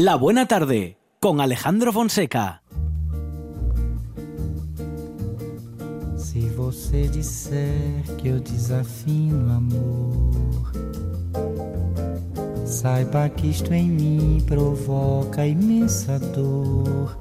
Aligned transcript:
La 0.00 0.14
Buena 0.14 0.46
Tarde 0.46 0.96
con 1.18 1.40
Alejandro 1.40 1.92
Fonseca. 1.92 2.62
Se 6.16 6.38
você 6.50 7.08
disser 7.08 8.04
que 8.16 8.28
eu 8.28 8.38
desafino 8.38 9.52
amor, 9.52 10.72
saiba 12.64 13.28
que 13.28 13.48
isto 13.48 13.74
em 13.74 13.88
mim 13.88 14.44
provoca 14.46 15.44
imensa 15.44 16.20
dor. 16.20 17.18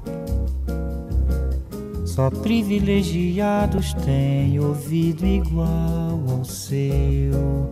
Só 2.06 2.30
privilegiados 2.30 3.96
têm 4.06 4.60
ouvido 4.60 5.26
igual 5.26 6.22
ao 6.30 6.46
seu. 6.46 7.72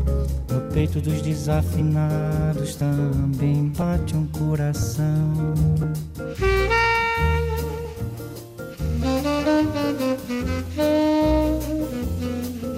Peito 0.73 1.01
dos 1.01 1.21
desafinados 1.21 2.75
também 2.75 3.71
bate 3.77 4.15
um 4.15 4.25
coração. 4.27 5.53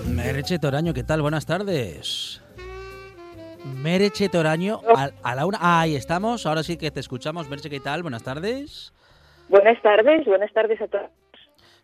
Mereche 0.08 0.58
Toraño, 0.58 0.94
¿qué 0.94 1.04
tal? 1.04 1.22
Buenas 1.22 1.46
tardes. 1.46 2.42
Mereche 3.82 4.28
Toraño, 4.28 4.82
a, 4.96 5.10
a 5.22 5.36
la 5.36 5.46
una. 5.46 5.60
Ah, 5.62 5.82
ahí 5.82 5.96
estamos, 5.96 6.46
ahora 6.46 6.64
sí 6.64 6.78
que 6.78 6.90
te 6.92 7.00
escuchamos. 7.00 7.48
Mereche, 7.50 7.70
¿qué 7.70 7.80
tal? 7.80 8.02
Buenas 8.02 8.24
tardes. 8.24 8.92
Buenas 9.50 9.82
tardes, 9.82 10.26
buenas 10.26 10.52
tardes 10.52 10.82
a 10.82 10.88
todos. 10.88 11.10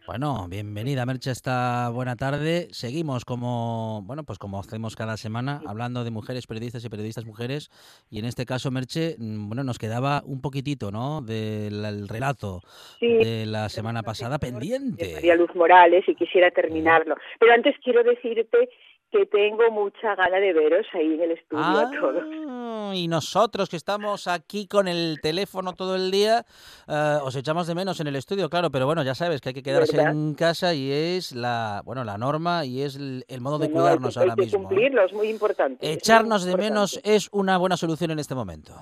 Bueno, 0.09 0.47
bienvenida 0.50 1.06
Merche 1.06 1.30
esta 1.30 1.88
buena 1.90 2.16
tarde. 2.16 2.68
Seguimos 2.72 3.25
como, 3.25 4.02
bueno, 4.08 4.24
pues 4.24 4.40
como 4.40 4.59
hacemos 4.59 4.96
cada 4.96 5.18
semana, 5.18 5.62
hablando 5.68 6.03
de 6.03 6.09
mujeres 6.09 6.47
periodistas 6.47 6.84
y 6.84 6.90
periodistas 6.90 7.25
mujeres. 7.25 7.70
Y 8.09 8.18
en 8.18 8.25
este 8.25 8.47
caso, 8.47 8.72
Merche, 8.72 9.18
mm, 9.20 9.50
bueno, 9.50 9.64
nos 9.64 9.78
quedaba 9.78 10.24
un 10.25 10.42
poquitito, 10.42 10.90
¿no? 10.90 11.22
Del 11.22 11.86
el 11.86 12.08
relato 12.08 12.62
Sí. 13.00 13.06
de 13.06 13.46
la 13.46 13.70
semana 13.70 14.02
pasada 14.02 14.40
pendiente. 14.40 15.14
María 15.14 15.36
Luz 15.36 15.53
Morales 15.53 16.03
y 16.08 16.16
quisiera 16.16 16.50
terminarlo. 16.50 17.16
Pero 17.40 17.53
antes 17.53 17.76
quiero 17.84 18.02
decirte 18.03 18.68
que 19.12 19.25
tengo 19.25 19.70
mucha 19.72 20.16
gana 20.16 20.38
de 20.38 20.53
veros 20.53 20.86
ahí 20.94 21.14
en 21.16 21.22
el 21.22 21.31
estudio 21.31 21.64
a 21.64 21.90
todos. 21.92 22.24
Ah, 22.47 22.92
y 22.96 23.08
nosotros 23.08 23.70
que 23.70 23.75
estamos 23.75 24.28
aquí 24.28 24.68
con 24.68 24.88
el 24.88 25.20
teléfono 25.22 25.74
todo 25.74 25.96
el 25.96 26.12
día, 26.12 26.46
eh, 26.88 27.18
os 27.24 27.36
echamos 27.36 27.66
de 27.68 27.75
menos 27.75 28.00
en 28.00 28.08
el 28.08 28.16
estudio, 28.16 28.50
claro, 28.50 28.70
pero 28.70 28.86
bueno, 28.86 29.03
ya 29.03 29.16
sabes 29.16 29.42
que 29.42 29.50
hay 29.50 29.56
que 29.56 29.64
quedarse 29.64 29.97
¿Verdad? 29.97 30.12
en 30.14 30.36
casa 30.36 30.74
y 30.74 30.92
es 30.92 31.31
la, 31.34 31.81
bueno, 31.86 32.03
la 32.03 32.18
norma 32.18 32.66
y 32.66 32.81
es 32.84 32.96
el, 32.96 33.25
el 33.28 33.42
modo 33.42 33.58
de 33.59 33.68
No, 33.70 33.74
hay 33.75 33.81
cuidarnos 33.81 34.18
hay 34.18 34.22
ahora 34.24 34.36
que 34.36 34.42
mismo. 34.44 34.59
¿eh? 34.59 34.64
cumplirlo, 34.64 35.06
es 35.06 35.14
muy 35.14 35.30
importante. 35.30 35.86
muy 35.86 35.96
Echarnos 35.96 36.44
de 36.46 36.52
importante. 36.52 36.74
menos 36.74 37.00
es 37.03 37.30
una 37.31 37.58
buena 37.58 37.78
solución 37.78 38.12
en 38.12 38.20
este 38.20 38.36
momento. 38.36 38.74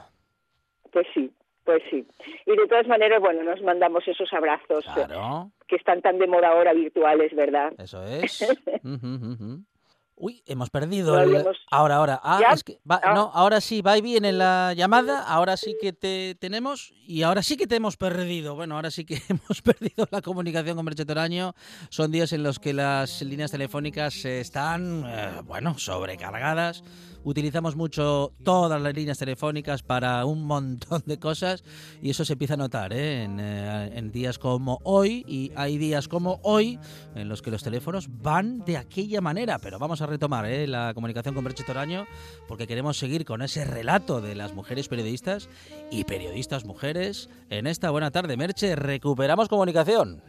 Pues 0.91 1.07
sí, 1.13 1.31
pues 1.63 1.81
sí. 1.89 2.05
Y 2.45 2.55
de 2.55 2.67
todas 2.67 2.87
maneras, 2.87 3.21
bueno, 3.21 3.43
nos 3.43 3.61
mandamos 3.61 4.07
esos 4.07 4.31
abrazos 4.33 4.85
eh, 4.87 4.91
Claro, 4.93 5.51
que 5.67 5.75
están 5.77 6.01
tan 6.01 6.17
de 6.17 6.27
moda 6.27 6.49
ahora 6.49 6.73
virtuales, 6.73 7.33
¿verdad? 7.35 7.73
eso 7.77 8.03
es. 8.03 8.45
Uy, 10.19 10.41
hemos 10.47 10.71
perdido 10.71 11.15
No 11.15 11.21
el... 11.21 11.45
Ahora, 11.69 11.97
ahora. 11.97 12.19
Ah, 12.23 12.39
es 12.51 12.63
que 12.63 12.79
va- 12.89 12.99
Ah. 13.03 13.13
No, 13.13 13.29
ahora 13.35 13.61
sí, 13.61 13.83
va 13.83 13.93
bien 14.01 14.25
en 14.25 14.39
la 14.39 14.73
llamada, 14.73 15.21
ahora 15.21 15.57
sí 15.57 15.75
que 15.79 15.93
te 15.93 16.33
tenemos 16.39 16.91
y 17.05 17.21
ahora 17.21 17.43
sí 17.43 17.55
que 17.55 17.67
te 17.67 17.75
hemos 17.75 17.97
perdido. 17.97 18.55
Bueno, 18.55 18.75
ahora 18.75 18.89
sí 18.89 19.05
que 19.05 19.21
hemos 19.29 19.61
perdido 19.61 20.07
la 20.09 20.23
comunicación 20.23 20.75
con 20.75 20.85
Merche 20.85 21.05
Toraño. 21.05 21.53
Son 21.89 22.11
días 22.11 22.33
en 22.33 22.41
los 22.41 22.57
que 22.57 22.73
las 22.73 23.21
líneas 23.21 23.51
telefónicas 23.51 24.25
están, 24.25 25.03
eh, 25.05 25.41
bueno, 25.45 25.77
sobrecargadas. 25.77 26.83
Utilizamos 27.27 27.75
mucho 27.75 28.31
todas 28.41 28.81
las 28.81 28.95
líneas 28.95 29.17
telefónicas 29.17 29.83
para 29.83 30.23
un 30.23 30.45
montón 30.45 31.03
de 31.05 31.19
cosas 31.19 31.61
y 32.01 32.09
eso 32.09 32.23
se 32.23 32.31
empieza 32.31 32.53
a 32.53 32.57
notar 32.57 32.93
¿eh? 32.93 33.23
en, 33.23 33.37
eh, 33.41 33.91
en 33.97 34.13
días 34.13 34.39
como 34.39 34.79
hoy 34.85 35.25
y 35.27 35.51
hay 35.57 35.77
días 35.77 36.07
como 36.07 36.39
hoy 36.43 36.79
en 37.15 37.27
los 37.27 37.41
que 37.41 37.51
los 37.51 37.63
teléfonos 37.63 38.07
van 38.21 38.59
de 38.59 38.77
aquella 38.77 39.19
manera, 39.19 39.59
pero 39.59 39.77
vamos 39.77 40.01
a 40.01 40.05
retomar 40.05 40.45
¿eh? 40.45 40.67
la 40.67 40.93
comunicación 40.93 41.35
con 41.35 41.43
Merche 41.43 41.65
Toraño 41.65 42.07
porque 42.47 42.65
queremos 42.65 42.97
seguir 42.97 43.25
con 43.25 43.41
ese 43.41 43.65
relato 43.65 44.21
de 44.21 44.33
las 44.33 44.53
mujeres 44.53 44.87
periodistas 44.87 45.49
y 45.91 46.05
periodistas 46.05 46.63
mujeres 46.63 47.29
en 47.49 47.67
esta 47.67 47.89
buena 47.89 48.09
tarde. 48.09 48.37
Merche, 48.37 48.77
recuperamos 48.77 49.49
comunicación. 49.49 50.23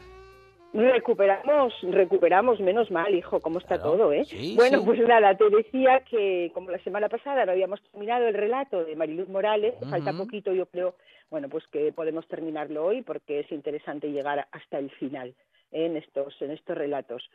Recuperamos, 0.73 1.73
recuperamos, 1.83 2.61
menos 2.61 2.91
mal, 2.91 3.15
hijo, 3.15 3.41
cómo 3.41 3.59
está 3.59 3.77
Claro, 3.77 3.93
todo, 3.93 4.13
¿eh? 4.13 4.25
sí, 4.27 4.55
bueno, 4.55 4.81
sí. 4.81 4.85
pues 4.85 5.01
nada, 5.01 5.35
te 5.35 5.49
decía 5.49 6.01
que 6.01 6.51
como 6.53 6.71
la 6.71 6.79
semana 6.81 7.09
pasada 7.09 7.47
no 7.47 7.53
habíamos 7.53 7.83
terminado 7.83 8.29
el 8.29 8.35
relato 8.35 8.85
de 8.85 8.95
Mariluz 8.95 9.29
Morales, 9.29 9.75
falta 9.89 10.13
poquito, 10.13 10.53
yo 10.53 10.67
creo, 10.67 10.95
bueno, 11.31 11.49
pues 11.49 11.67
que 11.69 11.91
podemos 11.93 12.29
terminarlo 12.29 12.85
hoy 12.85 13.03
porque 13.03 13.41
es 13.41 13.51
interesante 13.51 14.13
llegar 14.13 14.47
hasta 14.53 14.79
el 14.79 14.91
final 14.91 15.35
¿eh? 15.73 15.87
en 15.87 15.97
estos 15.97 16.41
en 16.43 16.51
estos 16.51 16.77
relatos. 16.77 17.31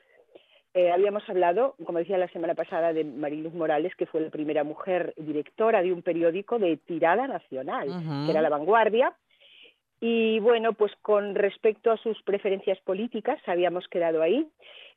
Eh, 0.76 0.92
habíamos 0.92 1.28
hablado, 1.30 1.76
como 1.86 2.00
decía 2.00 2.18
la 2.18 2.30
semana 2.30 2.56
pasada, 2.56 2.94
de 2.94 3.04
Mariluz 3.04 3.54
Morales, 3.54 3.96
que 3.96 4.08
fue 4.08 4.22
la 4.22 4.30
primera 4.30 4.64
mujer 4.64 5.14
directora 5.18 5.84
de 5.84 5.94
un 5.94 6.02
periódico 6.02 6.58
de 6.58 6.78
tirada 6.78 7.28
nacional, 7.28 7.88
que 8.26 8.32
era 8.32 8.42
La 8.42 8.50
Vanguardia, 8.50 9.14
y 10.06 10.40
bueno, 10.42 10.74
pues 10.74 10.92
con 11.02 11.34
respecto 11.34 11.90
a 11.90 11.98
sus 11.98 12.22
preferencias 12.24 12.78
políticas, 12.82 13.40
habíamos 13.48 13.88
quedado 13.88 14.22
ahí. 14.22 14.46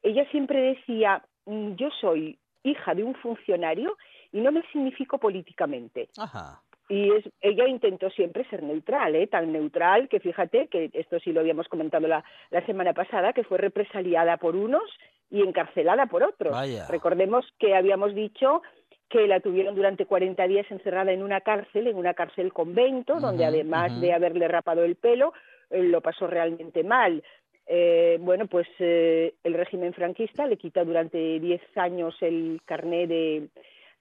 Ella 0.02 0.28
siempre 0.32 0.60
decía, 0.60 1.22
"Mm, 1.44 1.74
yo 1.76 1.90
soy 2.00 2.36
hija 2.64 2.92
de 2.92 3.04
un 3.04 3.14
funcionario 3.14 3.96
y 4.32 4.40
no 4.40 4.50
me 4.50 4.62
significo 4.72 5.18
políticamente. 5.18 6.08
Ajá. 6.18 6.60
Y 6.88 7.12
es, 7.12 7.24
ella 7.40 7.66
intentó 7.66 8.10
siempre 8.10 8.48
ser 8.48 8.62
neutral, 8.62 9.14
¿eh? 9.16 9.26
tan 9.26 9.52
neutral 9.52 10.08
que 10.08 10.20
fíjate 10.20 10.68
que 10.68 10.90
esto 10.92 11.18
sí 11.20 11.32
lo 11.32 11.40
habíamos 11.40 11.68
comentado 11.68 12.06
la, 12.06 12.24
la 12.50 12.64
semana 12.66 12.92
pasada, 12.92 13.32
que 13.32 13.44
fue 13.44 13.58
represaliada 13.58 14.36
por 14.36 14.54
unos 14.54 14.84
y 15.30 15.42
encarcelada 15.42 16.06
por 16.06 16.22
otros. 16.22 16.52
Vaya. 16.52 16.86
Recordemos 16.88 17.44
que 17.58 17.74
habíamos 17.74 18.14
dicho 18.14 18.62
que 19.08 19.26
la 19.26 19.40
tuvieron 19.40 19.74
durante 19.74 20.06
40 20.06 20.46
días 20.48 20.66
encerrada 20.70 21.12
en 21.12 21.22
una 21.22 21.40
cárcel, 21.40 21.86
en 21.86 21.96
una 21.96 22.14
cárcel 22.14 22.52
convento, 22.52 23.20
donde 23.20 23.44
además 23.44 24.00
de 24.00 24.12
haberle 24.12 24.48
rapado 24.48 24.84
el 24.84 24.96
pelo, 24.96 25.32
eh, 25.70 25.82
lo 25.82 26.00
pasó 26.00 26.26
realmente 26.26 26.82
mal. 26.82 27.22
Eh, 27.68 28.18
bueno, 28.20 28.46
pues 28.46 28.66
eh, 28.78 29.34
el 29.42 29.54
régimen 29.54 29.92
franquista 29.92 30.46
le 30.46 30.56
quita 30.56 30.84
durante 30.84 31.40
10 31.40 31.60
años 31.76 32.16
el 32.20 32.60
carné 32.64 33.06
de, 33.06 33.48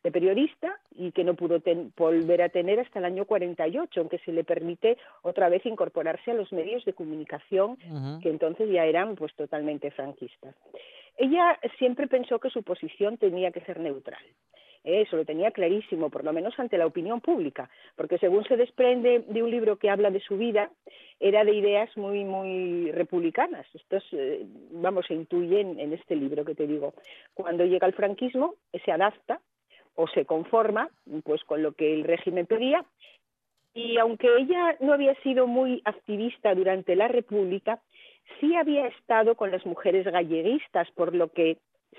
de 0.06 0.12
periodista 0.12 0.80
y 0.92 1.12
que 1.12 1.24
no 1.24 1.34
pudo 1.34 1.60
volver 1.98 2.44
a 2.44 2.50
tener 2.50 2.80
hasta 2.80 3.00
el 3.00 3.06
año 3.06 3.26
48, 3.26 4.00
aunque 4.00 4.20
se 4.20 4.32
le 4.32 4.44
permite 4.44 4.98
otra 5.24 5.50
vez 5.50 5.66
incorporarse 5.66 6.30
a 6.30 6.36
los 6.36 6.54
medios 6.54 6.86
de 6.86 6.94
comunicación 6.94 7.76
que 8.22 8.30
entonces 8.30 8.70
ya 8.70 8.86
eran 8.86 9.16
pues 9.16 9.34
totalmente 9.34 9.90
franquistas. 9.90 10.56
Ella 11.18 11.60
siempre 11.80 12.06
pensó 12.08 12.38
que 12.40 12.52
su 12.52 12.62
posición 12.62 13.18
tenía 13.18 13.52
que 13.52 13.62
ser 13.62 13.80
neutral. 13.80 14.24
Eso 14.86 15.18
lo 15.18 15.26
tenía 15.26 15.50
clarísimo, 15.50 16.12
por 16.12 16.24
lo 16.24 16.32
menos 16.32 16.54
ante 16.60 16.78
la 16.78 16.86
opinión 16.86 17.20
pública, 17.20 17.72
porque 17.96 18.20
según 18.20 18.44
se 18.44 18.56
desprende 18.56 19.26
de 19.28 19.42
un 19.42 19.50
libro 19.50 19.78
que 19.78 19.90
habla 19.90 20.12
de 20.12 20.20
su 20.20 20.38
vida, 20.38 20.70
era 21.20 21.44
de 21.44 21.56
ideas 21.56 21.90
muy, 21.98 22.24
muy 22.24 22.92
republicanas. 22.92 23.66
Esto 23.74 23.98
eh, 24.12 24.46
vamos, 24.72 25.08
se 25.08 25.16
intuye 25.16 25.62
en, 25.62 25.92
este 25.92 26.16
libro 26.16 26.46
que 26.46 26.54
te 26.54 26.68
digo. 26.68 26.94
Cuando 27.34 27.66
llega 27.66 27.88
el 27.88 27.94
franquismo, 27.94 28.54
se 28.86 28.92
adapta 28.92 29.42
o 29.96 30.08
se 30.08 30.26
conforma 30.26 30.90
pues 31.24 31.44
con 31.46 31.64
lo 31.64 31.72
que 31.72 31.92
el 31.92 32.04
régimen 32.04 32.46
pedía 32.46 32.86
y 33.74 33.98
aunque 33.98 34.28
ella 34.38 34.78
no 34.82 34.94
había 34.94 35.16
sido 35.22 35.48
muy 35.48 35.82
activista 35.84 36.54
durante 36.54 36.96
la 36.96 37.08
República, 37.08 37.82
sí 38.40 38.56
había 38.56 38.88
estado 38.88 39.36
con 39.36 39.52
las 39.52 39.66
mujeres 39.66 40.06
galleguistas, 40.06 40.92
por 40.92 41.16
lo 41.16 41.32
que 41.32 41.58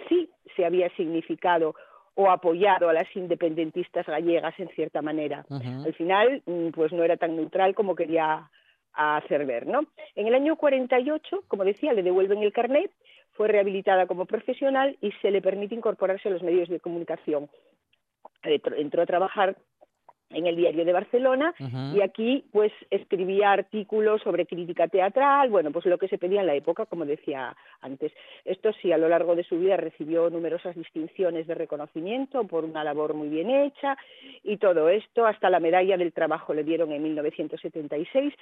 sí 0.09 0.31
se 0.55 0.65
había 0.65 0.89
significado 0.97 1.75
o 2.17 2.31
apoyado 2.31 2.89
a 2.89 2.95
las 2.95 3.15
independentistas 3.15 4.07
gallegas 4.07 4.59
en 4.59 4.69
cierta 4.71 5.03
manera. 5.03 5.45
Al 5.51 5.95
final, 5.95 6.43
mm, 6.47 6.71
pues 6.71 6.91
no 6.93 7.05
era 7.05 7.17
tan 7.17 7.37
neutral 7.37 7.75
como 7.75 7.95
quería 7.95 8.51
hacer 8.95 9.45
ver, 9.45 9.67
¿no? 9.67 9.81
En 10.15 10.27
el 10.27 10.35
año 10.35 10.57
48, 10.57 11.45
como 11.47 11.65
decía, 11.65 11.93
le 11.93 12.03
devuelven 12.03 12.43
el 12.43 12.53
carnet, 12.53 12.91
fue 13.33 13.49
rehabilitada 13.49 14.07
como 14.07 14.25
profesional 14.25 14.97
y 15.03 15.13
se 15.21 15.31
le 15.31 15.43
permite 15.43 15.75
incorporarse 15.75 16.29
a 16.29 16.33
los 16.33 16.43
medios 16.43 16.71
de 16.71 16.81
comunicación. 16.81 17.51
Entró 18.43 19.03
a 19.03 19.07
trabajar 19.07 19.57
en 20.31 20.47
el 20.47 20.57
diario 20.57 20.85
de 20.85 20.93
Barcelona 20.93 21.55
y 21.95 22.01
aquí 22.01 22.45
pues 22.53 22.73
escribía 22.91 23.53
artículos 23.53 24.23
sobre 24.23 24.47
crítica 24.47 24.89
teatral, 24.89 25.51
bueno, 25.51 25.71
pues 25.71 25.87
lo 25.87 25.99
que 25.99 26.09
se 26.09 26.19
pedía 26.19 26.41
en 26.41 26.47
la 26.47 26.55
época, 26.55 26.87
como 26.87 27.05
decía 27.05 27.57
antes. 27.81 28.13
Esto 28.45 28.73
sí, 28.81 28.93
a 28.93 28.99
lo 28.99 29.09
largo 29.09 29.37
de 29.37 29.45
su 29.45 29.59
vida 29.59 29.77
recibió 29.77 30.29
numerosas 30.31 30.75
distinciones 30.75 31.47
de 31.47 31.55
reconocimiento 31.55 32.45
por 32.45 32.65
una 32.65 32.85
labor 32.85 33.15
muy 33.15 33.29
bien 33.29 33.51
hecha 33.51 33.97
y 34.43 34.57
todo 34.57 34.89
esto, 34.89 35.27
hasta 35.27 35.51
la 35.51 35.61
medalla 35.61 35.97
del 35.97 36.13
trabajo 36.13 36.55
le 36.55 36.65
dieron 36.65 36.93
en 36.93 37.03
1976 37.03 38.35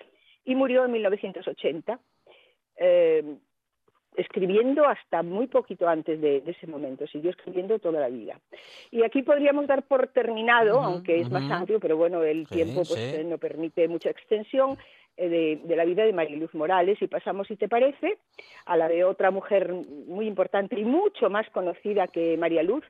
y 0.45 0.55
murió 0.55 0.85
en 0.85 0.93
1980. 0.93 1.99
Eh, 2.77 3.37
escribiendo 4.17 4.87
hasta 4.87 5.23
muy 5.23 5.47
poquito 5.47 5.89
antes 5.89 6.21
de, 6.21 6.43
ese 6.47 6.67
momento, 6.67 7.07
siguió 7.07 7.31
escribiendo 7.31 7.79
toda 7.79 8.01
la 8.01 8.09
vida. 8.09 8.39
Y 8.91 9.03
aquí 9.03 9.23
podríamos 9.23 9.67
dar 9.67 9.83
por 9.83 10.09
terminado, 10.09 10.81
aunque 10.81 11.21
es 11.21 11.31
más 11.31 11.51
amplio, 11.51 11.81
pero 11.81 11.97
bueno, 11.97 12.23
el 12.23 12.47
tiempo 12.49 12.83
pues, 12.87 12.99
eh, 12.99 13.25
no 13.25 13.39
permite 13.39 13.89
mucha 13.89 14.11
extensión, 14.11 14.79
de, 15.17 15.61
de, 15.65 15.77
la 15.77 15.85
vida 15.85 16.05
de 16.05 16.13
Mariluz 16.13 16.55
Morales 16.55 17.01
y 17.01 17.07
pasamos, 17.07 17.47
si 17.47 17.57
te 17.57 17.69
parece, 17.69 18.19
a 18.67 18.77
la 18.77 18.89
de 18.89 19.05
otra 19.05 19.31
mujer 19.31 19.73
muy 20.07 20.27
importante 20.27 20.79
y 20.79 20.85
mucho 20.85 21.31
más 21.31 21.49
conocida 21.51 22.09
que 22.09 22.37
María 22.37 22.63
Luz, 22.63 22.85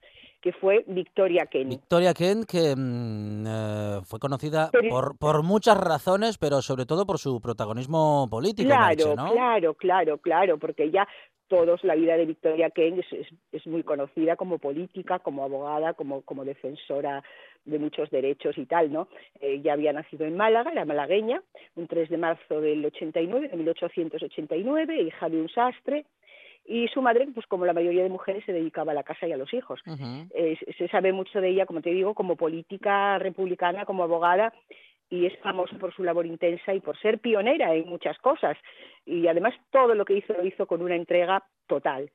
que 0.45 0.53
fue 0.53 0.85
Victoria 0.87 1.47
Kent. 1.47 1.71
Victoria 1.71 2.13
Kent, 2.13 2.45
que 2.45 2.75
mm, 2.77 3.47
eh, 3.47 4.01
fue 4.05 4.19
conocida 4.19 4.71
por, 4.91 5.17
por 5.17 5.43
muchas 5.43 5.79
razones, 5.79 6.37
pero 6.37 6.61
sobre 6.61 6.85
todo 6.85 7.07
por 7.07 7.19
su 7.19 7.41
protagonismo 7.41 8.29
político. 8.31 8.69
Claro, 8.69 9.15
claro, 9.15 9.75
claro, 9.75 10.19
claro, 10.19 10.59
porque 10.59 10.91
ya 10.91 11.09
todos 11.49 11.85
la 11.85 11.95
vida 11.95 12.17
de 12.17 12.27
Victoria 12.27 12.71
Kent 12.71 13.01
es, 13.01 13.27
es, 13.53 13.67
muy 13.67 13.83
conocida 13.83 14.37
como 14.37 14.59
política, 14.59 15.19
como 15.19 15.45
abogada, 15.45 15.95
como, 15.95 16.23
como 16.23 16.45
defensora 16.45 17.23
de 17.65 17.79
muchos 17.79 18.11
derechos 18.11 18.59
y 18.59 18.67
tal, 18.67 18.93
¿no? 18.93 19.09
Ella 19.41 19.73
había 19.73 19.93
nacido 19.93 20.27
en 20.27 20.37
Málaga, 20.37 20.73
era 20.73 20.85
malagueña, 20.85 21.43
un 21.77 21.87
3 21.87 22.09
de 22.09 22.19
marzo 22.19 22.61
del 22.61 22.85
89, 22.85 23.49
de 23.49 23.57
1889, 23.57 25.03
hija 25.03 25.29
de 25.29 25.41
un 25.41 25.49
sastre, 25.49 26.05
y 26.67 26.89
su 26.89 27.03
madre, 27.03 27.29
pues 27.35 27.47
como 27.47 27.67
la 27.67 27.75
mayoría 27.75 28.03
de 28.03 28.09
mujeres, 28.09 28.43
se 28.47 28.53
dedicaba 28.53 28.93
a 28.93 28.95
la 28.95 29.03
casa 29.03 29.27
y 29.27 29.33
a 29.33 29.37
los 29.37 29.53
hijos. 29.53 29.81
se 29.85 30.89
sabe 30.89 31.13
mucho 31.13 31.41
de 31.41 31.51
ella, 31.51 31.67
como 31.67 31.83
te 31.83 31.91
digo, 31.91 32.15
como 32.15 32.37
política 32.37 33.19
republicana, 33.19 33.85
como 33.85 34.03
abogada, 34.03 34.53
y 35.15 35.27
es 35.27 35.39
famosa 35.39 35.79
por 35.79 35.95
su 35.95 36.03
labor 36.03 36.27
intensa 36.27 36.75
y 36.75 36.81
por 36.81 36.99
ser 36.99 37.21
pionera 37.21 37.75
en 37.75 37.89
muchas 37.89 38.19
cosas. 38.19 38.57
Y 39.07 39.29
además 39.29 39.55
todo 39.71 39.95
lo 39.95 40.05
que 40.05 40.15
hizo 40.15 40.33
lo 40.33 40.45
hizo 40.45 40.67
con 40.67 40.83
una 40.83 40.97
entrega 40.97 41.45
total. 41.69 42.11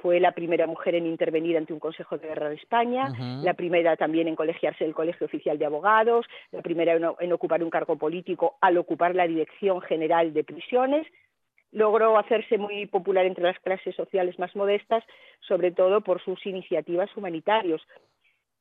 Fue 0.00 0.18
la 0.18 0.32
primera 0.32 0.66
mujer 0.66 0.96
en 0.96 1.06
intervenir 1.06 1.56
ante 1.56 1.72
un 1.72 1.78
Consejo 1.78 2.18
de 2.18 2.26
Guerra 2.26 2.48
de 2.48 2.56
España, 2.56 3.12
la 3.42 3.54
primera 3.54 3.96
también 3.96 4.26
en 4.26 4.34
colegiarse 4.34 4.84
el 4.84 4.94
Colegio 4.94 5.26
Oficial 5.26 5.58
de 5.58 5.66
Abogados, 5.66 6.26
la 6.50 6.62
primera 6.62 6.94
en 7.20 7.32
ocupar 7.32 7.62
un 7.62 7.70
cargo 7.70 7.96
político 7.96 8.56
al 8.60 8.78
ocupar 8.78 9.14
la 9.14 9.28
Dirección 9.28 9.80
General 9.82 10.32
de 10.32 10.44
Prisiones, 10.44 11.06
logró 11.70 12.18
hacerse 12.18 12.58
muy 12.58 12.86
popular 12.86 13.26
entre 13.26 13.44
las 13.44 13.58
clases 13.60 13.94
sociales 13.94 14.38
más 14.38 14.56
modestas, 14.56 15.04
sobre 15.40 15.70
todo 15.70 16.00
por 16.00 16.22
sus 16.24 16.44
iniciativas 16.46 17.14
humanitarios. 17.16 17.82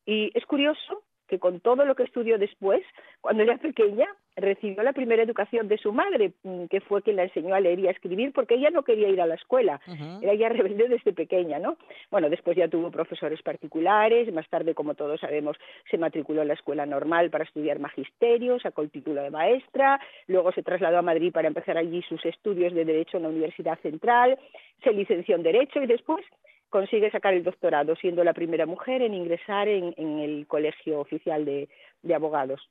Y 0.05 0.31
es 0.37 0.45
curioso 0.45 1.01
que 1.31 1.39
con 1.39 1.61
todo 1.61 1.85
lo 1.85 1.95
que 1.95 2.03
estudió 2.03 2.37
después, 2.37 2.81
cuando 3.21 3.41
era 3.43 3.55
pequeña, 3.57 4.05
recibió 4.35 4.83
la 4.83 4.91
primera 4.91 5.23
educación 5.23 5.69
de 5.69 5.77
su 5.77 5.93
madre, 5.93 6.33
mm, 6.43 6.65
que 6.65 6.81
fue 6.81 7.01
quien 7.01 7.15
la 7.15 7.23
enseñó 7.23 7.55
a 7.55 7.61
leer 7.61 7.79
y 7.79 7.87
a 7.87 7.91
escribir, 7.91 8.33
porque 8.33 8.55
ella 8.55 8.69
no 8.69 8.83
quería 8.83 9.07
ir 9.07 9.21
a 9.21 9.25
la 9.25 9.35
escuela, 9.35 9.79
era 10.21 10.33
ya 10.33 10.49
rebelde 10.49 10.89
desde 10.89 11.13
pequeña, 11.13 11.57
¿no? 11.57 11.77
Bueno, 12.11 12.29
después 12.29 12.57
ya 12.57 12.67
tuvo 12.67 12.91
profesores 12.91 13.41
particulares, 13.41 14.31
más 14.33 14.47
tarde, 14.49 14.75
como 14.75 14.93
todos 14.93 15.21
sabemos, 15.21 15.55
se 15.89 15.97
matriculó 15.97 16.41
en 16.41 16.49
la 16.49 16.55
escuela 16.55 16.85
normal 16.85 17.29
para 17.29 17.45
estudiar 17.45 17.79
magisterio, 17.79 18.59
sacó 18.59 18.81
el 18.81 18.91
título 18.91 19.23
de 19.23 19.31
maestra, 19.31 20.01
luego 20.27 20.51
se 20.51 20.63
trasladó 20.63 20.97
a 20.97 21.01
Madrid 21.01 21.31
para 21.31 21.47
empezar 21.47 21.77
allí 21.77 22.01
sus 22.01 22.25
estudios 22.25 22.73
de 22.73 22.83
Derecho 22.83 23.15
en 23.15 23.23
la 23.23 23.29
Universidad 23.29 23.79
Central, 23.79 24.37
se 24.83 24.91
licenció 24.91 25.35
en 25.37 25.43
Derecho 25.43 25.81
y 25.81 25.87
después 25.87 26.25
consigue 26.71 27.11
sacar 27.11 27.35
el 27.35 27.43
doctorado, 27.43 27.95
siendo 27.97 28.23
la 28.23 28.33
primera 28.33 28.65
mujer 28.65 29.03
en 29.03 29.13
ingresar 29.13 29.67
en, 29.67 29.93
el 29.97 30.47
Colegio 30.47 30.99
Oficial 30.99 31.45
de, 31.45 31.69
Abogados. 32.15 32.67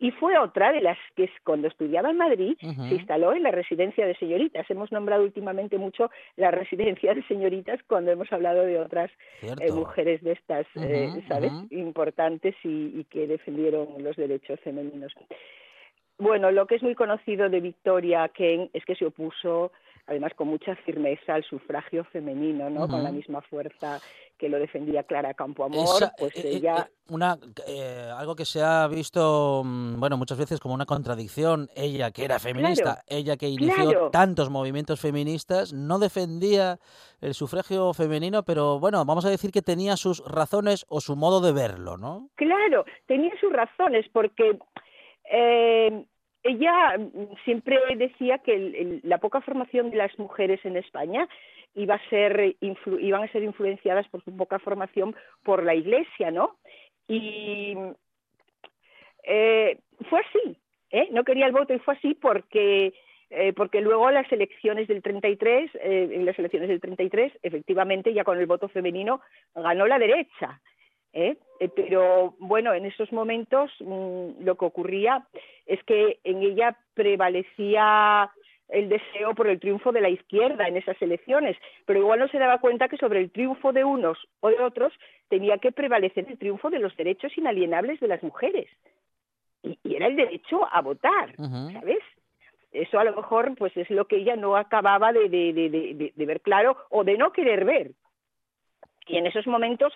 Y 0.00 0.10
fue 0.10 0.36
otra 0.36 0.72
de 0.72 0.80
las 0.80 0.98
que 1.14 1.30
cuando 1.44 1.68
estudiaba 1.68 2.10
en 2.10 2.16
Madrid 2.16 2.56
se 2.58 2.94
instaló 2.94 3.32
en 3.32 3.44
la 3.44 3.52
residencia 3.52 4.08
de 4.08 4.16
señoritas. 4.16 4.68
Hemos 4.68 4.90
nombrado 4.90 5.22
últimamente 5.22 5.78
mucho 5.78 6.10
la 6.34 6.50
residencia 6.50 7.14
de 7.14 7.22
señoritas 7.28 7.78
cuando 7.86 8.10
hemos 8.10 8.32
hablado 8.32 8.62
de 8.62 8.80
otras 8.80 9.12
eh, 9.42 9.70
mujeres 9.70 10.20
de 10.22 10.32
estas, 10.32 10.66
eh, 10.74 11.22
¿sabes?, 11.28 11.52
importantes 11.70 12.56
y, 12.64 12.98
y, 12.98 13.04
que 13.04 13.28
defendieron 13.28 14.02
los 14.02 14.16
derechos 14.16 14.58
femeninos. 14.60 15.12
Bueno, 16.18 16.50
lo 16.50 16.66
que 16.66 16.74
es 16.74 16.82
muy 16.82 16.96
conocido 16.96 17.48
de 17.48 17.60
Victoria 17.60 18.28
Ken 18.30 18.70
es 18.72 18.84
que 18.84 18.96
se 18.96 19.06
opuso 19.06 19.70
además 20.08 20.32
con 20.34 20.48
mucha 20.48 20.74
firmeza 20.76 21.34
al 21.34 21.44
sufragio 21.44 22.04
femenino, 22.04 22.70
¿no? 22.70 22.88
Con 22.88 23.04
la 23.04 23.12
misma 23.12 23.42
fuerza 23.42 24.00
que 24.38 24.48
lo 24.48 24.58
defendía 24.58 25.02
Clara 25.02 25.34
Campoamor, 25.34 26.12
pues 26.18 26.36
eh, 26.36 26.42
eh, 26.44 26.56
ella... 26.56 26.88
Eh, 26.88 27.12
una, 27.12 27.36
algo 28.16 28.34
que 28.34 28.44
se 28.44 28.62
ha 28.62 28.86
visto, 28.86 29.62
mm, 29.64 29.98
bueno, 30.00 30.16
muchas 30.16 30.38
veces 30.38 30.60
como 30.60 30.74
una 30.74 30.86
contradicción, 30.86 31.68
ella 31.74 32.10
que 32.10 32.24
era 32.24 32.38
feminista, 32.38 33.02
ella 33.06 33.36
que 33.36 33.48
inició 33.48 34.10
tantos 34.10 34.48
movimientos 34.48 35.00
feministas, 35.00 35.72
no 35.72 35.98
defendía 35.98 36.78
el 37.20 37.34
sufragio 37.34 37.92
femenino, 37.92 38.44
pero 38.44 38.78
bueno, 38.78 39.04
vamos 39.04 39.26
a 39.26 39.30
decir 39.30 39.50
que 39.50 39.62
tenía 39.62 39.96
sus 39.96 40.24
razones 40.24 40.86
o 40.88 41.00
su 41.00 41.16
modo 41.16 41.40
de 41.40 41.52
verlo, 41.52 41.98
¿no? 41.98 42.30
Claro, 42.36 42.84
tenía 43.06 43.32
sus 43.40 43.52
razones 43.52 44.06
porque... 44.12 44.58
Eh, 45.30 46.06
ella 46.48 46.98
mm, 46.98 47.34
siempre 47.44 47.78
decía 47.96 48.38
que 48.38 49.00
la 49.04 49.18
poca 49.18 49.40
formación 49.40 49.90
de 49.90 49.96
las 49.96 50.18
mujeres 50.18 50.64
en 50.64 50.76
España 50.76 51.28
iba 51.74 51.94
a 51.94 52.08
ser 52.08 52.56
iban 52.60 53.22
a 53.22 53.32
ser 53.32 53.42
influenciadas 53.42 54.08
por 54.08 54.24
su 54.24 54.36
poca 54.36 54.58
formación 54.58 55.14
por 55.44 55.62
la 55.62 55.74
Iglesia, 55.74 56.30
¿no? 56.30 56.56
Y 57.06 57.74
eh, 59.24 59.78
fue 60.08 60.20
así, 60.20 60.56
¿eh? 60.90 61.08
No 61.12 61.24
quería 61.24 61.46
el 61.46 61.52
voto 61.52 61.74
y 61.74 61.78
fue 61.78 61.94
así 61.94 62.14
porque 62.14 62.92
eh, 63.30 63.52
porque 63.52 63.82
luego 63.82 64.10
las 64.10 64.30
elecciones 64.32 64.88
del 64.88 65.02
33, 65.02 65.70
eh, 65.74 66.08
en 66.12 66.24
las 66.24 66.38
elecciones 66.38 66.68
del 66.68 66.80
33, 66.80 67.32
efectivamente 67.42 68.14
ya 68.14 68.24
con 68.24 68.38
el 68.38 68.46
voto 68.46 68.68
femenino 68.68 69.20
ganó 69.54 69.86
la 69.86 69.98
derecha. 69.98 70.60
¿Eh? 71.12 71.36
Eh, 71.60 71.68
pero 71.74 72.34
bueno, 72.38 72.72
en 72.74 72.86
esos 72.86 73.12
momentos 73.12 73.70
mm, 73.80 74.44
lo 74.44 74.56
que 74.56 74.64
ocurría 74.64 75.26
es 75.66 75.82
que 75.84 76.20
en 76.24 76.42
ella 76.42 76.76
prevalecía 76.94 78.30
el 78.68 78.88
deseo 78.88 79.34
por 79.34 79.48
el 79.48 79.60
triunfo 79.60 79.92
de 79.92 80.02
la 80.02 80.10
izquierda 80.10 80.68
en 80.68 80.76
esas 80.76 81.00
elecciones, 81.00 81.56
pero 81.86 82.00
igual 82.00 82.20
no 82.20 82.28
se 82.28 82.38
daba 82.38 82.58
cuenta 82.58 82.88
que 82.88 82.98
sobre 82.98 83.20
el 83.20 83.30
triunfo 83.30 83.72
de 83.72 83.84
unos 83.84 84.18
o 84.40 84.50
de 84.50 84.60
otros 84.60 84.92
tenía 85.28 85.58
que 85.58 85.72
prevalecer 85.72 86.26
el 86.28 86.38
triunfo 86.38 86.68
de 86.70 86.78
los 86.78 86.94
derechos 86.96 87.36
inalienables 87.36 87.98
de 88.00 88.08
las 88.08 88.22
mujeres. 88.22 88.68
Y, 89.62 89.78
era 89.84 90.06
el 90.06 90.16
derecho 90.16 90.68
a 90.70 90.80
votar, 90.82 91.34
¿sabes? 91.36 91.98
Eso 92.70 93.00
a 93.00 93.04
lo 93.04 93.16
mejor 93.16 93.56
pues 93.56 93.76
es 93.76 93.90
lo 93.90 94.06
que 94.06 94.16
ella 94.16 94.36
no 94.36 94.54
acababa 94.56 95.12
de, 95.12 95.28
de 95.28 96.26
ver 96.26 96.40
claro 96.42 96.76
o 96.90 97.02
de 97.02 97.16
no 97.16 97.32
querer 97.32 97.64
ver. 97.64 97.92
Y 99.06 99.16
en 99.16 99.26
esos 99.26 99.46
momentos 99.46 99.92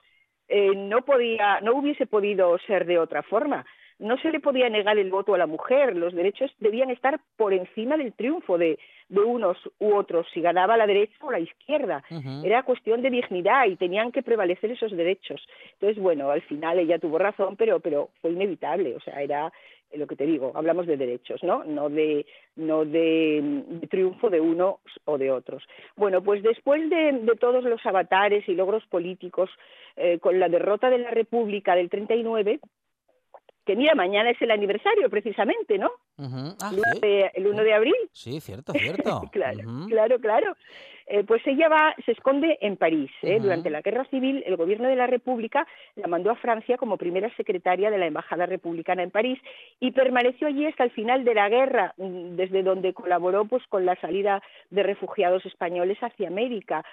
eh, 0.48 0.74
no 0.74 1.02
podía, 1.02 1.60
no 1.60 1.74
hubiese 1.74 2.06
podido 2.06 2.58
ser 2.66 2.86
de 2.86 2.98
otra 2.98 3.22
forma. 3.22 3.64
No 3.98 4.16
se 4.18 4.32
le 4.32 4.40
podía 4.40 4.68
negar 4.68 4.98
el 4.98 5.10
voto 5.10 5.34
a 5.34 5.38
la 5.38 5.46
mujer. 5.46 5.96
Los 5.96 6.12
derechos 6.12 6.50
debían 6.58 6.90
estar 6.90 7.20
por 7.36 7.52
encima 7.52 7.96
del 7.96 8.12
triunfo 8.12 8.58
de, 8.58 8.78
de 9.08 9.20
unos 9.20 9.56
u 9.78 9.94
otros, 9.94 10.26
si 10.32 10.40
ganaba 10.40 10.76
la 10.76 10.86
derecha 10.86 11.14
o 11.20 11.30
la 11.30 11.38
izquierda. 11.38 12.02
Era 12.42 12.64
cuestión 12.64 13.02
de 13.02 13.10
dignidad 13.10 13.66
y 13.66 13.76
tenían 13.76 14.10
que 14.10 14.22
prevalecer 14.22 14.72
esos 14.72 14.90
derechos. 14.90 15.46
Entonces, 15.74 16.02
bueno, 16.02 16.30
al 16.30 16.42
final 16.42 16.78
ella 16.78 16.98
tuvo 16.98 17.18
razón, 17.18 17.56
pero, 17.56 17.78
pero 17.78 18.08
fue 18.20 18.32
inevitable. 18.32 18.96
O 18.96 19.00
sea, 19.00 19.22
era 19.22 19.52
lo 19.94 20.06
que 20.06 20.16
te 20.16 20.26
digo, 20.26 20.52
hablamos 20.54 20.86
de 20.86 20.96
derechos, 20.96 21.42
¿no? 21.42 21.64
No 21.64 21.88
de, 21.88 22.26
no 22.56 22.84
de, 22.84 23.62
triunfo 23.90 24.30
de 24.30 24.40
unos 24.40 24.76
o 25.04 25.18
de 25.18 25.30
otros. 25.30 25.62
Bueno, 25.96 26.22
pues 26.22 26.42
después 26.42 26.88
de, 26.90 27.12
de 27.12 27.36
todos 27.36 27.64
los 27.64 27.84
avatares 27.84 28.48
y 28.48 28.54
logros 28.54 28.84
políticos, 28.86 29.50
eh, 29.96 30.18
con 30.18 30.40
la 30.40 30.48
derrota 30.48 30.90
de 30.90 30.98
la 30.98 31.10
República 31.10 31.74
del 31.74 31.90
39, 31.90 32.60
que 33.64 33.76
mira, 33.76 33.94
mañana 33.94 34.30
es 34.30 34.42
el 34.42 34.50
aniversario 34.50 35.08
precisamente, 35.08 35.78
¿no? 35.78 35.90
Ah, 36.18 36.72
el, 37.34 37.46
1 37.46 37.62
de, 37.62 37.72
abril. 37.72 37.94
Sí, 38.12 38.40
cierto, 38.40 38.72
cierto. 38.72 39.22
claro, 39.32 39.86
claro, 39.88 40.18
claro. 40.18 40.56
Eh, 41.06 41.24
pues 41.24 41.42
ella 41.46 41.68
va, 41.68 41.94
se 42.04 42.12
esconde 42.12 42.58
en 42.60 42.76
París. 42.76 43.10
¿eh? 43.22 43.38
Durante 43.40 43.70
la 43.70 43.82
Guerra 43.82 44.04
Civil, 44.06 44.42
el 44.46 44.56
gobierno 44.56 44.88
de 44.88 44.96
la 44.96 45.06
República 45.06 45.66
la 45.96 46.08
mandó 46.08 46.30
a 46.30 46.36
Francia 46.36 46.76
como 46.76 46.96
primera 46.96 47.34
secretaria 47.36 47.90
de 47.90 47.98
la 47.98 48.06
Embajada 48.06 48.46
Republicana 48.46 49.02
en 49.02 49.10
París 49.10 49.38
y 49.80 49.90
permaneció 49.92 50.48
allí 50.48 50.66
hasta 50.66 50.84
el 50.84 50.90
final 50.90 51.24
de 51.24 51.34
la 51.34 51.48
guerra, 51.48 51.94
mm, 51.96 52.36
desde 52.36 52.62
donde 52.62 52.94
colaboró 52.94 53.44
pues 53.44 53.66
con 53.68 53.84
la 53.84 53.96
salida 53.96 54.42
de 54.70 54.82
refugiados 54.82 55.44
españoles 55.46 55.98
hacia 56.00 56.28
América 56.28 56.84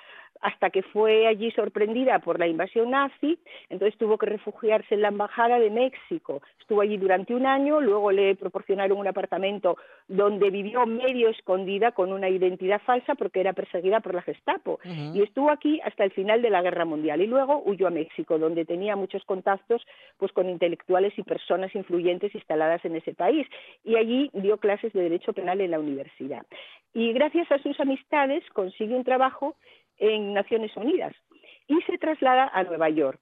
hasta 0.42 0.70
que 0.70 0.84
fue 0.84 1.28
allí 1.28 1.52
sorprendida 1.52 2.20
por 2.20 2.40
la 2.40 2.48
invasión 2.48 2.92
nazi, 2.92 3.38
entonces 3.70 3.98
tuvo 3.98 4.18
que 4.18 4.26
refugiarse 4.26 4.96
en 4.96 5.02
la 5.02 5.10
Embajada 5.10 5.60
de 5.60 5.70
México. 5.70 6.42
Estuvo 6.60 6.82
allí 6.82 6.98
durante 6.98 7.34
un 7.34 7.46
año, 7.46 7.82
luego 7.82 8.12
le 8.12 8.36
proporcionaron 8.36 8.98
un 8.98 9.08
apartamento 9.08 9.78
donde 10.08 10.50
vivió 10.50 10.86
medio 10.86 11.30
escondida 11.30 11.92
con 11.92 12.14
una 12.14 12.30
identidad 12.30 12.82
falsa 12.82 13.16
porque 13.16 13.42
era 13.42 13.54
perseguida 13.54 14.00
por 14.00 14.09
la 14.14 14.22
Gestapo. 14.22 14.80
Y 15.14 15.22
estuvo 15.22 15.52
aquí 15.52 15.80
hasta 15.84 16.04
el 16.04 16.12
final 16.12 16.42
de 16.42 16.50
la 16.50 16.62
Guerra 16.62 16.86
Mundial. 16.86 17.22
Y 17.22 17.28
luego 17.28 17.62
huyó 17.66 17.88
a 17.88 17.92
México, 17.92 18.38
donde 18.38 18.66
tenía 18.66 18.96
muchos 18.96 19.24
contactos 19.26 19.86
pues, 20.18 20.32
con 20.32 20.50
intelectuales 20.50 21.18
y 21.18 21.24
personas 21.24 21.74
influyentes 21.76 22.34
instaladas 22.36 22.84
en 22.86 22.96
ese 22.96 23.14
país. 23.14 23.48
Y 23.84 23.96
allí 23.96 24.30
dio 24.34 24.58
clases 24.58 24.94
de 24.94 25.02
Derecho 25.02 25.34
Penal 25.34 25.62
en 25.62 25.72
la 25.72 25.80
universidad. 25.80 26.46
Y 26.94 27.14
gracias 27.14 27.52
a 27.52 27.60
sus 27.60 27.80
amistades 27.80 28.44
consigue 28.54 28.96
un 28.96 29.04
trabajo 29.04 29.56
en 29.98 30.34
Naciones 30.34 30.76
Unidas 30.76 31.14
y 31.68 31.80
se 31.82 31.98
traslada 31.98 32.50
a 32.54 32.64
Nueva 32.64 32.90
York. 32.90 33.20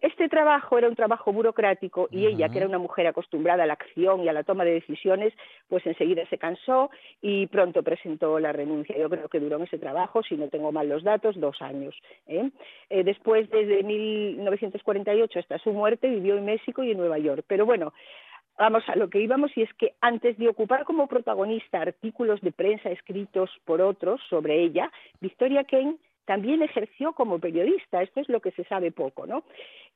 Este 0.00 0.28
trabajo 0.28 0.76
era 0.76 0.88
un 0.88 0.94
trabajo 0.94 1.32
burocrático 1.32 2.08
y 2.10 2.26
ella, 2.26 2.50
que 2.50 2.58
era 2.58 2.68
una 2.68 2.78
mujer 2.78 3.06
acostumbrada 3.06 3.64
a 3.64 3.66
la 3.66 3.72
acción 3.72 4.22
y 4.22 4.28
a 4.28 4.32
la 4.34 4.44
toma 4.44 4.64
de 4.64 4.72
decisiones, 4.72 5.32
pues 5.68 5.86
enseguida 5.86 6.26
se 6.28 6.36
cansó 6.36 6.90
y 7.22 7.46
pronto 7.46 7.82
presentó 7.82 8.38
la 8.38 8.52
renuncia. 8.52 8.96
Yo 8.96 9.08
creo 9.08 9.28
que 9.28 9.40
duró 9.40 9.56
en 9.56 9.62
ese 9.62 9.78
trabajo, 9.78 10.22
si 10.22 10.36
no 10.36 10.48
tengo 10.48 10.70
mal 10.70 10.88
los 10.88 11.02
datos, 11.02 11.40
dos 11.40 11.62
años. 11.62 11.94
¿eh? 12.26 12.50
Eh, 12.90 13.04
después, 13.04 13.48
desde 13.50 13.82
1948 13.82 15.38
hasta 15.38 15.58
su 15.58 15.72
muerte, 15.72 16.08
vivió 16.08 16.36
en 16.36 16.44
México 16.44 16.82
y 16.82 16.90
en 16.90 16.98
Nueva 16.98 17.18
York. 17.18 17.44
Pero 17.46 17.64
bueno, 17.64 17.94
vamos 18.58 18.84
a 18.88 18.96
lo 18.96 19.08
que 19.08 19.20
íbamos 19.20 19.56
y 19.56 19.62
es 19.62 19.72
que 19.74 19.94
antes 20.00 20.36
de 20.38 20.48
ocupar 20.48 20.84
como 20.84 21.06
protagonista 21.06 21.80
artículos 21.80 22.40
de 22.42 22.52
prensa 22.52 22.90
escritos 22.90 23.50
por 23.64 23.80
otros 23.80 24.20
sobre 24.28 24.62
ella, 24.62 24.90
Victoria 25.20 25.64
Kane 25.64 25.96
también 26.26 26.62
ejerció 26.62 27.14
como 27.14 27.38
periodista, 27.38 28.02
esto 28.02 28.20
es 28.20 28.28
lo 28.28 28.40
que 28.40 28.50
se 28.52 28.64
sabe 28.64 28.92
poco, 28.92 29.26
¿no? 29.26 29.44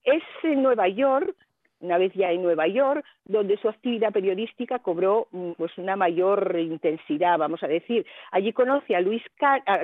Es 0.04 0.22
en 0.42 0.62
Nueva 0.62 0.88
York, 0.88 1.36
una 1.80 1.98
vez 1.98 2.12
ya 2.14 2.30
en 2.30 2.42
Nueva 2.42 2.66
York, 2.66 3.04
donde 3.24 3.56
su 3.58 3.68
actividad 3.68 4.12
periodística 4.12 4.78
cobró 4.78 5.28
mm, 5.32 5.52
pues 5.52 5.76
una 5.78 5.96
mayor 5.96 6.56
intensidad, 6.58 7.38
vamos 7.38 7.62
a 7.62 7.68
decir. 7.68 8.06
Allí 8.30 8.52
conoce 8.52 8.94
a 8.94 9.00
Luis, 9.00 9.22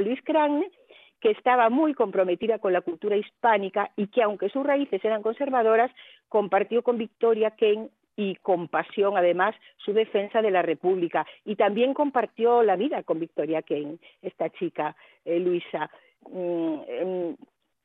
Luis 0.01 0.21
Crane, 0.23 0.71
que 1.21 1.31
estaba 1.31 1.71
muy 1.71 1.95
comprometida 1.95 2.59
con 2.59 2.73
la 2.73 2.83
cultura 2.83 3.17
hispánica 3.17 3.91
y 3.97 4.09
que, 4.09 4.23
aunque 4.23 4.51
sus 4.51 4.65
raíces 4.65 5.05
eran 5.05 5.23
conservadoras, 5.23 5.91
compartió 6.29 6.83
con 6.83 6.99
Victoria 6.99 7.53
Kane 7.53 7.89
y 8.17 8.37
con 8.37 8.69
pasión, 8.69 9.17
además, 9.17 9.55
su 9.77 9.93
defensa 9.93 10.43
de 10.43 10.51
la 10.51 10.63
República. 10.63 11.27
Y 11.45 11.57
también 11.57 11.95
compartió 11.95 12.63
la 12.63 12.77
vida 12.77 13.03
con 13.03 13.21
Victoria 13.21 13.63
Kane, 13.63 13.99
esta 14.23 14.51
chica, 14.51 14.97
eh, 15.25 15.39
Luisa. 15.39 15.91
Mm, 16.31 17.35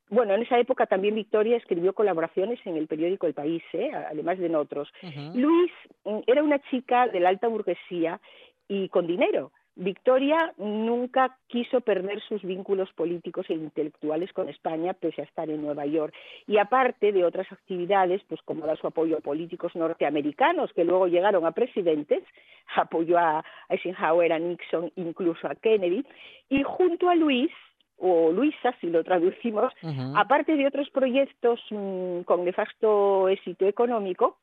bueno, 0.10 0.34
en 0.34 0.42
esa 0.42 0.60
época 0.60 0.88
también 0.88 1.16
Victoria 1.16 1.56
escribió 1.56 1.94
colaboraciones 1.94 2.60
en 2.66 2.76
el 2.76 2.88
periódico 2.88 3.28
El 3.28 3.34
País, 3.34 3.64
¿eh? 3.72 3.92
además 3.94 4.38
de 4.40 4.48
en 4.48 4.56
otros. 4.56 4.92
Luis 5.34 5.72
mm, 6.04 6.20
era 6.28 6.44
una 6.44 6.60
chica 6.70 7.08
de 7.08 7.22
la 7.22 7.30
alta 7.30 7.48
burguesía 7.48 8.20
y 8.68 8.90
con 8.90 9.08
dinero. 9.08 9.52
Victoria 9.76 10.54
nunca 10.58 11.38
quiso 11.48 11.80
perder 11.80 12.22
sus 12.28 12.42
vínculos 12.42 12.92
políticos 12.92 13.46
e 13.50 13.54
intelectuales 13.54 14.34
con 14.34 14.50
España, 14.50 14.94
pese 14.94 15.22
a 15.22 15.26
estar 15.26 15.50
en 15.50 15.62
Nueva 15.62 15.86
York. 15.86 16.14
Y 16.46 16.58
aparte 16.58 17.14
de 17.14 17.24
otras 17.24 17.50
actividades, 17.50 18.22
pues 18.28 18.42
como 18.42 18.66
dar 18.66 18.78
su 18.78 18.88
apoyo 18.88 19.18
a 19.18 19.22
políticos 19.22 19.74
norteamericanos 19.76 20.74
que 20.74 20.84
luego 20.84 21.08
llegaron 21.08 21.46
a 21.46 21.54
presidentes, 21.54 22.22
apoyó 22.76 23.18
a 23.18 23.46
Eisenhower, 23.70 24.34
a 24.34 24.40
Nixon, 24.40 24.92
incluso 24.98 25.48
a 25.48 25.56
Kennedy, 25.56 26.06
y 26.50 26.64
junto 26.64 27.10
a 27.10 27.16
Luis 27.16 27.52
o 28.02 28.32
Luisa, 28.32 28.76
si 28.82 28.88
lo 28.88 29.04
traducimos, 29.04 29.72
aparte 30.16 30.56
de 30.56 30.66
otros 30.66 30.90
proyectos 30.90 31.60
mm, 31.70 32.22
con 32.22 32.44
nefasto 32.44 33.30
éxito 33.30 33.68
económico, 33.68 34.40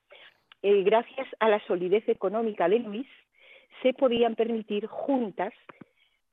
eh, 0.62 0.82
gracias 0.84 1.26
a 1.40 1.48
la 1.48 1.60
solidez 1.66 2.08
económica 2.08 2.68
de 2.68 2.78
Luis, 2.78 3.06
se 3.82 3.92
podían 3.92 4.34
permitir 4.36 4.86
juntas 4.86 5.52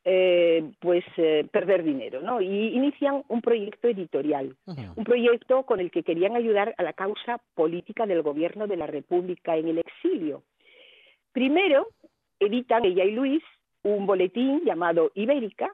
eh, 0.08 0.72
pues 0.79 1.03
eh, 1.17 1.48
perder 1.51 1.84
dinero, 1.84 2.22
¿no? 2.22 2.39
Y 2.39 2.75
inician 2.75 3.24
un 3.27 3.41
proyecto 3.41 3.88
editorial, 3.88 4.55
un 4.96 5.03
proyecto 5.03 5.63
con 5.63 5.79
el 5.79 5.89
que 5.89 6.03
querían 6.03 6.36
ayudar 6.36 6.75
a 6.77 6.84
la 6.84 6.94
causa 6.94 7.41
política 7.55 8.05
del 8.05 8.22
gobierno 8.22 8.67
de 8.67 8.77
la 8.77 8.86
República 8.86 9.58
en 9.58 9.67
el 9.70 9.79
exilio. 9.79 10.44
Primero, 11.32 11.88
editan 12.39 12.86
ella 12.86 13.03
y 13.03 13.12
Luis 13.12 13.44
un 13.82 14.05
boletín 14.05 14.62
llamado 14.63 15.12
Ibérica, 15.15 15.72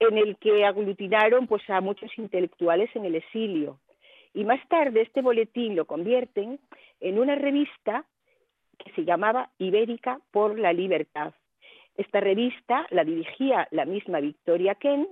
en 0.00 0.16
el 0.16 0.36
que 0.38 0.64
aglutinaron 0.64 1.46
pues 1.46 1.68
a 1.68 1.80
muchos 1.80 2.10
intelectuales 2.18 2.90
en 2.96 3.04
el 3.04 3.14
exilio. 3.14 3.78
Y 4.32 4.44
más 4.44 4.66
tarde 4.68 5.02
este 5.02 5.22
boletín 5.22 5.76
lo 5.76 5.84
convierten 5.84 6.58
en 7.00 7.18
una 7.18 7.34
revista 7.34 8.06
que 8.78 8.90
se 8.92 9.04
llamaba 9.04 9.50
Ibérica 9.58 10.20
por 10.30 10.58
la 10.58 10.72
Libertad. 10.72 11.34
Esta 11.96 12.20
revista 12.20 12.86
la 12.90 13.04
dirigía 13.04 13.68
la 13.70 13.84
misma 13.84 14.20
Victoria 14.20 14.74
Ken 14.74 15.06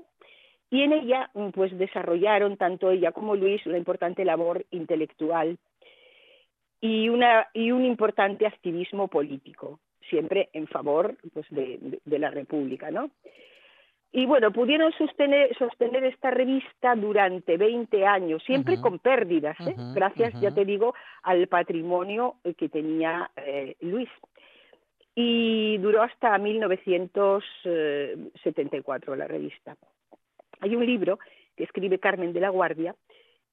y 0.71 0.83
en 0.83 0.93
ella 0.93 1.31
pues 1.53 1.77
desarrollaron 1.77 2.57
tanto 2.57 2.91
ella 2.91 3.13
como 3.13 3.37
Luis 3.37 3.65
una 3.67 3.77
importante 3.77 4.25
labor 4.25 4.65
intelectual 4.71 5.59
y, 6.81 7.09
un 7.09 7.85
importante 7.85 8.47
activismo 8.47 9.09
político, 9.09 9.81
siempre 10.09 10.49
en 10.53 10.69
favor 10.69 11.17
pues, 11.35 11.47
de, 11.51 11.99
de 12.05 12.19
la 12.19 12.31
República, 12.31 12.91
¿no? 12.91 13.11
Y 14.11 14.25
bueno, 14.25 14.51
pudieron 14.53 14.91
sostener, 14.93 15.55
sostener 15.59 16.03
esta 16.05 16.31
revista 16.31 16.95
durante 16.95 17.59
20 17.59 18.07
años, 18.07 18.43
siempre 18.45 18.81
con 18.81 18.99
pérdidas, 18.99 19.61
¿eh? 19.61 19.77
gracias, 19.95 20.41
ya 20.41 20.51
te 20.51 20.65
digo, 20.65 20.95
al 21.23 21.47
patrimonio 21.47 22.37
que 22.57 22.71
tenía 22.71 23.31
eh, 23.37 23.77
Luis. 23.81 24.09
Y 25.15 25.77
duró 25.79 26.03
hasta 26.03 26.37
1974 26.39 29.17
la 29.17 29.27
revista. 29.27 29.77
Hay 30.61 30.75
un 30.75 30.87
libro 30.87 31.19
que 31.57 31.65
escribe 31.65 31.99
Carmen 31.99 32.33
de 32.33 32.41
la 32.41 32.49
Guardia 32.49 32.95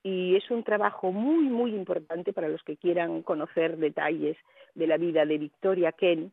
y 0.04 0.36
es 0.36 0.50
un 0.52 0.64
trabajo 0.64 1.12
muy, 1.12 1.50
muy 1.50 1.74
importante 1.74 2.32
para 2.32 2.48
los 2.48 2.64
que 2.64 2.78
quieran 2.78 3.24
conocer 3.24 3.76
detalles 3.78 4.38
de 4.76 4.88
la 4.88 4.96
vida 4.98 5.26
de 5.26 5.40
Victoria 5.40 5.92
Ken, 5.92 6.32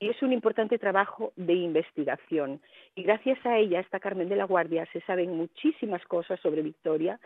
y 0.00 0.08
es 0.08 0.22
un 0.22 0.32
importante 0.32 0.78
trabajo 0.78 1.32
de 1.36 1.54
investigación. 1.54 2.60
Y 2.94 3.02
gracias 3.02 3.44
a 3.44 3.56
ella, 3.58 3.80
esta 3.80 4.00
Carmen 4.00 4.28
de 4.28 4.36
la 4.36 4.44
Guardia, 4.44 4.86
se 4.92 5.00
saben 5.02 5.36
muchísimas 5.36 6.04
cosas 6.04 6.38
sobre 6.40 6.62
Victoria 6.62 7.18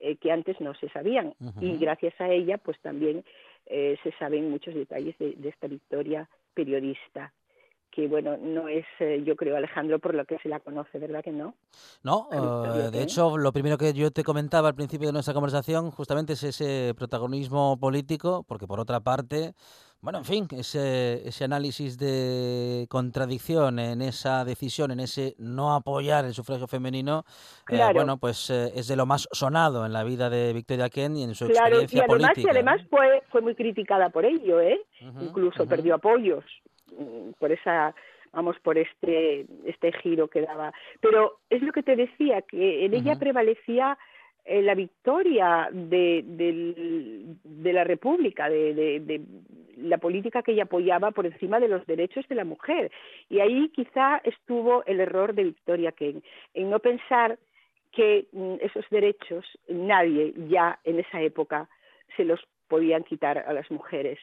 eh, 0.00 0.16
que 0.16 0.32
antes 0.32 0.60
no 0.60 0.74
se 0.74 0.88
sabían. 0.90 1.34
Y 1.60 1.76
gracias 1.78 2.18
a 2.20 2.28
ella, 2.28 2.58
pues 2.58 2.78
también 2.80 3.24
eh, 3.66 3.96
se 4.02 4.12
saben 4.12 4.50
muchos 4.50 4.74
detalles 4.74 5.16
de, 5.18 5.36
esta 5.48 5.66
Victoria 5.66 6.28
periodista. 6.54 7.32
Que 7.90 8.06
bueno, 8.06 8.36
no 8.36 8.68
es, 8.68 8.86
eh, 9.00 9.22
yo 9.24 9.36
creo, 9.36 9.56
Alejandro, 9.56 9.98
por 9.98 10.14
lo 10.14 10.24
que 10.24 10.38
se 10.38 10.48
la 10.48 10.60
conoce, 10.60 10.98
¿verdad 10.98 11.22
que 11.22 11.32
no? 11.32 11.54
No, 12.02 12.28
eh, 12.32 12.90
de 12.90 13.02
hecho, 13.02 13.36
lo 13.36 13.52
primero 13.52 13.76
que 13.76 13.92
yo 13.92 14.10
te 14.10 14.22
comentaba 14.22 14.68
al 14.68 14.74
principio 14.74 15.08
de 15.08 15.12
nuestra 15.12 15.34
conversación 15.34 15.90
justamente 15.90 16.34
es 16.34 16.42
ese 16.44 16.94
protagonismo 16.96 17.78
político, 17.78 18.44
porque 18.46 18.66
por 18.66 18.80
otra 18.80 19.00
parte, 19.00 19.54
bueno, 20.00 20.18
en 20.18 20.24
fin, 20.24 20.48
ese, 20.52 21.26
ese 21.28 21.44
análisis 21.44 21.98
de 21.98 22.86
contradicción 22.88 23.78
en 23.78 24.02
esa 24.02 24.44
decisión, 24.44 24.92
en 24.92 25.00
ese 25.00 25.34
no 25.38 25.74
apoyar 25.74 26.24
el 26.24 26.32
sufragio 26.32 26.66
femenino, 26.66 27.24
eh, 27.68 27.80
bueno, 27.92 28.18
pues 28.18 28.50
eh, 28.50 28.72
es 28.74 28.88
de 28.88 28.96
lo 28.96 29.04
más 29.04 29.28
sonado 29.32 29.84
en 29.84 29.92
la 29.92 30.04
vida 30.04 30.30
de 30.30 30.52
Victoria 30.52 30.88
Kent 30.88 31.16
y 31.18 31.22
en 31.24 31.34
su 31.34 31.46
claro, 31.48 31.80
experiencia 31.80 31.98
y 31.98 32.00
además, 32.00 32.28
política. 32.28 32.48
Y 32.48 32.50
además 32.50 32.80
fue, 32.88 33.22
fue 33.30 33.40
muy 33.40 33.54
criticada 33.54 34.10
por 34.10 34.24
ello, 34.24 34.60
¿eh? 34.60 34.80
Uh 35.02 35.06
-huh, 35.06 35.22
Incluso 35.24 35.62
uh 35.62 35.66
-huh. 35.66 35.68
perdió 35.68 35.96
apoyos 35.96 36.44
por 37.38 37.52
esa 37.52 37.94
vamos 38.32 38.58
por 38.60 38.78
este 38.78 39.46
este 39.64 39.92
giro 39.92 40.28
que 40.28 40.42
daba 40.42 40.72
pero 41.00 41.38
es 41.50 41.62
lo 41.62 41.72
que 41.72 41.82
te 41.82 41.96
decía 41.96 42.42
que 42.42 42.84
en 42.84 42.94
ella 42.94 43.12
uh 43.12 43.14
-huh. 43.16 43.18
prevalecía 43.18 43.98
eh, 44.44 44.62
la 44.62 44.74
victoria 44.74 45.68
de, 45.70 46.24
de, 46.24 47.36
de, 47.44 47.72
la 47.72 47.84
República, 47.84 48.48
de, 48.48 48.74
de, 48.74 49.20
la 49.76 49.98
política 49.98 50.42
que 50.42 50.52
ella 50.52 50.64
apoyaba 50.64 51.10
por 51.10 51.26
encima 51.26 51.60
de 51.60 51.68
los 51.68 51.86
derechos 51.86 52.26
de 52.26 52.34
la 52.34 52.44
mujer. 52.44 52.90
Y 53.28 53.40
ahí 53.40 53.68
quizá 53.68 54.20
estuvo 54.24 54.84
el 54.86 55.00
error 55.00 55.34
de 55.34 55.44
Victoria 55.44 55.92
Kent, 55.92 56.24
en 56.54 56.70
no 56.70 56.78
pensar 56.78 57.38
que 57.92 58.26
mm, 58.32 58.54
esos 58.60 58.84
derechos 58.90 59.44
nadie 59.68 60.32
ya 60.48 60.78
en 60.84 61.00
esa 61.00 61.20
época 61.20 61.68
se 62.16 62.24
los 62.24 62.40
podían 62.68 63.04
quitar 63.04 63.38
a 63.38 63.52
las 63.52 63.70
mujeres 63.70 64.18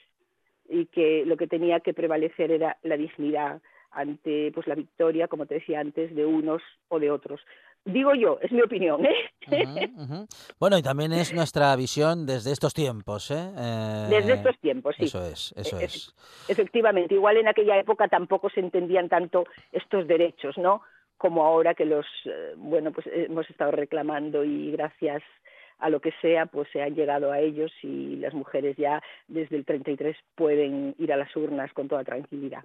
y 0.70 0.86
que 0.88 1.24
lo 1.26 1.38
que 1.38 1.48
tenía 1.48 1.80
que 1.80 1.94
prevalecer 1.94 2.52
era 2.52 2.78
la 2.84 2.98
dignidad 2.98 3.62
ante 3.92 4.52
pues 4.54 4.68
la 4.68 4.76
victoria, 4.76 5.28
como 5.28 5.46
te 5.46 5.56
decía 5.56 5.80
antes, 5.80 6.14
de 6.16 6.26
unos 6.26 6.62
o 6.90 7.00
de 7.00 7.10
otros. 7.10 7.42
Digo 7.86 8.14
yo, 8.14 8.38
es 8.42 8.52
mi 8.52 8.62
opinión. 8.62 9.06
¿eh? 9.06 9.16
Uh 9.48 9.52
-huh, 9.52 9.94
uh 9.96 10.08
-huh. 10.08 10.56
Bueno, 10.60 10.78
y 10.78 10.82
también 10.84 11.14
es 11.14 11.34
nuestra 11.34 11.76
visión 11.76 12.26
desde 12.26 12.52
estos 12.52 12.74
tiempos. 12.74 13.32
¿eh? 13.32 13.50
Eh, 13.58 14.08
desde 14.10 14.34
estos 14.34 14.58
tiempos, 14.60 14.96
sí. 14.98 15.06
Eso 15.06 15.26
es, 15.26 15.54
eso 15.56 15.80
e 15.80 15.86
es. 15.86 16.14
Efectivamente, 16.50 17.16
igual 17.16 17.38
en 17.38 17.48
aquella 17.48 17.78
época 17.80 18.08
tampoco 18.08 18.50
se 18.50 18.60
entendían 18.60 19.08
tanto 19.08 19.46
estos 19.72 20.06
derechos, 20.06 20.58
¿no? 20.58 20.82
Como 21.18 21.46
ahora 21.46 21.74
que 21.74 21.86
los, 21.86 22.06
eh, 22.26 22.54
bueno, 22.58 22.92
pues 22.92 23.08
hemos 23.08 23.50
estado 23.50 23.72
reclamando 23.72 24.44
y 24.44 24.72
gracias 24.72 25.24
a 25.80 25.90
lo 25.90 26.00
que 26.00 26.12
sea, 26.22 26.46
pues 26.46 26.68
se 26.72 26.82
han 26.82 26.96
llegado 26.96 27.32
a 27.32 27.40
ellos 27.40 27.72
y 27.84 28.16
las 28.18 28.34
mujeres 28.34 28.76
ya 28.78 29.02
desde 29.28 29.56
el 29.56 29.66
33 29.66 30.16
pueden 30.36 30.96
ir 30.98 31.14
a 31.14 31.18
las 31.18 31.36
urnas 31.36 31.72
con 31.74 31.88
toda 31.88 32.04
tranquilidad. 32.04 32.64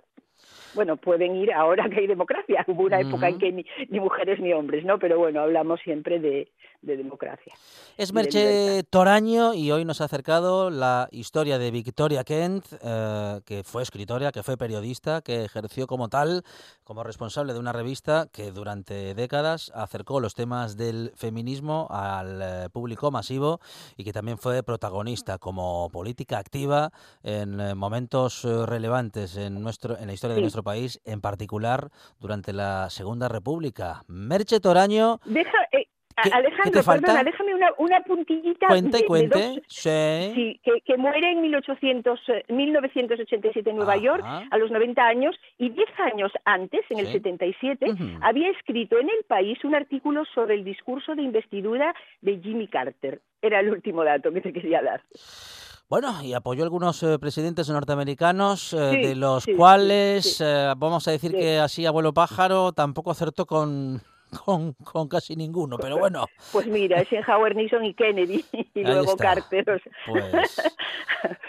Bueno, 0.75 0.97
pueden 0.97 1.37
ir 1.37 1.53
ahora 1.53 1.89
que 1.89 2.01
hay 2.01 2.07
democracia. 2.07 2.65
Hubo 2.69 2.85
una 2.85 2.99
uh 2.99 3.03
-huh. 3.03 3.09
época 3.09 3.29
en 3.29 3.39
que 3.39 3.53
ni, 3.53 3.67
ni, 3.89 4.01
mujeres 4.01 4.41
ni 4.41 4.53
hombres, 4.53 4.85
¿no? 4.85 4.99
Pero 4.99 5.19
bueno, 5.19 5.41
hablamos 5.41 5.81
siempre 5.81 6.19
de, 6.19 6.49
de 6.83 6.97
democracia. 6.97 7.55
Es 7.97 8.13
Merche 8.13 8.83
Toraño 8.91 9.55
y 9.55 9.71
hoy 9.71 9.85
nos 9.85 10.01
ha 10.01 10.05
acercado 10.05 10.69
la 10.69 11.09
historia 11.13 11.59
de 11.59 11.71
Victoria 11.71 12.25
Kent, 12.25 12.67
eh, 12.83 13.41
que 13.47 13.63
fue 13.63 13.83
escritora, 13.83 14.33
que 14.33 14.43
fue 14.43 14.57
periodista, 14.57 15.23
que 15.23 15.45
ejerció 15.45 15.87
como 15.87 16.09
tal, 16.09 16.43
como 16.85 17.05
responsable 17.05 17.53
de 17.53 17.61
una 17.61 17.73
revista 17.73 18.27
que 18.33 18.51
durante 18.51 19.15
décadas 19.15 19.71
acercó 19.75 20.21
los 20.21 20.35
temas 20.35 20.77
del 20.77 21.13
feminismo 21.15 21.87
al 21.91 22.41
eh, 22.43 22.69
público 22.73 23.11
masivo 23.11 23.61
y 23.97 24.05
que 24.05 24.13
también 24.13 24.39
fue 24.39 24.63
protagonista 24.63 25.39
como 25.39 25.89
política 25.91 26.39
activa 26.39 26.91
en 27.23 27.61
eh, 27.61 27.75
momentos 27.75 28.43
relevantes 28.43 29.37
en, 29.37 29.63
nuestro, 29.63 29.97
en 29.99 30.09
la 30.09 30.13
historia 30.13 30.32
de 30.33 30.37
sí. 30.39 30.43
nuestro 30.43 30.63
país, 30.63 31.01
en 31.05 31.21
particular 31.21 31.89
durante 32.19 32.53
la 32.53 32.91
Segunda 32.91 33.29
República. 33.29 34.03
Merche 34.09 34.61
Toraño. 34.61 35.21
Deja, 35.25 35.59
eh, 35.73 35.87
¿Qué, 36.23 36.29
Alejandro, 36.31 36.65
¿qué 36.65 36.71
te 36.73 36.83
falta? 36.83 37.07
perdona, 37.07 37.25
déjame 37.25 37.55
una, 37.55 37.71
una 37.79 38.01
puntillita. 38.03 38.67
Cuente, 38.69 38.99
de, 38.99 39.07
cuente. 39.07 39.39
De 39.39 39.47
dos, 39.49 39.59
sí. 39.69 40.33
sí 40.35 40.61
que, 40.63 40.81
que, 40.85 40.97
muere 40.99 41.33
en 41.33 41.41
1800, 41.41 42.21
1987 42.51 43.71
en 43.71 43.77
Nueva 43.77 43.95
Ajá. 43.95 44.03
York 44.03 44.25
a 44.51 44.59
los 44.59 44.71
90 44.71 45.03
años 45.03 45.35
y 45.57 45.71
10 45.71 45.89
años 46.13 46.31
antes, 46.45 46.83
en 46.91 46.99
el 46.99 47.07
Sí. 47.07 47.13
77, 47.13 47.91
Ujú. 47.93 48.05
había 48.21 48.51
escrito 48.51 48.99
en 48.99 49.09
El 49.09 49.25
País 49.27 49.59
un 49.65 49.75
artículo 49.75 50.25
sobre 50.35 50.55
el 50.55 50.65
discurso 50.65 51.15
de 51.15 51.23
investidura 51.23 51.95
de 52.21 52.39
Jimmy 52.41 52.69
Carter. 52.69 53.23
Era 53.41 53.61
el 53.61 53.71
último 53.71 54.05
dato 54.05 54.31
que 54.33 54.43
te 54.43 54.53
quería 54.53 54.83
dar. 54.83 55.03
Bueno, 55.93 56.23
y 56.23 56.33
apoyó 56.33 56.63
a 56.63 56.65
algunos 56.65 57.03
eh, 57.03 57.19
presidentes 57.19 57.69
norteamericanos, 57.69 58.73
eh, 58.73 58.91
Sí, 58.93 59.09
de 59.09 59.15
los 59.15 59.45
sí, 59.45 59.53
cuales, 59.55 60.37
sí. 60.39 60.43
eh, 60.47 60.73
vamos 60.75 61.07
a 61.07 61.11
decir 61.11 61.33
que 61.33 61.59
así 61.59 61.85
abuelo 61.85 62.15
pájaro 62.15 62.73
tampoco 62.73 63.11
acertó 63.11 63.45
con, 63.45 64.01
con, 64.47 64.73
con 64.73 65.07
casi 65.09 65.37
ninguno, 65.37 65.77
pero 65.77 65.99
bueno, 65.99 66.25
Pues 66.51 66.67
mira, 66.67 66.99
Eisenhower, 67.01 67.55
Nixon 67.55 67.85
y 67.85 67.93
Kennedy 67.93 68.43
y 68.53 68.79
Ahí 68.79 68.85
luego 68.87 69.13
está. 69.13 69.35
Carter. 69.35 69.69
o 69.71 69.79
sea. 69.79 69.93
pues 70.07 70.73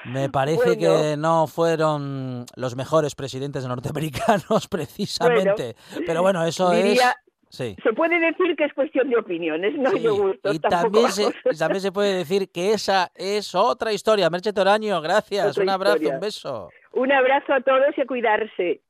me 0.07 0.27
parece 0.29 0.75
Bueno. 0.75 0.81
que 0.81 1.15
no 1.15 1.47
fueron 1.47 2.45
los 2.57 2.75
mejores 2.75 3.15
presidentes 3.15 3.65
norteamericanos 3.65 4.67
precisamente. 4.69 5.77
pero 6.05 6.21
bueno, 6.21 6.43
eso 6.43 6.69
diría- 6.71 7.11
es... 7.11 7.32
Sí. 7.53 7.75
Se 7.83 7.93
puede 7.93 8.19
decir 8.19 8.55
que 8.57 8.65
es 8.65 8.73
cuestión 8.73 9.11
de 9.11 9.17
opiniones, 9.17 9.77
no 9.77 9.91
Sí, 9.91 9.99
de 9.99 10.09
gustos. 10.09 10.55
y 10.55 10.59
también 10.59 11.11
se, 11.11 11.31
también 11.55 11.81
se 11.81 11.91
puede 11.91 12.15
decir 12.15 12.49
que 12.51 12.73
esa 12.73 13.11
es 13.13 13.53
otra 13.53 13.93
historia. 13.93 14.27
Merche 14.31 14.51
Toraño, 14.53 14.99
gracias. 15.01 15.49
Otra 15.51 15.63
un 15.63 15.69
abrazo, 15.69 15.95
historia. 15.97 16.15
un 16.15 16.19
beso. 16.19 16.69
Un 16.93 17.11
abrazo 17.11 17.53
a 17.53 17.61
todos 17.61 17.95
y 17.95 18.01
a 18.01 18.05
cuidarse. 18.07 18.81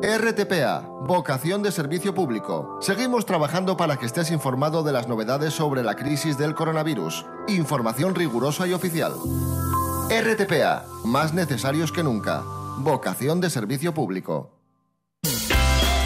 RTPA, 0.00 0.86
vocación 1.08 1.64
de 1.64 1.72
servicio 1.72 2.14
público. 2.14 2.78
Seguimos 2.80 3.26
trabajando 3.26 3.76
para 3.76 3.96
que 3.96 4.06
estés 4.06 4.30
informado 4.30 4.84
de 4.84 4.92
las 4.92 5.08
novedades 5.08 5.52
sobre 5.54 5.82
la 5.82 5.96
crisis 5.96 6.38
del 6.38 6.54
coronavirus. 6.54 7.26
Información 7.48 8.14
rigurosa 8.14 8.68
y 8.68 8.74
oficial. 8.74 9.14
RTPA, 10.08 10.84
más 11.04 11.34
necesarios 11.34 11.90
que 11.90 12.04
nunca. 12.04 12.44
Vocación 12.78 13.40
de 13.40 13.50
servicio 13.50 13.92
público. 13.92 14.57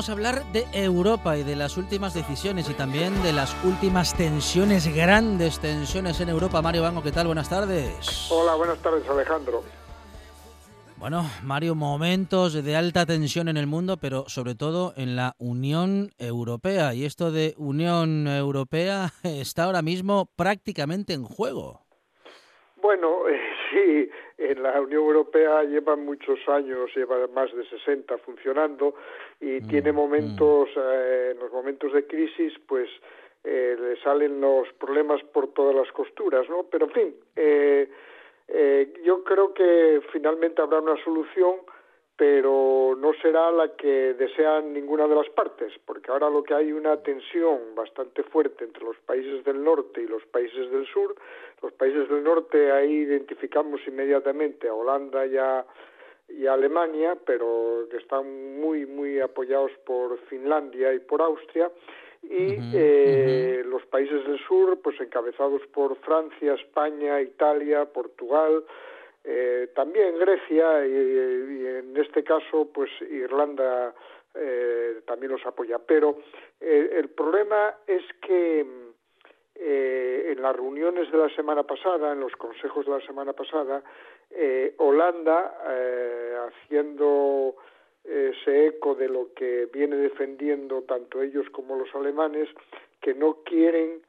Vamos 0.00 0.08
a 0.08 0.12
hablar 0.12 0.44
de 0.54 0.64
Europa 0.72 1.36
y 1.36 1.42
de 1.42 1.54
las 1.56 1.76
últimas 1.76 2.14
decisiones 2.14 2.70
y 2.70 2.72
también 2.72 3.22
de 3.22 3.34
las 3.34 3.54
últimas 3.66 4.16
tensiones, 4.16 4.88
grandes 4.96 5.60
tensiones 5.60 6.22
en 6.22 6.30
Europa. 6.30 6.62
Mario 6.62 6.80
Bango, 6.80 7.02
¿qué 7.02 7.12
tal? 7.12 7.26
Buenas 7.26 7.50
tardes. 7.50 8.30
Hola, 8.32 8.54
buenas 8.54 8.80
tardes, 8.80 9.06
Alejandro. 9.06 9.62
Bueno, 10.96 11.24
Mario, 11.44 11.74
momentos 11.74 12.64
de 12.64 12.76
alta 12.76 13.04
tensión 13.04 13.48
en 13.48 13.58
el 13.58 13.66
mundo, 13.66 13.98
pero 14.00 14.24
sobre 14.26 14.54
todo 14.54 14.94
en 14.96 15.16
la 15.16 15.34
Unión 15.38 16.08
Europea. 16.16 16.94
Y 16.94 17.04
esto 17.04 17.30
de 17.30 17.52
Unión 17.58 18.26
Europea 18.26 19.10
está 19.22 19.64
ahora 19.64 19.82
mismo 19.82 20.30
prácticamente 20.34 21.12
en 21.12 21.24
juego. 21.24 21.82
Bueno, 22.80 23.28
eh, 23.28 23.38
sí, 23.70 24.10
en 24.38 24.62
la 24.62 24.80
Unión 24.80 25.02
Europea 25.02 25.62
lleva 25.64 25.94
muchos 25.96 26.38
años, 26.48 26.90
lleva 26.96 27.26
más 27.34 27.54
de 27.54 27.68
60 27.68 28.16
funcionando 28.24 28.94
y 29.40 29.60
mm, 29.60 29.68
tiene 29.68 29.92
momentos, 29.92 30.68
mm. 30.74 30.80
eh, 30.80 31.30
en 31.32 31.38
los 31.38 31.52
momentos 31.52 31.92
de 31.92 32.06
crisis, 32.06 32.52
pues 32.66 32.88
eh, 33.42 33.76
le 33.80 33.96
salen 34.02 34.40
los 34.40 34.70
problemas 34.74 35.22
por 35.32 35.52
todas 35.54 35.74
las 35.74 35.90
costuras, 35.92 36.48
¿no? 36.50 36.64
Pero 36.70 36.86
en 36.86 36.92
fin, 36.92 37.14
eh, 37.36 37.88
eh, 38.48 38.92
yo 39.02 39.24
creo 39.24 39.54
que 39.54 40.02
finalmente 40.12 40.60
habrá 40.60 40.80
una 40.80 41.02
solución 41.04 41.56
pero 42.20 42.98
no 42.98 43.14
será 43.14 43.50
la 43.50 43.74
que 43.76 44.12
desean 44.12 44.74
ninguna 44.74 45.08
de 45.08 45.14
las 45.14 45.30
partes, 45.30 45.72
porque 45.86 46.10
ahora 46.10 46.28
lo 46.28 46.42
que 46.42 46.52
hay 46.52 46.70
una 46.70 46.98
tensión 46.98 47.74
bastante 47.74 48.22
fuerte 48.24 48.64
entre 48.64 48.84
los 48.84 48.98
países 49.06 49.42
del 49.42 49.64
norte 49.64 50.02
y 50.02 50.06
los 50.06 50.22
países 50.26 50.70
del 50.70 50.86
sur. 50.88 51.14
Los 51.62 51.72
países 51.72 52.10
del 52.10 52.22
norte 52.22 52.72
ahí 52.72 52.92
identificamos 52.92 53.80
inmediatamente 53.86 54.68
a 54.68 54.74
Holanda 54.74 55.24
y 55.24 55.38
a, 55.38 55.64
y 56.38 56.46
Alemania, 56.46 57.16
pero 57.26 57.86
que 57.90 57.98
están 57.98 58.60
muy 58.60 58.86
muy 58.86 59.20
apoyados 59.20 59.72
por 59.84 60.18
Finlandia 60.26 60.92
y 60.94 61.00
por 61.00 61.22
Austria. 61.22 61.70
Y 62.22 62.58
eh, 62.74 63.62
los 63.64 63.84
países 63.86 64.26
del 64.26 64.38
sur, 64.46 64.78
pues 64.82 65.00
encabezados 65.00 65.62
por 65.68 65.96
Francia, 65.96 66.54
España, 66.54 67.20
Italia, 67.22 67.86
Portugal, 67.86 68.64
eh, 69.24 69.68
también 69.74 70.18
Grecia 70.18 70.86
y, 70.86 71.66
en 71.66 71.96
este 71.96 72.24
caso 72.24 72.68
pues 72.72 72.90
Irlanda 73.02 73.94
eh, 74.34 75.00
también 75.06 75.32
los 75.32 75.44
apoya. 75.44 75.78
Pero 75.78 76.18
eh, 76.60 76.90
el 76.96 77.10
problema 77.10 77.74
es 77.86 78.02
que 78.22 78.66
en 79.62 80.40
las 80.40 80.56
reuniones 80.56 81.10
de 81.12 81.18
la 81.18 81.28
semana 81.34 81.62
pasada 81.62 82.12
en 82.12 82.20
los 82.20 82.32
consejos 82.36 82.86
de 82.86 82.92
la 82.92 83.00
semana 83.06 83.32
pasada 83.34 83.82
Holanda 84.78 85.54
haciendo 86.46 87.56
ese 88.04 88.68
eco 88.68 88.94
de 88.94 89.08
lo 89.08 89.34
que 89.34 89.68
viene 89.72 89.96
defendiendo 89.96 90.82
tanto 90.82 91.20
ellos 91.22 91.48
como 91.50 91.76
los 91.76 91.94
alemanes 91.94 92.48
que 93.00 93.14
no 93.14 93.38
quieren 93.44 94.00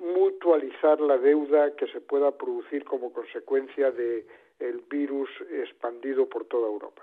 mutualizar 0.00 1.00
la 1.00 1.18
deuda 1.18 1.74
que 1.74 1.86
se 1.88 2.00
pueda 2.00 2.30
producir 2.32 2.84
como 2.84 3.12
consecuencia 3.12 3.90
de 3.90 4.26
el 4.58 4.82
virus 4.90 5.30
expandido 5.50 6.26
por 6.26 6.44
toda 6.44 6.68
Europa. 6.68 7.02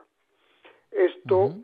Esto 0.91 1.55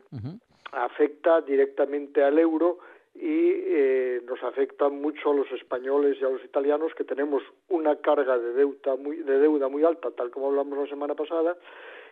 afecta 0.72 1.40
directamente 1.40 2.22
al 2.22 2.38
euro 2.38 2.78
y 3.14 3.52
eh, 3.54 4.22
nos 4.24 4.42
afecta 4.42 4.88
mucho 4.88 5.30
a 5.30 5.34
los 5.34 5.50
españoles 5.52 6.16
y 6.20 6.24
a 6.24 6.30
los 6.30 6.44
italianos 6.44 6.94
que 6.94 7.04
tenemos 7.04 7.42
una 7.68 7.96
carga 7.96 8.38
de 8.38 8.52
deuda 8.52 8.96
muy, 8.96 9.16
de 9.16 9.38
deuda 9.38 9.68
muy 9.68 9.84
alta, 9.84 10.10
tal 10.10 10.30
como 10.30 10.48
hablamos 10.48 10.78
la 10.78 10.86
semana 10.86 11.14
pasada, 11.14 11.56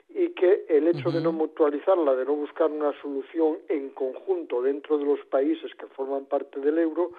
y 0.09 0.31
que 0.31 0.67
el 0.69 0.89
hecho 0.89 1.11
de 1.11 1.21
no 1.21 1.33
mutualizarla, 1.33 2.17
de 2.17 2.25
no 2.25 2.35
buscar 2.35 2.71
una 2.71 2.93
solución 3.01 3.59
en 3.69 3.91
conjunto 3.91 4.61
dentro 4.61 4.99
de 4.99 5.05
los 5.05 5.21
países 5.27 5.73
que 5.77 5.87
forman 5.87 6.27
parte 6.27 6.61
del 6.61 6.79
euro, 6.79 7.13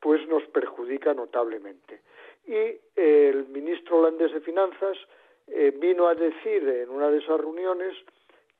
pues 0.00 0.26
nos 0.28 0.42
perjudica 0.48 1.14
notablemente. 1.14 2.00
Y 2.46 2.80
el 2.96 3.46
ministro 3.48 3.98
holandés 3.98 4.32
de 4.32 4.40
Finanzas 4.40 4.98
eh, 5.46 5.72
vino 5.78 6.08
a 6.08 6.14
decir 6.14 6.68
en 6.68 6.90
una 6.90 7.10
de 7.10 7.18
esas 7.18 7.40
reuniones 7.40 7.94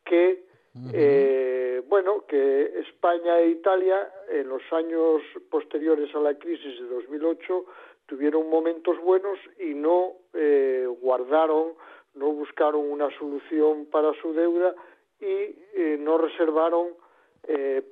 que 0.04 0.44
eh, 0.92 1.82
bueno 1.88 2.24
que 2.26 2.80
España 2.80 3.40
e 3.40 3.48
Italia 3.48 4.10
en 4.30 4.48
los 4.48 4.62
años 4.72 5.22
posteriores 5.50 6.14
a 6.14 6.20
la 6.20 6.34
crisis 6.38 6.80
de 6.80 6.88
2008 6.88 7.64
tuvieron 8.06 8.48
momentos 8.48 8.98
buenos 9.00 9.38
y 9.58 9.74
no 9.74 10.12
eh, 10.34 10.86
guardaron 11.00 11.74
no 12.14 12.32
buscaron 12.32 12.90
una 12.90 13.08
solución 13.18 13.86
para 13.86 14.12
su 14.20 14.32
deuda 14.34 14.74
y 15.20 15.54
no 15.98 16.18
reservaron 16.18 16.88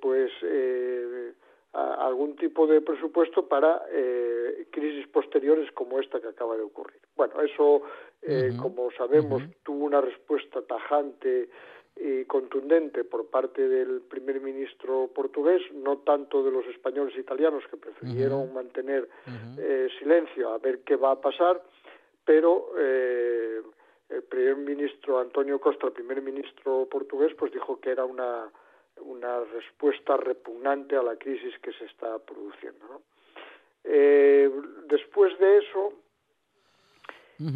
pues 0.01 0.31
algún 1.73 2.37
tipo 2.37 2.67
de 2.67 2.81
presupuesto 2.81 3.47
para 3.47 3.83
eh, 3.91 4.67
crisis 4.71 5.07
posteriores 5.09 5.71
como 5.73 6.01
esta 6.01 6.21
que 6.21 6.29
acaba 6.29 6.57
de 6.57 6.63
ocurrir. 6.63 7.01
Bueno, 7.17 7.41
eso, 7.41 7.83
eh, 8.23 8.51
como 8.61 8.91
sabemos, 8.93 9.43
tuvo 9.63 9.85
una 9.85 10.01
respuesta 10.01 10.63
tajante 10.63 11.49
y 11.97 12.25
contundente 12.25 13.05
por 13.05 13.27
parte 13.27 13.69
del 13.69 14.01
primer 14.03 14.41
ministro 14.41 15.09
portugués, 15.15 15.63
no 15.73 15.99
tanto 15.99 16.43
de 16.43 16.51
los 16.51 16.67
españoles 16.67 17.15
e 17.17 17.21
italianos 17.21 17.65
que 17.71 17.77
prefirieron 17.77 18.55
mantener 18.55 19.09
eh, 19.59 19.89
silencio 19.99 20.51
a 20.51 20.59
ver 20.59 20.81
qué 20.81 20.97
va 20.97 21.13
a 21.13 21.21
pasar, 21.21 21.63
pero 22.25 22.73
el 22.79 24.23
primer 24.29 24.57
ministro 24.57 25.19
Antonio 25.19 25.61
Costa, 25.61 25.89
el 25.89 25.93
primer 25.93 26.23
ministro 26.23 26.87
portugués, 26.91 27.35
pues 27.37 27.53
dijo 27.53 27.81
que 27.81 27.91
era 27.91 28.05
una 28.05 28.51
una 29.03 29.41
respuesta 29.45 30.17
repugnante 30.17 30.97
a 30.97 31.03
la 31.03 31.17
crisis 31.17 31.59
que 31.61 31.73
se 31.73 31.85
está 31.87 32.19
produciendo. 32.19 32.87
¿no? 32.89 33.03
Eh, 33.85 34.51
después 34.89 35.39
de 35.39 35.59
eso, 35.59 35.93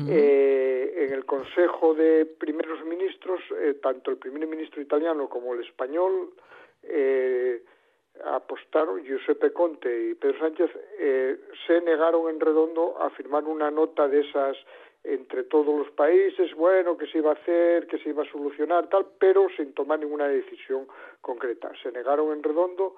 eh, 0.08 0.94
en 0.96 1.12
el 1.12 1.24
Consejo 1.24 1.94
de 1.94 2.26
Primeros 2.26 2.84
Ministros, 2.84 3.40
eh, 3.58 3.74
tanto 3.82 4.10
el 4.10 4.16
primer 4.16 4.46
ministro 4.46 4.80
italiano 4.80 5.28
como 5.28 5.54
el 5.54 5.60
español 5.64 6.30
apostaron, 8.24 9.02
Giuseppe 9.02 9.52
Conte 9.52 10.10
y 10.10 10.14
Pedro 10.14 10.38
Sánchez, 10.38 10.70
se 11.66 11.80
negaron 11.80 12.30
en 12.30 12.38
redondo 12.38 13.00
a 13.00 13.10
firmar 13.10 13.44
una 13.44 13.70
nota 13.70 14.06
de 14.06 14.20
esas 14.20 14.56
entre 15.04 15.44
todos 15.44 15.78
los 15.78 15.90
países, 15.90 16.54
bueno, 16.54 16.96
que 16.96 17.06
se 17.06 17.18
iba 17.18 17.30
a 17.30 17.34
hacer, 17.34 17.86
que 17.86 17.98
se 17.98 18.08
iba 18.08 18.22
a 18.22 18.30
solucionar, 18.30 18.88
tal, 18.88 19.06
pero 19.18 19.48
sin 19.56 19.74
tomar 19.74 19.98
ninguna 19.98 20.26
decisión 20.28 20.86
concreta. 21.20 21.70
Se 21.82 21.92
negaron 21.92 22.32
en 22.32 22.42
redondo 22.42 22.96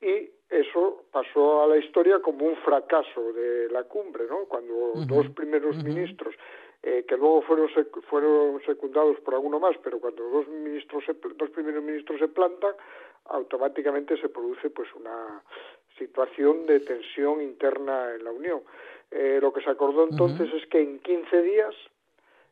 y 0.00 0.30
eso 0.50 1.04
pasó 1.12 1.62
a 1.62 1.66
la 1.66 1.76
historia 1.76 2.20
como 2.20 2.46
un 2.46 2.56
fracaso 2.56 3.32
de 3.32 3.68
la 3.70 3.84
cumbre, 3.84 4.24
¿no? 4.28 4.46
Cuando 4.46 4.92
dos 5.06 5.28
primeros 5.30 5.76
ministros, 5.84 6.34
eh, 6.82 7.04
que 7.06 7.16
luego 7.16 7.42
fueron 7.42 7.68
fueron 8.08 8.62
secundados 8.64 9.20
por 9.20 9.34
alguno 9.34 9.60
más, 9.60 9.76
pero 9.82 10.00
cuando 10.00 10.22
dos 10.24 10.48
ministros, 10.48 11.04
dos 11.36 11.50
primeros 11.50 11.82
ministros 11.82 12.18
se 12.18 12.28
plantan, 12.28 12.72
automáticamente 13.26 14.16
se 14.16 14.30
produce 14.30 14.70
pues 14.70 14.88
una 14.94 15.42
situación 15.98 16.64
de 16.66 16.80
tensión 16.80 17.42
interna 17.42 18.14
en 18.14 18.24
la 18.24 18.32
Unión. 18.32 18.62
Eh, 19.10 19.38
lo 19.42 19.52
que 19.52 19.60
se 19.60 19.70
acordó 19.70 20.04
entonces 20.04 20.52
es 20.54 20.66
que 20.66 20.80
en 20.80 20.98
15 21.00 21.42
días, 21.42 21.74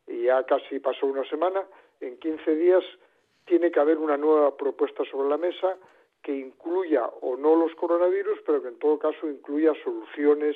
y 0.07 0.23
ya 0.23 0.43
casi 0.43 0.79
pasó 0.79 1.07
una 1.07 1.27
semana, 1.29 1.63
en 2.01 2.17
15 2.17 2.55
días 2.55 2.83
tiene 3.45 3.71
que 3.71 3.79
haber 3.79 3.97
una 3.97 4.17
nueva 4.17 4.55
propuesta 4.55 5.03
sobre 5.05 5.29
la 5.29 5.37
mesa 5.37 5.77
que 6.21 6.35
incluya 6.35 7.05
o 7.21 7.37
no 7.37 7.55
los 7.55 7.73
coronavirus, 7.75 8.39
pero 8.45 8.61
que 8.61 8.69
en 8.69 8.79
todo 8.79 8.99
caso 8.99 9.29
incluya 9.29 9.73
soluciones 9.83 10.55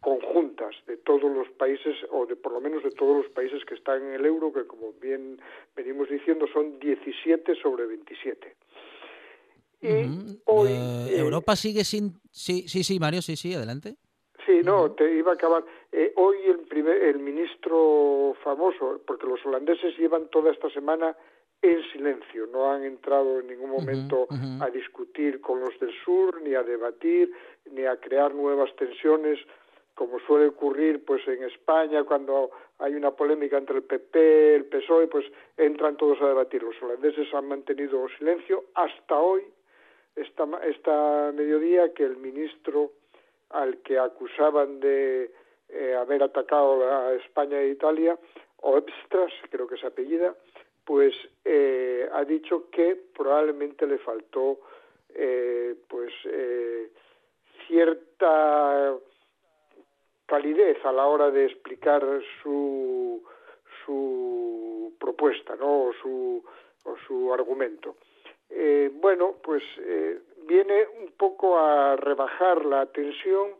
conjuntas 0.00 0.74
de 0.86 0.96
todos 0.96 1.30
los 1.30 1.48
países 1.50 1.96
o 2.10 2.26
de 2.26 2.34
por 2.34 2.52
lo 2.52 2.60
menos 2.60 2.82
de 2.82 2.90
todos 2.90 3.24
los 3.24 3.32
países 3.32 3.64
que 3.64 3.74
están 3.74 4.02
en 4.02 4.14
el 4.14 4.26
euro, 4.26 4.52
que 4.52 4.66
como 4.66 4.92
bien 5.00 5.40
venimos 5.76 6.08
diciendo 6.08 6.46
son 6.52 6.78
17 6.80 7.54
sobre 7.62 7.86
27. 7.86 8.56
Y 9.80 10.40
hoy 10.44 10.70
eh, 10.70 11.18
Europa 11.18 11.56
sigue 11.56 11.84
sin 11.84 12.14
sí 12.30 12.68
sí 12.68 12.84
sí 12.84 12.98
Mario 12.98 13.22
sí 13.22 13.36
sí 13.36 13.54
adelante. 13.54 13.96
Sí, 14.44 14.60
no, 14.64 14.90
te 14.90 15.12
iba 15.14 15.32
a 15.32 15.34
acabar. 15.34 15.64
Eh, 15.92 16.12
hoy 16.16 16.36
el, 16.46 16.58
primer, 16.60 17.00
el 17.00 17.20
ministro 17.20 18.34
famoso, 18.42 19.00
porque 19.06 19.26
los 19.26 19.44
holandeses 19.46 19.96
llevan 19.96 20.28
toda 20.30 20.50
esta 20.50 20.68
semana 20.70 21.16
en 21.62 21.82
silencio, 21.92 22.46
no 22.48 22.72
han 22.72 22.82
entrado 22.82 23.38
en 23.38 23.46
ningún 23.46 23.70
momento 23.70 24.26
a 24.60 24.68
discutir 24.70 25.40
con 25.40 25.60
los 25.60 25.78
del 25.78 25.92
sur, 26.04 26.42
ni 26.42 26.54
a 26.54 26.62
debatir, 26.62 27.32
ni 27.70 27.84
a 27.84 27.96
crear 27.96 28.34
nuevas 28.34 28.74
tensiones, 28.74 29.38
como 29.94 30.18
suele 30.20 30.48
ocurrir 30.48 31.04
pues 31.04 31.26
en 31.28 31.44
España 31.44 32.02
cuando 32.02 32.50
hay 32.78 32.94
una 32.94 33.12
polémica 33.12 33.58
entre 33.58 33.76
el 33.76 33.84
PP, 33.84 34.56
el 34.56 34.64
PSOE, 34.64 35.06
pues 35.06 35.24
entran 35.56 35.96
todos 35.96 36.20
a 36.20 36.26
debatir. 36.26 36.62
Los 36.64 36.80
holandeses 36.82 37.32
han 37.32 37.46
mantenido 37.46 38.08
silencio 38.18 38.64
hasta 38.74 39.16
hoy, 39.16 39.42
esta, 40.16 40.44
esta 40.64 41.30
mediodía, 41.32 41.92
que 41.92 42.04
el 42.04 42.16
ministro 42.16 42.90
al 43.50 43.78
que 43.78 43.98
acusaban 43.98 44.80
de 44.80 45.30
eh, 45.68 45.94
haber 45.94 46.22
atacado 46.22 46.90
a 46.90 47.14
España 47.14 47.60
e 47.60 47.68
Italia, 47.68 48.18
Obstras, 48.62 49.32
creo 49.50 49.66
que 49.66 49.74
es 49.74 49.84
apellida, 49.84 50.34
pues 50.84 51.14
eh, 51.44 52.08
ha 52.12 52.24
dicho 52.24 52.68
que 52.70 52.96
probablemente 53.16 53.86
le 53.86 53.98
faltó 53.98 54.60
eh, 55.14 55.76
pues 55.88 56.12
cierta 57.66 58.94
calidez 60.26 60.84
a 60.84 60.92
la 60.92 61.06
hora 61.06 61.30
de 61.30 61.46
explicar 61.46 62.02
su 62.42 63.22
su 63.84 64.94
propuesta, 64.98 65.56
¿no? 65.56 65.84
o 65.84 65.92
su 65.94 66.44
o 66.84 66.96
su 67.06 67.32
argumento. 67.32 67.96
bueno, 69.00 69.36
pues 69.42 69.62
viene 70.46 70.86
un 71.00 71.12
poco 71.12 71.58
a 71.58 71.96
rebajar 71.96 72.64
la 72.64 72.86
tensión 72.86 73.50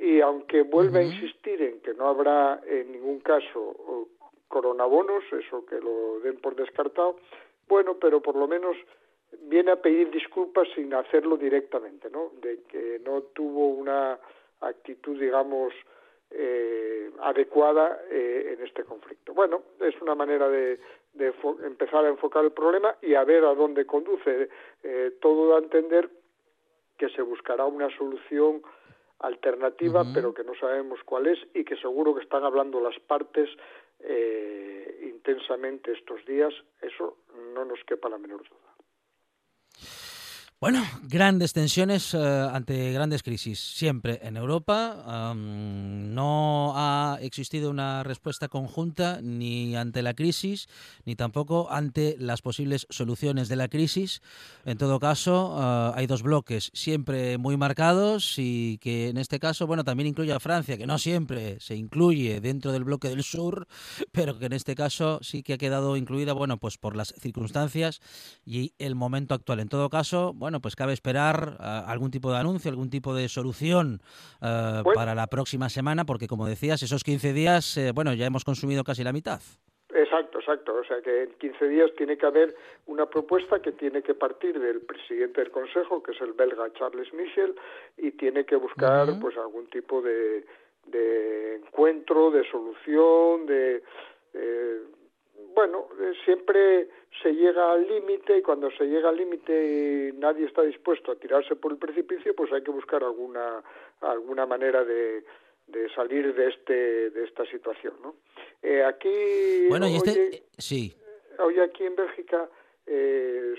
y 0.00 0.20
aunque 0.20 0.62
vuelve 0.62 1.00
a 1.00 1.02
insistir 1.02 1.60
en 1.62 1.80
que 1.80 1.94
no 1.94 2.08
habrá 2.08 2.60
en 2.66 2.92
ningún 2.92 3.20
caso 3.20 4.08
coronabonos, 4.48 5.24
eso 5.32 5.64
que 5.66 5.80
lo 5.80 6.20
den 6.20 6.38
por 6.38 6.56
descartado, 6.56 7.16
bueno, 7.68 7.96
pero 8.00 8.20
por 8.20 8.34
lo 8.36 8.48
menos 8.48 8.76
viene 9.42 9.72
a 9.72 9.76
pedir 9.76 10.10
disculpas 10.10 10.68
sin 10.74 10.92
hacerlo 10.94 11.36
directamente, 11.36 12.10
¿no? 12.10 12.32
De 12.40 12.62
que 12.62 13.00
no 13.04 13.22
tuvo 13.34 13.68
una 13.68 14.18
actitud, 14.60 15.20
digamos, 15.20 15.72
eh, 16.30 17.10
adecuada 17.20 18.02
eh, 18.10 18.54
en 18.56 18.66
este 18.66 18.84
conflicto. 18.84 19.34
Bueno, 19.34 19.62
es 19.80 20.00
una 20.00 20.14
manera 20.14 20.48
de, 20.48 20.78
empezar 21.64 22.04
a 22.04 22.08
enfocar 22.08 22.44
el 22.44 22.52
problema 22.52 22.96
y 23.02 23.14
a 23.14 23.24
ver 23.24 23.44
a 23.44 23.54
dónde 23.54 23.86
conduce. 23.86 24.48
Eh, 24.82 25.12
todo 25.20 25.48
da 25.50 25.56
a 25.56 25.62
entender 25.62 26.08
que 26.96 27.08
se 27.10 27.22
buscará 27.22 27.64
una 27.64 27.88
solución 27.96 28.62
alternativa, 29.20 30.04
pero 30.14 30.32
que 30.32 30.44
no 30.44 30.54
sabemos 30.54 31.00
cuál 31.04 31.26
es 31.26 31.38
y 31.54 31.64
que 31.64 31.76
seguro 31.76 32.14
que 32.14 32.22
están 32.22 32.44
hablando 32.44 32.80
las 32.80 32.98
partes 33.00 33.48
intensamente 35.02 35.92
estos 35.92 36.24
días. 36.24 36.54
Eso 36.80 37.16
no 37.54 37.64
nos 37.64 37.82
quepa 37.84 38.08
la 38.08 38.18
menor 38.18 38.42
duda. 38.48 38.67
Bueno, 40.60 40.84
grandes 41.04 41.52
tensiones 41.52 42.14
eh, 42.14 42.18
ante 42.18 42.90
grandes 42.92 43.22
crisis, 43.22 43.60
siempre 43.60 44.18
en 44.24 44.36
Europa. 44.36 45.32
no 45.36 46.72
ha 46.74 47.16
existido 47.20 47.70
una 47.70 48.02
respuesta 48.02 48.48
conjunta 48.48 49.20
ni 49.22 49.76
ante 49.76 50.02
la 50.02 50.14
crisis, 50.14 50.68
ni 51.04 51.14
tampoco 51.14 51.70
ante 51.70 52.16
las 52.18 52.42
posibles 52.42 52.88
soluciones 52.90 53.48
de 53.48 53.54
la 53.54 53.68
crisis. 53.68 54.20
En 54.64 54.78
todo 54.78 54.98
caso, 54.98 55.56
eh, 55.60 55.92
hay 55.94 56.08
dos 56.08 56.24
bloques 56.24 56.72
siempre 56.74 57.38
muy 57.38 57.56
marcados 57.56 58.34
y 58.36 58.78
que 58.78 59.10
en 59.10 59.16
este 59.16 59.38
caso, 59.38 59.68
bueno, 59.68 59.84
también 59.84 60.08
incluye 60.08 60.32
a 60.32 60.40
Francia, 60.40 60.76
que 60.76 60.88
no 60.88 60.98
siempre 60.98 61.60
se 61.60 61.76
incluye 61.76 62.40
dentro 62.40 62.72
del 62.72 62.82
bloque 62.82 63.10
del 63.10 63.22
sur, 63.22 63.68
pero 64.10 64.40
que 64.40 64.46
en 64.46 64.54
este 64.54 64.74
caso 64.74 65.20
sí 65.22 65.44
que 65.44 65.52
ha 65.52 65.58
quedado 65.58 65.96
incluida, 65.96 66.32
bueno, 66.32 66.56
pues 66.56 66.78
por 66.78 66.96
las 66.96 67.14
circunstancias 67.16 68.00
y 68.44 68.72
el 68.78 68.96
momento 68.96 69.34
actual. 69.34 69.60
En 69.60 69.68
todo 69.68 69.88
caso, 69.88 70.32
bueno, 70.34 70.47
bueno, 70.48 70.60
pues 70.62 70.76
cabe 70.76 70.94
esperar 70.94 71.58
uh, 71.60 71.90
algún 71.90 72.10
tipo 72.10 72.32
de 72.32 72.38
anuncio, 72.38 72.70
algún 72.70 72.88
tipo 72.88 73.14
de 73.14 73.28
solución 73.28 74.00
uh, 74.40 74.82
pues, 74.82 74.96
para 74.96 75.14
la 75.14 75.26
próxima 75.26 75.68
semana, 75.68 76.06
porque 76.06 76.26
como 76.26 76.46
decías, 76.46 76.82
esos 76.82 77.04
15 77.04 77.34
días, 77.34 77.76
eh, 77.76 77.92
bueno, 77.94 78.14
ya 78.14 78.24
hemos 78.24 78.46
consumido 78.46 78.82
casi 78.82 79.04
la 79.04 79.12
mitad. 79.12 79.42
Exacto, 79.92 80.38
exacto. 80.38 80.74
O 80.74 80.84
sea 80.84 81.02
que 81.02 81.24
en 81.24 81.34
15 81.34 81.68
días 81.68 81.90
tiene 81.98 82.16
que 82.16 82.24
haber 82.24 82.56
una 82.86 83.04
propuesta 83.04 83.60
que 83.60 83.72
tiene 83.72 84.00
que 84.00 84.14
partir 84.14 84.58
del 84.58 84.80
presidente 84.80 85.42
del 85.42 85.50
Consejo, 85.50 86.02
que 86.02 86.12
es 86.12 86.20
el 86.22 86.32
belga 86.32 86.72
Charles 86.72 87.12
Michel, 87.12 87.54
y 87.98 88.12
tiene 88.12 88.46
que 88.46 88.56
buscar 88.56 89.10
uh 89.10 89.12
-huh. 89.12 89.20
pues 89.20 89.36
algún 89.36 89.66
tipo 89.66 90.00
de, 90.00 90.46
de 90.86 91.56
encuentro, 91.56 92.30
de 92.30 92.42
solución, 92.50 93.44
de 93.44 93.82
eh, 94.32 94.80
bueno, 95.54 95.88
eh, 96.00 96.12
siempre 96.24 96.88
se 97.22 97.32
llega 97.32 97.72
al 97.72 97.86
límite 97.86 98.38
y 98.38 98.42
cuando 98.42 98.70
se 98.70 98.84
llega 98.84 99.08
al 99.08 99.16
límite 99.16 99.52
y 100.12 100.12
nadie 100.18 100.46
está 100.46 100.62
dispuesto 100.62 101.12
a 101.12 101.16
tirarse 101.16 101.56
por 101.56 101.72
el 101.72 101.78
precipicio, 101.78 102.34
pues 102.34 102.52
hay 102.52 102.62
que 102.62 102.70
buscar 102.70 103.02
alguna 103.02 103.62
alguna 104.00 104.46
manera 104.46 104.84
de, 104.84 105.24
de 105.66 105.88
salir 105.94 106.34
de 106.34 106.48
este 106.48 107.10
de 107.10 107.24
esta 107.24 107.44
situación, 107.46 107.94
¿no? 108.02 108.14
Eh, 108.62 108.84
aquí 108.84 109.68
bueno 109.68 109.88
y 109.88 109.96
este 109.96 110.36
eh, 110.36 110.42
sí 110.56 110.94
hoy 111.38 111.58
aquí 111.60 111.84
en 111.84 111.96
Bélgica 111.96 112.48
eh, 112.86 113.54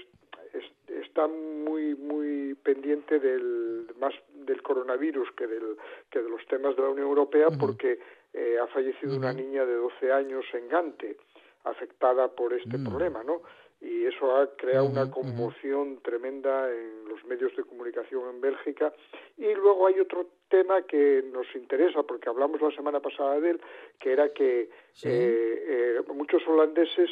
está 0.88 1.28
muy 1.28 1.95
muy 1.95 2.56
pendiente 2.56 3.19
del 3.19 3.88
más 3.99 4.13
del 4.34 4.62
coronavirus 4.62 5.32
que 5.34 5.47
del 5.47 5.78
que 6.10 6.19
de 6.19 6.30
los 6.30 6.45
temas 6.47 6.75
de 6.75 6.82
la 6.82 6.89
Unión 6.89 7.08
Europea 7.08 7.47
uh 7.47 7.52
-huh. 7.52 7.60
porque 7.60 7.99
eh, 8.34 8.58
ha 8.62 8.67
fallecido 8.67 9.12
uh 9.12 9.15
-huh. 9.15 9.19
una 9.19 9.34
niña 9.34 9.65
de 9.65 9.75
12 9.75 10.12
años 10.12 10.45
en 10.54 10.67
Gante 10.67 11.17
afectada 11.63 12.28
por 12.30 12.54
este 12.54 12.78
mm. 12.78 12.84
problema, 12.89 13.24
¿no? 13.24 13.41
Y 13.82 14.06
eso 14.06 14.36
ha 14.36 14.56
creado 14.58 14.86
uh 14.86 14.89
-huh, 14.89 14.91
una 14.91 15.12
conmoción 15.12 15.91
uh 15.91 15.95
-huh. 15.95 16.02
tremenda 16.02 16.69
en 16.69 17.08
los 17.08 17.24
medios 17.26 17.56
de 17.56 17.63
comunicación 17.63 18.30
en 18.30 18.41
Bélgica. 18.41 18.93
Y 19.38 19.54
luego 19.56 19.88
hay 19.88 20.00
otro 20.00 20.28
tema 20.50 20.82
que 20.82 21.24
nos 21.32 21.48
interesa, 21.56 22.04
porque 22.04 22.30
hablamos 22.30 22.62
la 22.62 22.72
semana 22.72 23.00
pasada 23.00 23.39
de 23.39 23.52
él, 23.52 23.62
que 24.00 24.12
era 24.12 24.30
que 24.34 24.69
¿Sí? 24.93 25.08
eh, 25.10 25.98
eh, 25.98 26.13
muchos 26.13 26.45
holandeses 26.48 27.10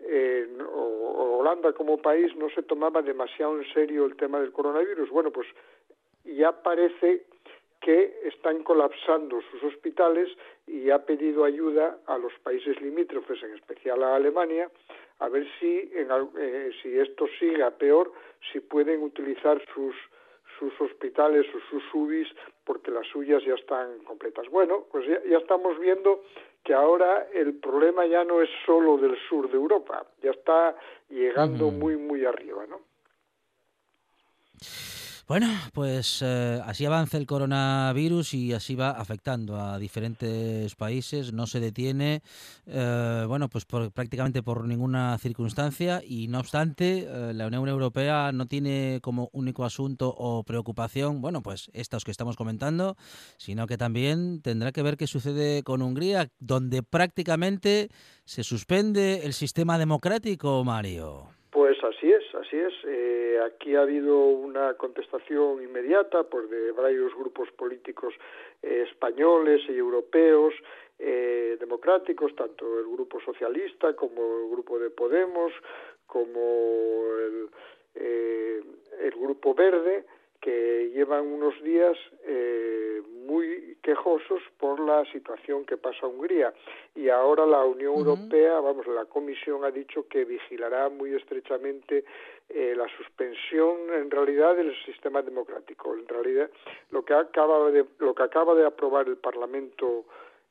eh, 0.00 0.48
o, 0.74 1.38
Holanda 1.38 1.72
como 1.72 1.98
país 1.98 2.34
no 2.36 2.48
se 2.50 2.62
tomaba 2.62 3.00
demasiado 3.02 3.58
en 3.58 3.72
serio 3.72 4.06
el 4.06 4.16
tema 4.16 4.40
del 4.40 4.52
coronavirus. 4.52 5.08
Bueno, 5.10 5.30
pues 5.30 5.46
ya 6.24 6.50
parece 6.62 7.26
que 7.80 8.20
están 8.24 8.62
colapsando 8.62 9.40
sus 9.50 9.62
hospitales 9.62 10.28
y 10.66 10.90
ha 10.90 11.04
pedido 11.04 11.44
ayuda 11.44 11.98
a 12.06 12.18
los 12.18 12.32
países 12.42 12.80
limítrofes, 12.80 13.42
en 13.42 13.54
especial 13.54 14.02
a 14.02 14.16
Alemania, 14.16 14.70
a 15.20 15.28
ver 15.28 15.46
si, 15.58 15.90
en, 15.94 16.08
eh, 16.38 16.70
si 16.82 16.98
esto 16.98 17.26
siga 17.38 17.70
peor, 17.70 18.12
si 18.52 18.60
pueden 18.60 19.02
utilizar 19.02 19.62
sus 19.74 19.94
sus 20.58 20.72
hospitales 20.80 21.46
o 21.54 21.60
sus 21.70 21.82
UBIs 21.94 22.28
porque 22.64 22.90
las 22.90 23.06
suyas 23.06 23.42
ya 23.44 23.54
están 23.54 23.98
completas. 24.00 24.48
Bueno, 24.50 24.86
pues 24.90 25.06
ya, 25.06 25.22
ya, 25.28 25.38
estamos 25.38 25.78
viendo 25.78 26.24
que 26.64 26.74
ahora 26.74 27.28
el 27.32 27.54
problema 27.54 28.06
ya 28.06 28.24
no 28.24 28.42
es 28.42 28.50
solo 28.66 28.98
del 28.98 29.16
sur 29.28 29.48
de 29.50 29.56
Europa, 29.56 30.04
ya 30.22 30.32
está 30.32 30.76
llegando 31.08 31.70
mm. 31.70 31.78
muy, 31.78 31.96
muy 31.96 32.24
arriba, 32.24 32.66
¿no? 32.66 32.80
Bueno, 35.28 35.46
pues 35.74 36.22
eh, 36.24 36.58
así 36.64 36.86
avanza 36.86 37.18
el 37.18 37.26
coronavirus 37.26 38.32
y 38.32 38.54
así 38.54 38.74
va 38.74 38.92
afectando 38.92 39.56
a 39.56 39.78
diferentes 39.78 40.74
países, 40.74 41.34
no 41.34 41.46
se 41.46 41.60
detiene, 41.60 42.22
eh, 42.66 43.24
bueno, 43.28 43.50
pues 43.50 43.66
por, 43.66 43.92
prácticamente 43.92 44.42
por 44.42 44.64
ninguna 44.64 45.18
circunstancia 45.18 46.00
y 46.02 46.28
no 46.28 46.38
obstante 46.38 47.00
eh, 47.06 47.34
la 47.34 47.46
Unión 47.46 47.68
Europea 47.68 48.32
no 48.32 48.46
tiene 48.46 49.00
como 49.02 49.28
único 49.34 49.66
asunto 49.66 50.14
o 50.16 50.44
preocupación, 50.44 51.20
bueno, 51.20 51.42
pues 51.42 51.70
estos 51.74 52.04
que 52.04 52.10
estamos 52.10 52.34
comentando, 52.34 52.96
sino 53.36 53.66
que 53.66 53.76
también 53.76 54.40
tendrá 54.40 54.72
que 54.72 54.82
ver 54.82 54.96
qué 54.96 55.06
sucede 55.06 55.62
con 55.62 55.82
Hungría, 55.82 56.28
donde 56.40 56.82
prácticamente 56.82 57.88
se 58.24 58.44
suspende 58.44 59.26
el 59.26 59.34
sistema 59.34 59.76
democrático, 59.76 60.64
Mario. 60.64 61.28
Pues 61.50 61.76
así 61.84 62.10
es, 62.10 62.27
así 62.48 62.56
es. 62.56 62.72
Eh, 62.84 63.38
aquí 63.44 63.76
ha 63.76 63.82
habido 63.82 64.16
una 64.16 64.74
contestación 64.74 65.62
inmediata 65.62 66.24
por 66.24 66.48
de 66.48 66.72
varios 66.72 67.14
grupos 67.14 67.50
políticos 67.52 68.14
eh, 68.62 68.86
españoles 68.90 69.60
y 69.68 69.76
europeos 69.76 70.54
eh, 70.98 71.56
democráticos, 71.60 72.34
tanto 72.34 72.78
el 72.78 72.86
grupo 72.86 73.20
socialista 73.20 73.94
como 73.94 74.22
el 74.38 74.50
grupo 74.50 74.78
de 74.78 74.90
Podemos, 74.90 75.52
como 76.06 77.04
el, 77.20 77.48
eh, 77.94 78.62
el 79.00 79.10
grupo 79.12 79.54
verde, 79.54 80.04
que 80.40 80.90
llevan 80.94 81.26
unos 81.26 81.60
días 81.62 81.96
eh, 82.24 83.02
muy 83.26 83.76
quejosos 83.82 84.40
por 84.58 84.80
la 84.80 85.04
situación 85.12 85.64
que 85.64 85.76
pasa 85.76 85.98
a 86.02 86.08
Hungría. 86.08 86.52
Y 86.94 87.08
ahora 87.08 87.44
la 87.46 87.64
Unión 87.64 87.94
uh 87.94 87.96
-huh. 87.96 88.08
Europea, 88.08 88.60
vamos, 88.60 88.86
la 88.86 89.06
Comisión 89.06 89.64
ha 89.64 89.70
dicho 89.70 90.06
que 90.08 90.24
vigilará 90.24 90.88
muy 90.88 91.14
estrechamente 91.14 92.04
eh, 92.48 92.74
la 92.76 92.88
suspensión, 92.96 93.92
en 93.92 94.10
realidad, 94.10 94.56
del 94.56 94.74
sistema 94.84 95.22
democrático. 95.22 95.94
En 95.94 96.06
realidad, 96.06 96.50
lo 96.90 97.04
que 97.04 97.14
acaba 97.14 97.70
de, 97.70 97.84
lo 97.98 98.14
que 98.14 98.22
acaba 98.22 98.54
de 98.54 98.64
aprobar 98.64 99.08
el 99.08 99.16
Parlamento 99.16 100.04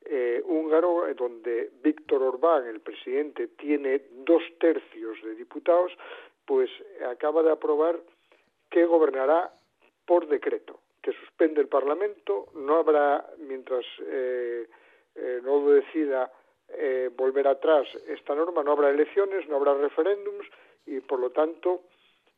eh, 0.06 0.42
húngaro, 0.46 1.04
donde 1.16 1.72
Víctor 1.82 2.22
Orbán, 2.24 2.68
el 2.68 2.82
presidente, 2.82 3.48
tiene 3.48 4.02
dos 4.26 4.44
tercios 4.60 5.22
de 5.24 5.36
diputados, 5.36 5.92
pues 6.46 6.70
acaba 7.10 7.44
de 7.44 7.52
aprobar 7.52 8.00
que 8.70 8.86
gobernará 8.86 9.52
por 10.08 10.28
decreto, 10.28 10.80
que 11.04 11.12
suspende 11.12 11.62
el 11.62 11.68
Parlamento, 11.68 12.48
no 12.56 12.78
habrá, 12.78 13.30
mientras 13.38 13.86
eh, 14.08 14.66
eh, 15.16 15.40
no 15.44 15.60
lo 15.60 15.72
decida 15.74 16.32
eh, 16.70 17.12
volver 17.16 17.48
atrás 17.48 17.88
esta 18.08 18.34
norma, 18.34 18.64
no 18.64 18.72
habrá 18.72 18.90
elecciones, 18.90 19.48
no 19.50 19.58
habrá 19.58 19.74
referéndums 19.76 20.48
y 20.86 21.02
por 21.02 21.20
lo 21.20 21.30
tanto, 21.32 21.82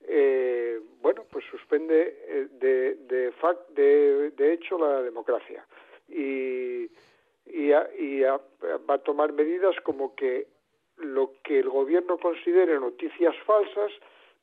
eh, 0.07 0.81
bueno, 0.99 1.25
pues 1.31 1.45
suspende 1.45 2.49
de, 2.59 2.95
de, 2.95 3.31
fact, 3.33 3.69
de, 3.69 4.31
de 4.31 4.53
hecho 4.53 4.77
la 4.79 5.03
democracia. 5.03 5.63
Y, 6.07 6.89
y, 7.45 7.71
a, 7.71 7.87
y 7.97 8.23
a, 8.23 8.41
va 8.89 8.95
a 8.95 9.03
tomar 9.03 9.31
medidas 9.31 9.75
como 9.83 10.15
que 10.15 10.47
lo 10.97 11.33
que 11.43 11.59
el 11.59 11.69
gobierno 11.69 12.17
considere 12.17 12.79
noticias 12.79 13.35
falsas 13.45 13.91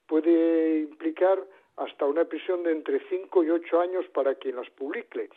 puede 0.07 0.79
implicar 0.81 1.45
hasta 1.77 2.05
una 2.07 2.25
prisión 2.25 2.63
de 2.63 2.73
entre 2.73 3.01
5 3.09 3.45
y 3.45 3.51
8 3.51 3.81
años 3.81 4.07
para 4.15 4.35
quien 4.35 4.57
las 4.57 4.71
publique. 4.71 5.29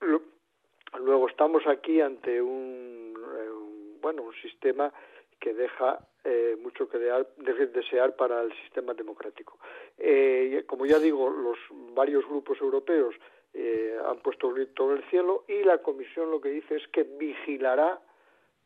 Luego 0.00 1.28
estamos 1.28 1.66
aquí 1.66 2.00
ante 2.00 2.40
un, 2.40 3.14
eh, 3.16 3.50
un 3.50 3.98
bueno 4.00 4.22
un 4.22 4.34
sistema 4.34 4.92
que 5.40 5.52
deja 5.52 5.98
eh, 6.24 6.56
mucho 6.60 6.88
que 6.88 6.98
desear 6.98 8.16
para 8.16 8.42
el 8.42 8.52
sistema 8.62 8.94
democrático. 8.94 9.58
Eh, 9.98 10.64
como 10.66 10.86
ya 10.86 10.98
digo, 10.98 11.28
los 11.28 11.58
varios 11.94 12.24
grupos 12.26 12.60
europeos 12.60 13.14
eh, 13.52 13.96
han 14.06 14.18
puesto 14.20 14.48
el 14.48 14.54
grito 14.54 14.90
en 14.90 14.98
el 14.98 15.04
cielo 15.10 15.44
y 15.48 15.62
la 15.64 15.78
Comisión 15.78 16.30
lo 16.30 16.40
que 16.40 16.50
dice 16.50 16.76
es 16.76 16.88
que 16.88 17.02
vigilará 17.02 18.00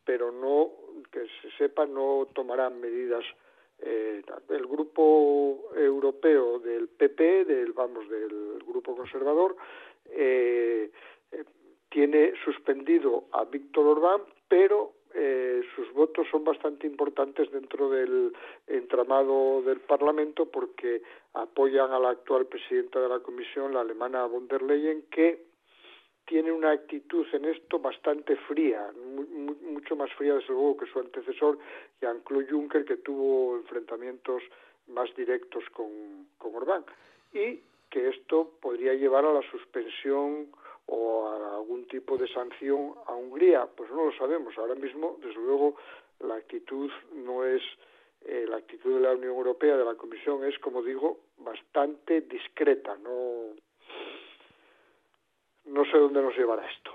pero 0.05 0.31
no, 0.31 0.71
que 1.11 1.27
se 1.41 1.51
sepa, 1.57 1.85
no 1.85 2.27
tomarán 2.33 2.79
medidas. 2.79 3.23
Eh, 3.81 4.21
el 4.49 4.67
grupo 4.67 5.71
europeo 5.75 6.59
del 6.59 6.87
PP, 6.87 7.45
del 7.45 7.73
vamos, 7.73 8.09
del 8.09 8.63
grupo 8.67 8.95
conservador, 8.95 9.55
eh, 10.11 10.91
eh, 11.31 11.43
tiene 11.89 12.33
suspendido 12.43 13.25
a 13.31 13.45
Víctor 13.45 13.85
Orbán, 13.85 14.21
pero 14.47 14.93
eh, 15.13 15.61
sus 15.75 15.91
votos 15.93 16.27
son 16.29 16.43
bastante 16.43 16.85
importantes 16.85 17.51
dentro 17.51 17.89
del 17.89 18.33
entramado 18.67 19.61
del 19.63 19.79
Parlamento 19.79 20.45
porque 20.45 21.01
apoyan 21.33 21.91
a 21.91 21.99
la 21.99 22.09
actual 22.09 22.45
presidenta 22.45 22.99
de 22.99 23.09
la 23.09 23.19
Comisión, 23.19 23.73
la 23.73 23.81
alemana 23.81 24.25
von 24.25 24.47
der 24.47 24.61
Leyen, 24.61 25.03
que 25.09 25.48
tiene 26.29 26.51
una 26.51 26.69
actitud 26.69 27.25
en 27.33 27.45
esto 27.45 27.79
bastante 27.79 28.35
fría, 28.35 28.91
mucho 29.63 29.95
más 29.95 30.13
fría 30.13 30.35
desde 30.35 30.53
luego 30.53 30.77
que 30.77 30.85
su 30.85 30.99
antecesor, 30.99 31.57
Jean-Claude 31.99 32.51
Juncker, 32.51 32.85
que 32.85 32.97
tuvo 32.97 33.55
enfrentamientos 33.55 34.43
más 34.89 35.09
directos 35.15 35.63
con, 35.71 36.27
con 36.37 36.55
Orbán. 36.55 36.85
Y 37.33 37.61
que 37.89 38.09
esto 38.09 38.51
podría 38.61 38.93
llevar 38.93 39.25
a 39.25 39.33
la 39.33 39.41
suspensión 39.49 40.49
o 40.85 41.27
a 41.27 41.55
algún 41.55 41.87
tipo 41.87 42.15
de 42.15 42.27
sanción 42.27 42.93
a 43.07 43.15
Hungría, 43.15 43.65
pues 43.65 43.89
no 43.89 44.05
lo 44.05 44.11
sabemos. 44.15 44.55
Ahora 44.59 44.75
mismo, 44.75 45.17
desde 45.23 45.41
luego, 45.41 45.77
la 46.19 46.35
actitud 46.35 46.91
no 47.15 47.43
es 47.43 47.63
eh, 48.21 48.45
la 48.47 48.57
actitud 48.57 48.93
de 48.93 49.01
la 49.01 49.13
Unión 49.13 49.33
Europea, 49.33 49.75
de 49.75 49.85
la 49.85 49.95
Comisión, 49.95 50.45
es, 50.45 50.59
como 50.59 50.83
digo, 50.83 51.21
bastante 51.39 52.21
discreta. 52.21 52.95
No, 52.97 53.55
no 55.69 55.83
sé 55.85 55.97
dónde 55.97 56.21
nos 56.21 56.35
llevará 56.35 56.63
esto. 56.69 56.91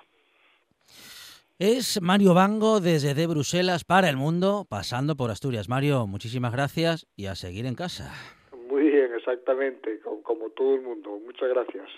Es 1.59 2.03
Mario 2.03 2.35
Bango 2.35 2.81
desde 2.81 3.15
de 3.15 3.27
Bruselas 3.29 3.85
para 3.85 4.09
el 4.11 4.17
mundo, 4.17 4.67
pasando 4.69 5.17
por 5.17 5.31
Asturias. 5.31 5.69
Mario, 5.69 6.07
muchísimas 6.07 6.53
gracias 6.53 7.07
y 7.17 7.27
a 7.27 7.37
seguir 7.37 7.67
en 7.67 7.77
casa. 7.77 8.13
Muy 8.69 8.91
bien, 8.91 9.15
exactamente, 9.17 10.01
como 10.25 10.51
todo 10.51 10.75
el 10.75 10.83
mundo. 10.83 11.19
Muchas 11.25 11.49
gracias. 11.49 11.89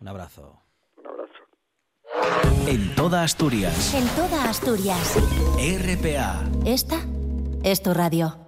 Un 0.00 0.08
abrazo. 0.08 0.60
Un 0.96 1.06
abrazo. 1.06 1.32
En 2.68 2.94
toda 2.94 3.24
Asturias. 3.24 3.94
En 3.94 4.06
toda 4.14 4.48
Asturias. 4.48 5.16
RPA. 5.58 6.44
Esta 6.64 7.00
es 7.64 7.82
tu 7.82 7.92
radio. 7.92 8.43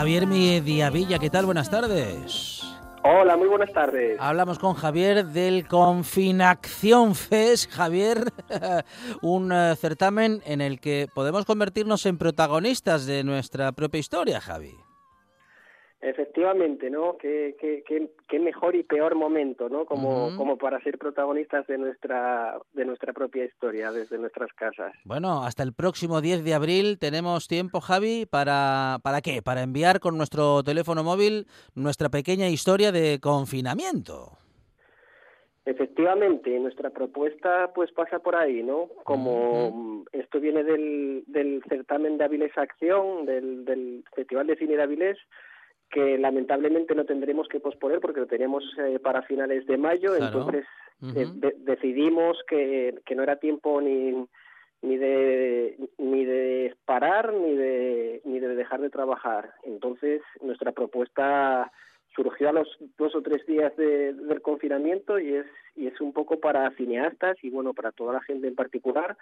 Javier 0.00 0.26
Mediavilla, 0.26 1.18
¿qué 1.18 1.28
tal? 1.28 1.44
Buenas 1.44 1.68
tardes. 1.68 2.62
Hola, 3.04 3.36
muy 3.36 3.48
buenas 3.48 3.70
tardes. 3.70 4.16
Hablamos 4.18 4.58
con 4.58 4.72
Javier 4.72 5.26
del 5.26 5.68
Confinacción 5.68 7.14
Fest. 7.14 7.70
Javier, 7.70 8.32
un 9.20 9.52
uh, 9.52 9.76
certamen 9.76 10.40
en 10.46 10.62
el 10.62 10.80
que 10.80 11.06
podemos 11.14 11.44
convertirnos 11.44 12.06
en 12.06 12.16
protagonistas 12.16 13.04
de 13.04 13.24
nuestra 13.24 13.72
propia 13.72 13.98
historia, 13.98 14.40
Javi. 14.40 14.74
Efectivamente, 16.02 16.88
¿no? 16.88 17.18
Qué, 17.18 17.56
qué, 17.60 17.84
qué, 17.86 18.08
qué 18.26 18.38
mejor 18.38 18.74
y 18.74 18.82
peor 18.82 19.14
momento, 19.16 19.68
¿no? 19.68 19.84
Como, 19.84 20.28
uh 20.28 20.30
-huh. 20.30 20.36
como 20.38 20.56
para 20.56 20.80
ser 20.80 20.96
protagonistas 20.96 21.66
de 21.66 21.76
nuestra, 21.76 22.58
de 22.72 22.86
nuestra 22.86 23.12
propia 23.12 23.44
historia, 23.44 23.92
desde 23.92 24.16
nuestras 24.16 24.50
casas. 24.54 24.94
Bueno, 25.04 25.44
hasta 25.44 25.62
el 25.62 25.74
próximo 25.74 26.22
10 26.22 26.42
de 26.42 26.54
abril 26.54 26.98
tenemos 26.98 27.48
tiempo, 27.48 27.80
Javi, 27.82 28.24
¿para, 28.24 28.98
para 29.02 29.20
qué? 29.20 29.42
Para 29.42 29.62
enviar 29.62 30.00
con 30.00 30.16
nuestro 30.16 30.62
teléfono 30.62 31.04
móvil 31.04 31.46
nuestra 31.74 32.08
pequeña 32.08 32.48
historia 32.48 32.92
de 32.92 33.20
confinamiento. 33.20 34.38
Efectivamente, 35.66 36.58
nuestra 36.58 36.88
propuesta 36.88 37.72
pues 37.74 37.92
pasa 37.92 38.20
por 38.20 38.34
ahí, 38.36 38.62
¿no? 38.62 38.88
Como 39.04 39.68
uh 39.68 39.70
-huh. 39.70 40.04
esto 40.12 40.40
viene 40.40 40.64
del, 40.64 41.24
del 41.26 41.62
certamen 41.68 42.16
de 42.16 42.24
Avilés 42.24 42.56
Acción, 42.56 43.26
del, 43.26 43.66
del 43.66 44.02
Festival 44.14 44.46
de 44.46 44.56
Cine 44.56 44.76
de 44.76 44.82
Avilés, 44.82 45.18
que 45.90 46.18
lamentablemente 46.18 46.94
no 46.94 47.04
tendremos 47.04 47.48
que 47.48 47.60
posponer 47.60 48.00
porque 48.00 48.20
lo 48.20 48.26
tenemos 48.26 48.64
eh, 48.78 48.98
para 49.00 49.22
finales 49.22 49.66
de 49.66 49.76
mayo, 49.76 50.16
claro. 50.16 50.26
entonces 50.26 50.66
uh 51.02 51.06
-huh. 51.06 51.16
eh, 51.16 51.28
de 51.34 51.54
decidimos 51.58 52.38
que, 52.48 53.00
que, 53.04 53.14
no 53.14 53.22
era 53.22 53.36
tiempo 53.36 53.80
ni 53.80 54.26
ni 54.82 54.96
de 54.96 55.76
ni 55.98 56.24
de 56.24 56.74
parar 56.86 57.34
ni 57.34 57.54
de 57.54 58.22
ni 58.24 58.38
de 58.40 58.54
dejar 58.54 58.80
de 58.80 58.90
trabajar. 58.90 59.52
Entonces 59.64 60.22
nuestra 60.40 60.72
propuesta 60.72 61.70
surgió 62.14 62.48
a 62.48 62.52
los 62.52 62.68
dos 62.96 63.14
o 63.14 63.22
tres 63.22 63.44
días 63.46 63.76
de, 63.76 64.12
del 64.14 64.40
confinamiento 64.40 65.18
y 65.18 65.34
es 65.34 65.46
y 65.76 65.86
es 65.86 66.00
un 66.00 66.12
poco 66.12 66.40
para 66.40 66.70
cineastas 66.72 67.36
y 67.42 67.50
bueno 67.50 67.74
para 67.74 67.92
toda 67.92 68.12
la 68.14 68.22
gente 68.22 68.46
en 68.48 68.54
particular 68.54 69.16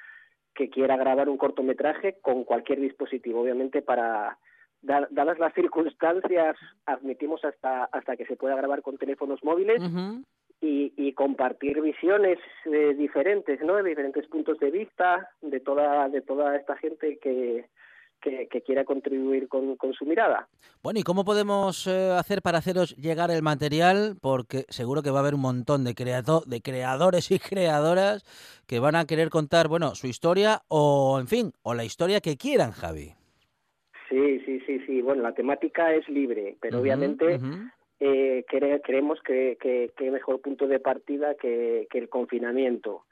que 0.55 0.71
quiera 0.71 0.97
grabar 0.97 1.29
un 1.29 1.39
cortometraje 1.39 2.17
con 2.21 2.45
cualquier 2.45 2.81
dispositivo, 2.81 3.43
obviamente 3.43 3.81
para 3.81 4.39
dadas 4.83 5.39
las 5.39 5.55
circunstancias, 5.55 6.57
admitimos 6.87 7.45
hasta 7.45 7.85
hasta 7.85 8.17
que 8.17 8.27
se 8.27 8.37
pueda 8.37 8.57
grabar 8.57 8.83
con 8.83 8.97
teléfonos 8.99 9.43
móviles 9.43 9.81
uh 9.81 9.85
-huh. 9.85 10.25
y, 10.61 10.93
y, 10.97 11.13
compartir 11.13 11.81
visiones 11.81 12.39
eh, 12.65 12.95
diferentes, 12.95 13.61
¿no? 13.61 13.77
De 13.77 13.83
diferentes 13.83 14.27
puntos 14.29 14.59
de 14.59 14.71
vista 14.71 15.31
de 15.41 15.61
toda 15.61 16.09
de 16.09 16.21
toda 16.21 16.57
esta 16.57 16.77
gente 16.77 17.19
que 17.19 17.67
que, 18.21 18.49
que 18.49 18.63
quiera 18.63 18.85
contribuir 18.85 19.49
con, 19.49 19.77
con, 19.77 19.93
su 19.93 20.05
mirada. 20.05 20.49
Bueno, 20.83 21.01
¿y 21.01 21.03
cómo 21.03 21.25
podemos 21.25 21.87
eh, 21.87 22.11
hacer 22.19 22.43
para 22.43 22.59
haceros 22.59 22.97
llegar 22.97 23.31
el 23.31 23.43
material? 23.43 24.17
Porque 24.21 24.65
seguro 24.69 25.03
que 25.03 25.11
va 25.11 25.19
a 25.19 25.23
haber 25.23 25.35
un 25.35 25.41
montón 25.41 25.85
de, 25.85 25.95
creado 25.95 26.43
de 26.47 26.61
creadores 26.61 27.31
y 27.31 27.39
creadoras 27.39 28.25
que 28.67 28.81
van 28.81 28.97
a 28.97 29.07
querer 29.07 29.31
contar, 29.31 29.69
bueno, 29.69 29.95
su 29.95 30.07
historia 30.07 30.63
o, 30.69 31.19
en 31.21 31.29
fin, 31.29 31.53
o 31.63 31.75
la 31.75 31.85
historia 31.85 32.21
que 32.21 32.37
quieran, 32.37 32.73
Javi. 32.73 33.15
Sí, 34.09 34.41
sí, 34.69 34.81
sí. 34.87 35.03
Bueno, 35.03 35.23
la 35.23 35.33
temática 35.33 35.95
es 35.95 36.07
libre, 36.09 36.57
pero 36.61 36.77
uh 36.77 36.79
-huh, 36.79 36.83
obviamente 36.83 37.25
uh 37.25 37.41
-huh. 37.41 37.73
eh, 38.01 38.45
cre 38.47 38.81
creemos 38.83 39.21
que, 39.23 39.57
que, 39.59 39.91
que, 39.97 40.11
mejor 40.11 40.41
punto 40.43 40.69
de 40.69 40.79
partida 40.79 41.35
que, 41.35 41.87
que, 41.91 41.99
el 41.99 42.09
confinamiento. 42.11 43.05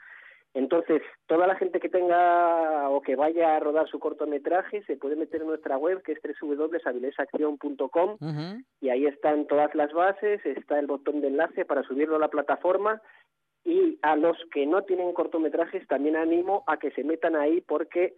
Entonces, 0.53 1.03
toda 1.27 1.47
la 1.47 1.57
gente 1.57 1.81
que 1.81 1.89
tenga 1.89 2.89
o 2.91 3.01
que 3.01 3.17
vaya 3.17 3.57
a 3.57 3.61
rodar 3.61 3.89
su 3.89 3.99
cortometraje 3.99 4.83
se 4.85 4.97
puede 4.97 5.17
meter 5.17 5.41
en 5.41 5.49
nuestra 5.49 5.77
web, 5.77 6.03
que 6.03 6.13
es 6.13 6.21
www.avilesaccion.com, 6.41 8.11
uh 8.11 8.17
-huh. 8.21 8.65
y 8.81 8.89
ahí 8.91 9.07
están 9.07 9.47
todas 9.47 9.75
las 9.75 9.93
bases, 9.93 10.45
está 10.45 10.79
el 10.79 10.87
botón 10.87 11.21
de 11.21 11.29
enlace 11.29 11.65
para 11.65 11.83
subirlo 11.83 12.17
a 12.17 12.21
la 12.21 12.29
plataforma, 12.29 13.03
y 13.67 13.99
a 14.03 14.15
los 14.15 14.37
que 14.53 14.65
no 14.65 14.83
tienen 14.83 15.13
cortometrajes 15.13 15.87
también 15.89 16.17
animo 16.17 16.63
a 16.69 16.77
que 16.79 16.93
se 16.93 17.03
metan 17.03 17.35
ahí 17.35 17.61
porque 17.61 18.15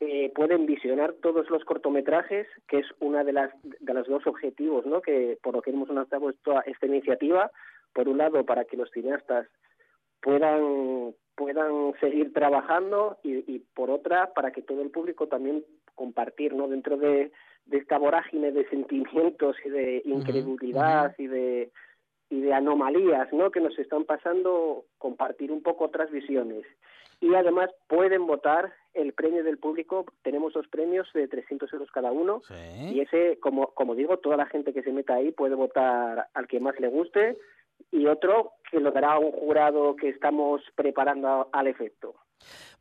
eh, 0.00 0.32
pueden 0.34 0.64
visionar 0.64 1.12
todos 1.20 1.50
los 1.50 1.62
cortometrajes, 1.64 2.46
que 2.66 2.78
es 2.78 2.86
una 3.00 3.22
de 3.22 3.34
las 3.34 3.50
de 3.62 3.94
los 3.94 4.08
dos 4.08 4.26
objetivos, 4.26 4.86
¿no? 4.86 5.02
Que 5.02 5.38
por 5.42 5.54
lo 5.54 5.60
que 5.60 5.70
hemos 5.70 5.90
lanzado 5.90 6.30
esta, 6.30 6.60
esta 6.60 6.86
iniciativa, 6.86 7.50
por 7.92 8.08
un 8.08 8.16
lado 8.16 8.44
para 8.46 8.64
que 8.64 8.78
los 8.78 8.90
cineastas 8.90 9.46
puedan 10.22 11.14
puedan 11.36 11.92
seguir 12.00 12.32
trabajando 12.32 13.18
y, 13.22 13.54
y 13.54 13.58
por 13.74 13.90
otra 13.90 14.32
para 14.32 14.52
que 14.52 14.62
todo 14.62 14.82
el 14.82 14.90
público 14.90 15.26
también 15.28 15.64
compartir, 15.94 16.54
¿no? 16.54 16.66
Dentro 16.66 16.96
de, 16.96 17.30
de 17.66 17.76
esta 17.76 17.98
vorágine 17.98 18.52
de 18.52 18.66
sentimientos 18.70 19.56
y 19.64 19.68
de 19.68 20.02
incredulidad 20.06 21.06
uh 21.06 21.12
-huh. 21.12 21.24
y 21.24 21.26
de 21.26 21.70
y 22.30 22.40
de 22.40 22.54
anomalías, 22.54 23.30
¿no? 23.32 23.50
Que 23.50 23.60
nos 23.60 23.78
están 23.78 24.04
pasando, 24.04 24.84
compartir 24.98 25.52
un 25.52 25.62
poco 25.62 25.84
otras 25.84 26.10
visiones 26.10 26.64
y 27.20 27.34
además 27.34 27.70
pueden 27.86 28.26
votar 28.26 28.72
el 28.94 29.12
premio 29.12 29.44
del 29.44 29.58
público. 29.58 30.06
Tenemos 30.22 30.52
dos 30.52 30.68
premios 30.68 31.08
de 31.14 31.28
300 31.28 31.72
euros 31.72 31.90
cada 31.90 32.12
uno 32.12 32.42
sí. 32.46 32.94
y 32.94 33.00
ese, 33.00 33.38
como, 33.40 33.68
como 33.68 33.94
digo, 33.94 34.18
toda 34.18 34.36
la 34.36 34.46
gente 34.46 34.72
que 34.72 34.82
se 34.82 34.92
meta 34.92 35.14
ahí 35.14 35.32
puede 35.32 35.54
votar 35.54 36.28
al 36.34 36.46
que 36.46 36.60
más 36.60 36.78
le 36.80 36.88
guste 36.88 37.36
y 37.90 38.06
otro 38.06 38.52
que 38.70 38.80
lo 38.80 38.90
dará 38.92 39.18
un 39.18 39.32
jurado 39.32 39.96
que 39.96 40.08
estamos 40.08 40.62
preparando 40.74 41.48
al 41.52 41.66
efecto. 41.66 42.14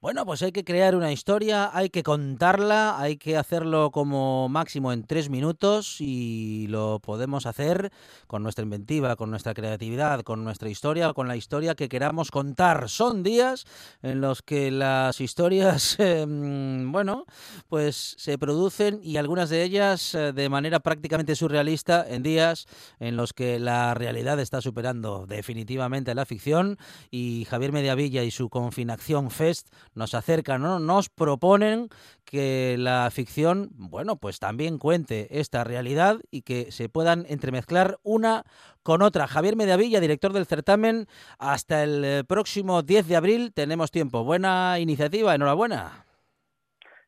Bueno, 0.02 0.26
pues 0.26 0.42
hay 0.44 0.54
que 0.54 0.64
crear 0.64 0.96
una 0.96 1.12
historia, 1.12 1.72
hay 1.74 1.90
que 1.90 2.04
contarla, 2.04 2.98
hay 3.02 3.18
que 3.18 3.36
hacerlo 3.36 3.92
como 3.92 4.48
máximo 4.48 4.94
en 4.94 5.04
tres 5.04 5.30
minutos 5.30 6.00
y 6.00 6.68
lo 6.70 7.02
podemos 7.02 7.46
hacer 7.46 7.92
con 8.26 8.42
nuestra 8.42 8.64
inventiva, 8.64 9.18
con 9.18 9.30
nuestra 9.30 9.54
creatividad, 9.54 10.22
con 10.22 10.46
nuestra 10.46 10.70
historia, 10.70 11.12
con 11.12 11.28
la 11.28 11.36
historia 11.36 11.76
que 11.76 11.90
queramos 11.90 12.32
contar. 12.32 12.88
Son 12.88 13.24
días 13.24 13.66
en 14.02 14.22
los 14.22 14.42
que 14.42 14.72
las 14.72 15.20
historias, 15.20 15.98
eh, 16.00 16.26
bueno, 16.26 17.26
pues 17.68 18.16
se 18.18 18.38
producen 18.38 19.02
y 19.04 19.18
algunas 19.18 19.50
de 19.50 19.64
ellas 19.64 20.16
eh, 20.16 20.32
de 20.32 20.47
manera 20.47 20.80
prácticamente 20.80 21.36
surrealista 21.36 22.06
en 22.08 22.24
días 22.24 22.68
en 23.02 23.18
los 23.18 23.34
que 23.34 23.60
la 23.60 23.95
realidad 23.95 24.39
está 24.39 24.62
superando 24.62 25.26
definitivamente 25.28 26.16
la 26.16 26.24
ficción 26.24 26.78
y 27.12 27.45
Javier 27.50 27.74
Mediavilla 27.74 28.24
y 28.24 28.32
su 28.32 28.47
Confinacción 28.47 29.30
Fest 29.30 29.68
nos 29.96 30.14
acercan, 30.14 30.62
¿no? 30.62 30.80
nos 30.80 31.10
proponen 31.10 31.90
que 32.26 32.76
la 32.78 33.10
ficción, 33.12 33.70
bueno, 33.74 34.18
pues 34.18 34.40
también 34.40 34.78
cuente 34.78 35.28
esta 35.32 35.64
realidad 35.64 36.18
y 36.32 36.44
que 36.44 36.72
se 36.72 36.90
puedan 36.90 37.26
entremezclar 37.28 37.98
una 38.04 38.44
con 38.84 39.02
otra. 39.02 39.28
Javier 39.28 39.56
Mediavilla, 39.56 40.00
director 40.00 40.34
del 40.34 40.46
certamen, 40.46 41.08
hasta 41.38 41.84
el 41.84 42.04
eh, 42.06 42.24
próximo 42.28 42.82
10 42.82 43.08
de 43.08 43.16
abril 43.16 43.54
tenemos 43.54 43.92
tiempo. 43.92 44.24
Buena 44.24 44.80
iniciativa, 44.80 45.36
enhorabuena. 45.36 46.06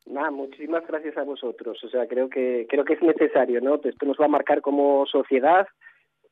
Nada, 0.06 0.32
muchísimas 0.32 0.86
gracias 0.88 1.18
a 1.18 1.24
vosotros. 1.24 1.82
O 1.84 1.90
sea, 1.90 2.08
creo 2.08 2.30
que 2.30 2.66
creo 2.70 2.84
que 2.84 2.94
es 2.94 3.02
necesario, 3.02 3.62
¿no? 3.62 3.76
Esto 3.76 4.06
nos 4.06 4.18
va 4.20 4.26
a 4.26 4.30
marcar 4.30 4.62
como 4.62 5.06
sociedad 5.06 5.68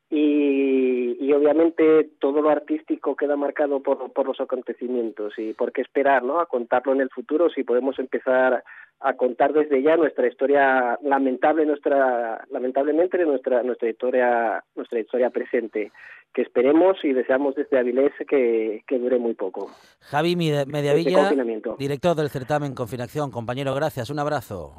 y, 0.10 1.18
y 1.20 1.34
obviamente 1.34 2.10
todo 2.20 2.41
lo 2.41 2.49
artístico 2.49 3.16
queda 3.16 3.36
marcado 3.36 3.82
por, 3.82 4.12
por 4.12 4.28
los 4.28 4.39
acontecimientos 4.41 5.34
y 5.38 5.53
por 5.53 5.72
qué 5.72 5.82
esperar, 5.82 6.24
¿no? 6.24 6.39
A 6.39 6.47
contarlo 6.47 6.93
en 6.93 7.01
el 7.01 7.10
futuro 7.10 7.49
si 7.49 7.64
podemos 7.64 7.99
empezar 7.99 8.64
a 9.01 9.14
contar 9.14 9.53
desde 9.53 9.82
ya 9.82 9.95
nuestra 9.95 10.28
historia 10.28 10.97
lamentable, 11.03 11.66
nuestra 11.66 12.43
lamentablemente 12.51 13.24
nuestra 13.26 13.64
nuestra 13.64 13.89
historia 13.89 14.64
nuestra 14.76 14.99
historia 14.99 15.30
presente 15.30 15.91
que 16.34 16.41
esperemos 16.41 16.97
y 17.03 17.14
deseamos 17.14 17.55
desde 17.55 17.80
Avilés 17.80 18.12
que, 18.28 18.84
que 18.88 18.99
dure 18.99 19.18
muy 19.18 19.36
poco. 19.36 19.70
Javi 20.01 20.34
Este 20.49 20.66
Mediavilla, 20.72 21.18
confinamiento. 21.22 21.76
director 21.80 22.16
del 22.16 22.30
certamen 22.30 22.76
Confinación. 22.76 23.32
Compañero, 23.32 23.74
gracias. 23.74 24.10
Un 24.10 24.20
abrazo. 24.20 24.74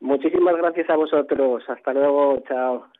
Muchísimas 0.00 0.56
gracias 0.56 0.88
a 0.88 0.96
vosotros. 0.96 1.62
Hasta 1.68 1.92
luego. 1.92 2.42
Chao. 2.48 2.99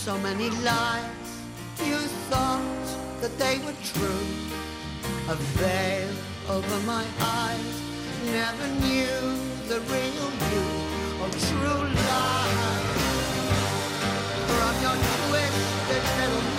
So 0.00 0.16
many 0.20 0.48
lies. 0.64 1.28
You 1.84 1.98
thought 2.30 2.86
that 3.20 3.36
they 3.36 3.58
were 3.58 3.76
true. 3.92 4.26
A 5.28 5.36
veil 5.60 6.14
over 6.48 6.78
my 6.86 7.04
eyes. 7.20 7.74
Never 8.24 8.66
knew 8.80 9.20
the 9.68 9.78
real 9.92 10.28
you 10.52 10.66
or 11.20 11.28
true 11.48 11.84
life. 12.08 12.88
From 14.48 14.74
your 14.84 14.96
twisted 15.28 16.04
little 16.18 16.49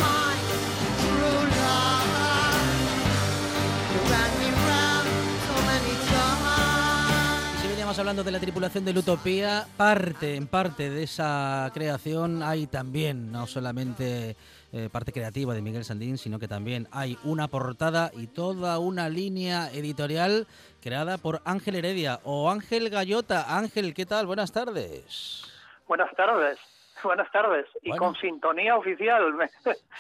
veníamos 7.91 7.99
hablando 7.99 8.23
de 8.23 8.31
la 8.31 8.39
tripulación 8.39 8.85
de 8.85 8.93
la 8.93 8.99
Utopía, 9.01 9.65
parte, 9.75 10.37
en 10.37 10.47
parte 10.47 10.89
de 10.89 11.03
esa 11.03 11.69
creación 11.73 12.41
hay 12.41 12.65
también, 12.67 13.33
no 13.33 13.47
solamente 13.47 14.37
eh, 14.71 14.87
parte 14.89 15.11
creativa 15.11 15.53
de 15.53 15.61
Miguel 15.61 15.83
Sandín, 15.83 16.17
sino 16.17 16.39
que 16.39 16.47
también 16.47 16.87
hay 16.93 17.17
una 17.25 17.49
portada 17.49 18.09
y 18.15 18.27
toda 18.27 18.79
una 18.79 19.09
línea 19.09 19.69
editorial 19.73 20.47
creada 20.81 21.17
por 21.17 21.41
Ángel 21.43 21.75
Heredia 21.75 22.21
o 22.23 22.49
Ángel 22.49 22.89
Gallota. 22.89 23.57
Ángel, 23.57 23.93
¿qué 23.93 24.05
tal? 24.05 24.25
Buenas 24.25 24.53
tardes. 24.53 25.43
Buenas 25.85 26.15
tardes. 26.15 26.59
Buenas 27.03 27.29
tardes. 27.33 27.65
Y 27.81 27.89
Bueno. 27.89 28.05
con 28.05 28.15
sintonía 28.15 28.77
oficial 28.77 29.33
me, 29.33 29.49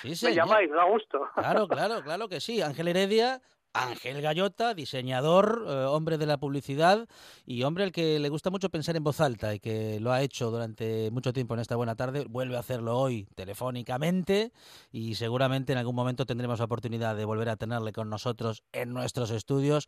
Sí, 0.01 0.25
me 0.27 0.33
llamáis, 0.33 0.71
da 0.71 0.85
gusto. 0.85 1.27
Claro, 1.35 1.67
claro, 1.67 2.01
claro 2.03 2.29
que 2.29 2.39
sí. 2.39 2.61
Ángel 2.61 2.87
Heredia, 2.87 3.41
Ángel 3.73 4.21
Gallota, 4.21 4.73
diseñador, 4.73 5.65
eh, 5.67 5.71
hombre 5.85 6.17
de 6.17 6.25
la 6.25 6.37
publicidad 6.37 7.07
y 7.45 7.63
hombre 7.63 7.85
al 7.85 7.91
que 7.91 8.19
le 8.19 8.29
gusta 8.29 8.49
mucho 8.49 8.69
pensar 8.69 8.97
en 8.97 9.03
voz 9.03 9.21
alta 9.21 9.55
y 9.55 9.59
que 9.59 9.99
lo 10.01 10.11
ha 10.11 10.21
hecho 10.21 10.51
durante 10.51 11.09
mucho 11.11 11.31
tiempo 11.31 11.53
en 11.53 11.61
esta 11.61 11.77
buena 11.77 11.95
tarde. 11.95 12.25
Vuelve 12.29 12.57
a 12.57 12.59
hacerlo 12.59 12.97
hoy 12.97 13.27
telefónicamente 13.35 14.51
y 14.91 15.15
seguramente 15.15 15.71
en 15.71 15.77
algún 15.77 15.95
momento 15.95 16.25
tendremos 16.25 16.59
la 16.59 16.65
oportunidad 16.65 17.15
de 17.15 17.25
volver 17.25 17.49
a 17.49 17.55
tenerle 17.55 17.93
con 17.93 18.09
nosotros 18.09 18.63
en 18.73 18.93
nuestros 18.93 19.31
estudios. 19.31 19.87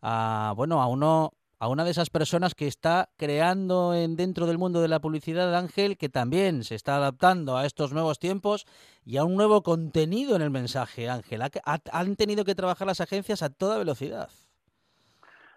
A, 0.00 0.52
bueno, 0.56 0.80
a 0.80 0.86
uno 0.86 1.32
a 1.64 1.68
una 1.68 1.82
de 1.84 1.92
esas 1.92 2.10
personas 2.10 2.54
que 2.54 2.66
está 2.66 3.08
creando 3.16 3.94
en, 3.94 4.16
dentro 4.16 4.44
del 4.44 4.58
mundo 4.58 4.82
de 4.82 4.88
la 4.88 5.00
publicidad, 5.00 5.54
Ángel, 5.56 5.96
que 5.96 6.10
también 6.10 6.62
se 6.62 6.74
está 6.74 6.96
adaptando 6.96 7.56
a 7.56 7.64
estos 7.64 7.90
nuevos 7.94 8.18
tiempos 8.18 8.66
y 9.06 9.16
a 9.16 9.24
un 9.24 9.34
nuevo 9.34 9.62
contenido 9.62 10.36
en 10.36 10.42
el 10.42 10.50
mensaje, 10.50 11.08
Ángel. 11.08 11.40
Ha- 11.40 11.48
ha- 11.64 11.80
han 11.98 12.16
tenido 12.16 12.44
que 12.44 12.54
trabajar 12.54 12.86
las 12.86 13.00
agencias 13.00 13.42
a 13.42 13.48
toda 13.48 13.78
velocidad. 13.78 14.28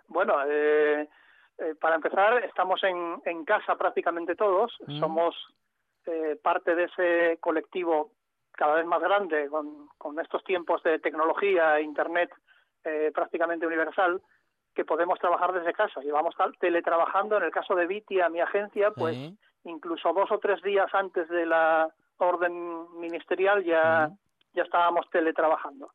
Bueno, 0.07 0.35
eh, 0.47 1.09
eh, 1.57 1.75
para 1.81 1.95
empezar, 1.95 2.41
estamos 2.45 2.81
en, 2.85 3.21
en 3.25 3.43
casa 3.43 3.75
prácticamente 3.75 4.37
todos. 4.37 4.71
Mm. 4.87 4.99
Somos 5.01 5.35
eh, 6.05 6.39
parte 6.41 6.73
de 6.73 6.85
ese 6.85 7.37
colectivo 7.41 8.11
cada 8.53 8.75
vez 8.75 8.85
más 8.85 9.01
grande 9.01 9.49
con, 9.49 9.89
con 9.97 10.17
estos 10.21 10.41
tiempos 10.45 10.81
de 10.83 10.99
tecnología, 10.99 11.81
Internet 11.81 12.29
eh, 12.85 13.11
prácticamente 13.13 13.67
universal, 13.67 14.21
que 14.77 14.85
podemos 14.85 15.17
trabajar 15.17 15.51
desde 15.53 15.73
casa. 15.73 16.01
Llevamos 16.01 16.35
teletrabajando, 16.59 17.35
en 17.37 17.43
el 17.45 17.51
caso 17.51 17.73
de 17.73 17.87
Vitia, 17.87 18.29
mi 18.29 18.39
agencia, 18.41 18.91
pues 18.91 19.17
incluso 19.63 20.13
dos 20.13 20.31
o 20.31 20.37
tres 20.37 20.61
días 20.61 20.87
antes 20.93 21.27
de 21.29 21.47
la 21.47 21.89
orden 22.19 22.85
ministerial 22.99 23.63
ya, 23.63 24.11
ya 24.53 24.61
estábamos 24.63 25.09
teletrabajando. 25.09 25.89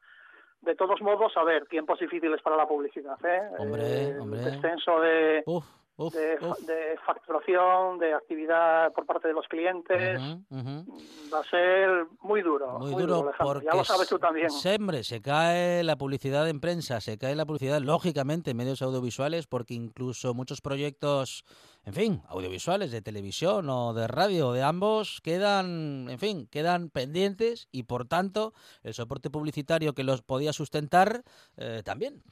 De 0.63 0.75
todos 0.75 1.01
modos, 1.01 1.33
a 1.37 1.45
ver, 1.45 1.67
tiempos 1.67 2.01
difíciles 2.01 2.43
para 2.43 2.57
la 2.57 2.67
publicidad. 2.67 3.17
¿eh? 3.25 3.43
Hombre, 3.59 3.83
Eh, 3.85 4.19
hombre. 4.19 4.41
Descenso 4.41 4.99
de, 4.99 5.45
Uf, 5.47 5.65
uf, 5.97 6.15
de, 6.15 6.39
uf. 6.41 6.59
de 6.61 6.99
facturación, 7.05 7.99
de 7.99 8.15
actividad 8.15 8.93
por 8.93 9.07
parte 9.07 9.29
de 9.29 9.35
los 9.35 9.47
clientes. 9.49 10.21
Ujú, 10.21 10.59
ujú. 10.61 11.33
Va 11.33 11.41
a 11.41 11.45
ser 11.45 12.07
muy 12.21 12.43
duro. 12.43 12.79
Muy 12.79 12.93
duro 12.93 13.23
Alejandro. 13.23 13.55
porque 13.55 13.65
Ya 13.67 13.75
lo 13.75 13.85
sabes 13.85 14.09
tú 14.09 14.19
también. 14.19 14.51
siempre 14.51 15.03
se 15.03 15.23
cae 15.23 15.83
la 15.83 15.97
publicidad 15.97 16.49
en 16.49 16.61
prensa, 16.61 17.01
se 17.01 17.17
cae 17.17 17.35
la 17.35 17.47
publicidad 17.47 17.81
lógicamente 17.81 18.51
en 18.51 18.57
medios 18.59 18.83
audiovisuales 18.83 19.47
porque 19.47 19.75
incluso 19.75 20.35
muchos 20.35 20.61
proyectos, 20.61 21.45
en 21.85 21.95
fin, 21.95 22.23
audiovisuales 22.29 22.91
de 22.91 23.01
televisión 23.01 23.71
o 23.71 23.95
de 23.95 24.07
radio 24.09 24.53
de 24.53 24.63
ambos 24.63 25.21
quedan, 25.23 26.09
en 26.11 26.19
fin, 26.19 26.47
quedan 26.49 26.91
pendientes 26.91 27.69
y 27.73 27.85
por 27.85 28.07
tanto 28.07 28.53
el 28.83 28.93
soporte 28.93 29.31
publicitario 29.31 29.95
que 29.95 30.05
los 30.05 30.21
podía 30.23 30.53
sustentar 30.53 31.23
eh, 31.57 31.83
también. 31.85 32.23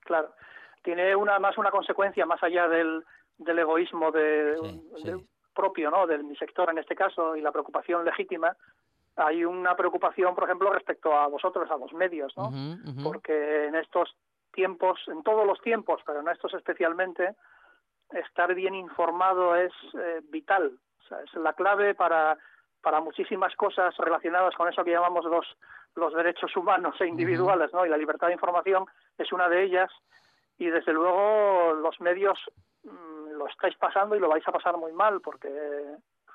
Claro. 0.00 0.32
Tiene 0.82 1.14
una 1.16 1.38
más 1.38 1.56
una 1.58 1.70
consecuencia 1.70 2.26
más 2.26 2.42
allá 2.42 2.68
del, 2.68 3.04
del 3.38 3.58
egoísmo 3.58 4.10
de, 4.10 4.56
Sí, 4.96 5.04
de- 5.04 5.24
propio, 5.54 5.90
¿no? 5.90 6.06
Del 6.06 6.24
mi 6.24 6.34
sector 6.36 6.70
en 6.70 6.78
este 6.78 6.94
caso 6.94 7.36
y 7.36 7.40
la 7.42 7.52
preocupación 7.52 8.04
legítima. 8.04 8.56
Hay 9.16 9.44
una 9.44 9.76
preocupación, 9.76 10.34
por 10.34 10.44
ejemplo, 10.44 10.72
respecto 10.72 11.12
a 11.12 11.26
vosotros, 11.26 11.70
a 11.70 11.76
los 11.76 11.92
medios, 11.92 12.32
¿no? 12.36 12.50
Porque 13.04 13.66
en 13.66 13.74
estos 13.74 14.16
tiempos, 14.52 14.98
en 15.08 15.22
todos 15.22 15.46
los 15.46 15.60
tiempos, 15.60 16.00
pero 16.06 16.20
en 16.20 16.28
estos 16.28 16.54
especialmente, 16.54 17.34
estar 18.12 18.54
bien 18.54 18.74
informado 18.74 19.54
es 19.56 19.72
eh, 19.98 20.20
vital. 20.24 20.72
O 21.04 21.08
sea, 21.08 21.20
es 21.20 21.34
la 21.34 21.52
clave 21.52 21.94
para, 21.94 22.38
para 22.80 23.00
muchísimas 23.00 23.54
cosas 23.56 23.94
relacionadas 23.98 24.54
con 24.54 24.68
eso 24.68 24.82
que 24.84 24.90
llamamos 24.92 25.24
los, 25.26 25.46
los 25.96 26.14
derechos 26.14 26.54
humanos 26.56 26.98
e 27.00 27.06
individuales, 27.06 27.70
¿no? 27.74 27.84
Y 27.84 27.90
la 27.90 27.96
libertad 27.98 28.28
de 28.28 28.34
información 28.34 28.86
es 29.18 29.30
una 29.32 29.48
de 29.50 29.62
ellas. 29.64 29.90
Y 30.62 30.70
desde 30.70 30.92
luego 30.92 31.72
los 31.74 32.00
medios 32.00 32.38
mm, 32.84 33.32
lo 33.32 33.48
estáis 33.48 33.76
pasando 33.78 34.14
y 34.14 34.20
lo 34.20 34.28
vais 34.28 34.46
a 34.46 34.52
pasar 34.52 34.76
muy 34.76 34.92
mal 34.92 35.20
porque 35.20 35.50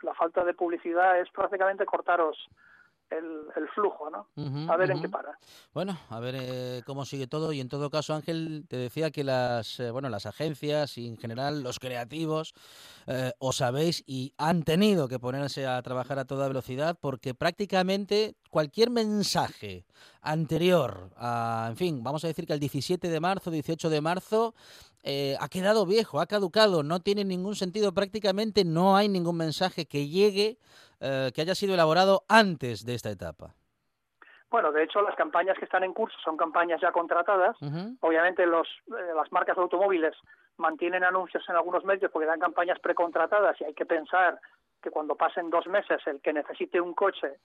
la 0.02 0.14
falta 0.16 0.44
de 0.44 0.54
publicidad 0.54 1.18
es 1.18 1.30
prácticamente 1.30 1.86
cortaros 1.86 2.38
el, 3.10 3.48
el 3.56 3.68
flujo, 3.70 4.10
¿no? 4.10 4.28
A 4.72 4.78
ver 4.78 4.92
en 4.92 5.02
qué 5.02 5.10
para. 5.10 5.38
Bueno, 5.74 5.98
a 6.10 6.20
ver 6.20 6.36
eh, 6.38 6.82
cómo 6.86 7.06
sigue 7.06 7.28
todo 7.28 7.54
y 7.54 7.62
en 7.62 7.70
todo 7.70 7.90
caso 7.90 8.14
Ángel 8.14 8.66
te 8.68 8.78
decía 8.78 9.12
que 9.12 9.24
las 9.24 9.80
eh, 9.80 9.92
bueno 9.92 10.10
las 10.10 10.26
agencias 10.26 10.98
y 10.98 11.08
en 11.08 11.18
general 11.18 11.64
los 11.64 11.80
creativos 11.80 12.54
eh, 13.08 13.32
os 13.40 13.58
sabéis 13.58 14.04
y 14.06 14.34
han 14.38 14.64
tenido 14.64 15.08
que 15.08 15.20
ponerse 15.20 15.68
a 15.68 15.82
trabajar 15.82 16.20
a 16.20 16.26
toda 16.26 16.48
velocidad 16.48 16.98
porque 17.00 17.34
prácticamente 17.34 18.36
cualquier 18.50 18.90
mensaje 18.90 19.86
anterior 20.22 21.12
a 21.16 21.68
en 21.70 21.78
fin 21.78 22.04
vamos 22.04 22.24
a 22.24 22.28
decir 22.28 22.46
que 22.46 22.54
el 22.54 22.60
17 22.60 23.10
de 23.10 23.20
marzo 23.20 23.52
18 23.52 23.90
de 23.90 24.02
marzo 24.02 24.54
eh, 25.10 25.38
ha 25.40 25.48
quedado 25.48 25.86
viejo, 25.86 26.20
ha 26.20 26.26
caducado, 26.26 26.84
no 26.84 27.00
tiene 27.00 27.24
ningún 27.24 27.56
sentido 27.56 27.94
prácticamente, 27.94 28.66
no 28.66 28.98
hay 28.98 29.08
ningún 29.08 29.38
mensaje 29.38 29.86
que 29.86 30.10
llegue 30.10 30.58
eh, 31.00 31.32
que 31.34 31.42
haya 31.42 31.56
sido 31.56 31.74
elaborado 31.74 32.24
antes 32.28 32.86
de 32.86 32.96
esta 32.96 33.10
etapa. 33.10 33.56
Bueno, 34.50 34.72
de 34.72 34.84
hecho, 34.84 35.02
las 35.02 35.16
campañas 35.16 35.58
que 35.58 35.66
están 35.66 35.84
en 35.84 35.94
curso 35.94 36.18
son 36.24 36.38
campañas 36.38 36.80
ya 36.80 36.92
contratadas. 36.92 37.58
Obviamente, 38.00 38.46
los, 38.46 38.68
eh, 38.88 39.14
las 39.14 39.30
marcas 39.32 39.58
de 39.58 39.62
automóviles 39.62 40.16
mantienen 40.56 41.04
anuncios 41.04 41.44
en 41.50 41.56
algunos 41.56 41.84
medios 41.84 42.12
porque 42.12 42.28
dan 42.28 42.40
campañas 42.40 42.80
precontratadas 42.80 43.60
y 43.60 43.66
hay 43.66 43.74
que 43.74 43.86
pensar 43.86 44.40
que 44.82 44.90
cuando 44.92 45.16
pasen 45.16 45.50
dos 45.50 45.68
meses 45.68 46.00
el 46.06 46.22
que 46.22 46.32
necesite 46.32 46.80
un 46.80 46.94
coche 46.94 47.40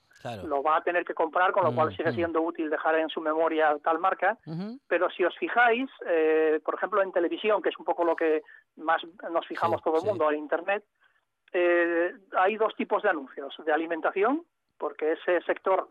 lo 0.45 0.63
va 0.63 0.77
a 0.77 0.83
tener 0.83 1.05
que 1.05 1.15
comprar, 1.15 1.53
con 1.53 1.65
lo 1.65 1.75
cual 1.75 1.95
sigue 1.97 2.13
siendo 2.13 2.41
útil 2.43 2.71
dejar 2.71 2.97
en 2.97 3.09
su 3.09 3.21
memoria 3.21 3.77
tal 3.83 3.99
marca. 3.99 4.39
Pero 4.87 5.11
si 5.11 5.25
os 5.25 5.37
fijáis, 5.37 5.91
eh, 6.07 6.61
por 6.65 6.75
ejemplo, 6.75 7.03
en 7.03 7.11
televisión, 7.11 7.63
que 7.63 7.71
es 7.71 7.79
un 7.79 7.85
poco 7.85 8.05
lo 8.05 8.15
que 8.15 8.43
más 8.77 9.03
nos 9.31 9.47
fijamos 9.47 9.83
todo 9.83 9.99
el 9.99 10.05
mundo, 10.05 10.31
en 10.31 10.39
Internet, 10.39 10.85
eh, 11.53 12.15
hay 12.37 12.57
dos 12.57 12.75
tipos 12.77 13.03
de 13.03 13.11
anuncios, 13.11 13.55
de 13.65 13.73
alimentación, 13.73 14.45
porque 14.79 15.13
ese 15.13 15.41
sector 15.43 15.89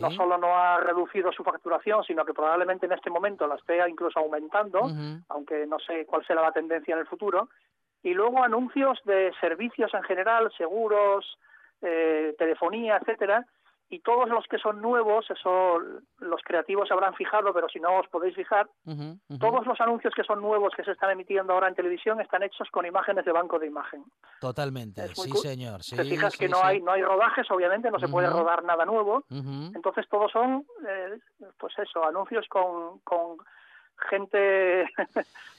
no 0.00 0.10
solo 0.12 0.38
no 0.38 0.56
ha 0.56 0.80
reducido 0.80 1.30
su 1.30 1.44
facturación, 1.44 2.02
sino 2.04 2.24
que 2.24 2.32
probablemente 2.32 2.86
en 2.86 2.92
este 2.92 3.10
momento 3.10 3.46
la 3.46 3.56
esté 3.56 3.86
incluso 3.86 4.18
aumentando, 4.18 4.90
aunque 5.28 5.66
no 5.66 5.78
sé 5.78 6.06
cuál 6.06 6.24
será 6.26 6.40
la 6.40 6.52
tendencia 6.52 6.94
en 6.94 7.00
el 7.00 7.06
futuro. 7.06 7.50
Y 8.02 8.14
luego 8.14 8.42
anuncios 8.42 8.98
de 9.04 9.30
servicios 9.40 9.92
en 9.92 10.02
general, 10.04 10.50
seguros, 10.56 11.38
eh, 11.82 12.34
telefonía, 12.38 12.96
etcétera, 12.96 13.46
y 13.90 13.98
todos 14.00 14.28
los 14.28 14.46
que 14.46 14.58
son 14.58 14.80
nuevos, 14.80 15.28
eso 15.30 15.78
los 16.20 16.40
creativos 16.44 16.90
habrán 16.92 17.14
fijado, 17.14 17.52
pero 17.52 17.68
si 17.68 17.80
no 17.80 17.98
os 17.98 18.08
podéis 18.08 18.36
fijar, 18.36 18.68
todos 19.40 19.66
los 19.66 19.80
anuncios 19.80 20.14
que 20.14 20.22
son 20.22 20.40
nuevos 20.40 20.72
que 20.76 20.84
se 20.84 20.92
están 20.92 21.10
emitiendo 21.10 21.52
ahora 21.52 21.66
en 21.68 21.74
televisión 21.74 22.20
están 22.20 22.44
hechos 22.44 22.68
con 22.70 22.86
imágenes 22.86 23.24
de 23.24 23.32
banco 23.32 23.58
de 23.58 23.66
imagen. 23.66 24.04
Totalmente, 24.40 25.08
sí 25.08 25.32
señor. 25.32 25.82
Sí, 25.82 25.96
Te 25.96 26.04
fijas 26.04 26.36
que 26.36 26.48
no 26.48 26.62
hay 26.62 26.80
no 26.80 26.92
hay 26.92 27.02
rodajes, 27.02 27.50
obviamente 27.50 27.90
no 27.90 27.98
se 27.98 28.08
puede 28.08 28.30
rodar 28.30 28.62
nada 28.62 28.84
nuevo, 28.84 29.24
entonces 29.28 30.08
todos 30.08 30.30
son, 30.30 30.64
eh, 30.88 31.18
pues 31.58 31.76
eso, 31.78 32.04
anuncios 32.04 32.46
con, 32.48 33.00
con 33.00 33.38
gente 34.08 34.88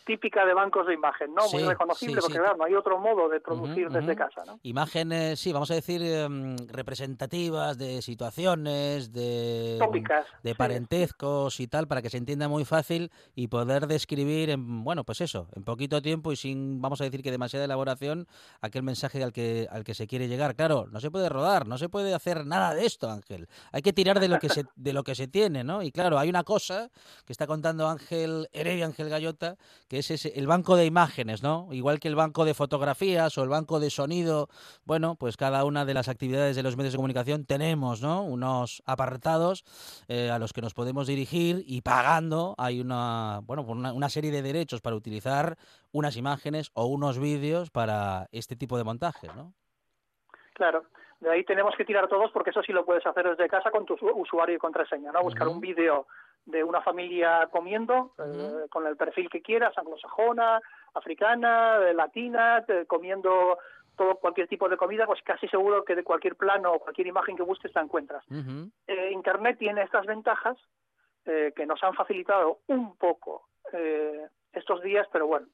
típica 0.06 0.46
de 0.46 0.54
bancos 0.54 0.88
de 0.88 0.94
imagen, 0.94 1.34
¿no? 1.34 1.50
Muy 1.52 1.64
reconocible, 1.64 2.22
porque 2.22 2.38
claro, 2.38 2.58
no 2.58 2.66
hay 2.66 2.76
otro 2.76 3.00
modo 3.00 3.30
de 3.30 3.40
producir 3.40 3.90
desde 3.90 4.16
casa, 4.16 4.44
¿no? 4.46 4.60
Imágenes, 4.64 5.40
sí, 5.40 5.52
vamos 5.52 5.72
a 5.72 5.76
decir, 5.76 6.02
em, 6.02 6.56
representativas 6.68 7.78
de 7.78 8.02
situaciones, 8.02 9.12
de, 9.14 9.78
Tópicas, 9.80 10.26
de 10.44 10.56
parentescos 10.56 11.60
y 11.60 11.68
tal, 11.68 11.88
para 11.88 12.02
que 12.02 12.10
se 12.10 12.18
entienda 12.18 12.48
muy 12.48 12.66
fácil 12.66 13.12
y 13.36 13.48
poder 13.48 13.88
describir, 13.88 14.50
en, 14.50 14.84
bueno, 14.84 15.04
pues 15.04 15.22
eso, 15.22 15.48
en 15.56 15.64
poquito 15.64 16.02
tiempo 16.02 16.32
y 16.32 16.36
sin, 16.36 16.82
vamos 16.82 17.02
a 17.02 17.04
decir 17.04 17.22
que 17.22 17.32
demasiada 17.32 17.66
elaboración, 17.66 18.28
aquel 18.62 18.84
mensaje 18.84 19.24
al 19.24 19.32
que, 19.32 19.68
al 19.72 19.84
que 19.84 19.94
se 19.94 20.08
quiere 20.08 20.28
llegar. 20.28 20.56
Claro, 20.56 20.88
no 20.92 21.00
se 21.00 21.12
puede 21.12 21.30
rodar, 21.30 21.68
no 21.68 21.78
se 21.78 21.90
puede 21.90 22.14
hacer 22.14 22.46
nada 22.46 22.74
de 22.74 22.86
esto, 22.86 23.10
Ángel. 23.10 23.48
Hay 23.72 23.82
que 23.82 23.94
tirar 23.94 24.20
de 24.20 24.28
lo 24.28 24.40
que 24.40 24.50
se, 24.50 24.66
de 24.76 24.94
lo 24.94 25.04
que 25.04 25.16
se 25.16 25.28
tiene, 25.28 25.64
¿no? 25.64 25.82
Y 25.82 25.92
claro, 25.92 26.18
hay 26.18 26.30
una 26.30 26.44
cosa 26.44 26.90
que 27.26 27.34
está 27.34 27.48
contando 27.48 27.88
Ángel 27.88 28.48
Heredia, 28.52 28.86
Ángel 28.86 29.10
Gallota, 29.10 29.58
que 29.92 29.98
es 29.98 30.26
el 30.26 30.48
banco 30.48 30.78
de 30.78 30.86
imágenes, 30.86 31.44
¿no? 31.44 31.68
Igual 31.70 32.00
que 32.00 32.08
el 32.08 32.16
banco 32.16 32.46
de 32.46 32.54
fotografías 32.54 33.38
o 33.38 33.44
el 33.44 33.50
banco 33.50 33.82
de 33.82 33.90
sonido, 33.90 34.48
bueno, 34.86 35.18
pues 35.20 35.36
cada 35.36 35.66
una 35.66 35.84
de 35.84 35.94
las 35.94 36.08
actividades 36.08 36.56
de 36.56 36.64
los 36.64 36.78
medios 36.78 36.94
de 36.94 36.98
comunicación 36.98 37.46
tenemos, 37.46 38.02
¿no? 38.02 38.24
Unos 38.24 38.82
apartados 38.86 39.66
eh, 40.08 40.32
a 40.32 40.40
los 40.40 40.54
que 40.54 40.62
nos 40.62 40.74
podemos 40.74 41.08
dirigir 41.08 41.62
y 41.66 41.82
pagando 41.82 42.56
hay 42.58 42.80
una, 42.80 43.42
bueno, 43.44 43.64
una, 43.64 43.92
una 43.92 44.08
serie 44.08 44.32
de 44.32 44.42
derechos 44.42 44.80
para 44.80 44.96
utilizar 44.96 45.58
unas 45.92 46.16
imágenes 46.16 46.72
o 46.74 46.86
unos 46.86 47.20
vídeos 47.20 47.70
para 47.70 48.28
este 48.32 48.56
tipo 48.56 48.78
de 48.78 48.86
montajes, 48.86 49.36
¿no? 49.36 49.52
Claro. 50.54 50.86
De 51.20 51.30
ahí 51.30 51.44
tenemos 51.44 51.76
que 51.76 51.84
tirar 51.84 52.08
todos 52.08 52.32
porque 52.32 52.52
eso 52.52 52.64
sí 52.64 52.72
lo 52.72 52.86
puedes 52.86 53.06
hacer 53.06 53.28
desde 53.28 53.50
casa 53.50 53.70
con 53.72 53.86
tu 53.86 53.96
usuario 54.16 54.56
y 54.56 54.58
contraseña, 54.58 55.12
¿no? 55.12 55.22
Buscar 55.22 55.50
un 55.50 55.60
vídeo 55.60 56.08
de 56.46 56.64
una 56.64 56.82
familia 56.82 57.48
comiendo 57.52 58.14
eh, 58.18 58.68
con 58.70 58.88
el 58.88 58.98
perfil 58.98 59.30
que 59.30 59.42
quieras, 59.42 59.78
anglosajona, 59.78 60.60
africana, 60.94 61.78
eh, 61.78 61.94
latina, 61.94 62.66
comiendo 62.88 63.58
todo 63.96 64.16
cualquier 64.16 64.48
tipo 64.48 64.68
de 64.68 64.78
comida, 64.78 65.06
pues 65.06 65.22
casi 65.24 65.48
seguro 65.48 65.84
que 65.84 65.96
de 65.96 66.04
cualquier 66.04 66.36
plano 66.36 66.74
o 66.74 66.80
cualquier 66.80 67.08
imagen 67.08 67.36
que 67.36 67.44
busques 67.44 67.74
la 67.76 67.82
encuentras. 67.82 68.26
Eh, 68.88 69.12
Internet 69.12 69.58
tiene 69.60 69.84
estas 69.84 70.06
ventajas 70.06 70.58
que 71.24 71.66
nos 71.68 71.82
han 71.84 71.94
facilitado 71.94 72.62
un 72.66 72.98
poco 72.98 73.48
estos 74.54 74.82
días, 74.82 75.08
pero 75.12 75.28
bueno, 75.28 75.46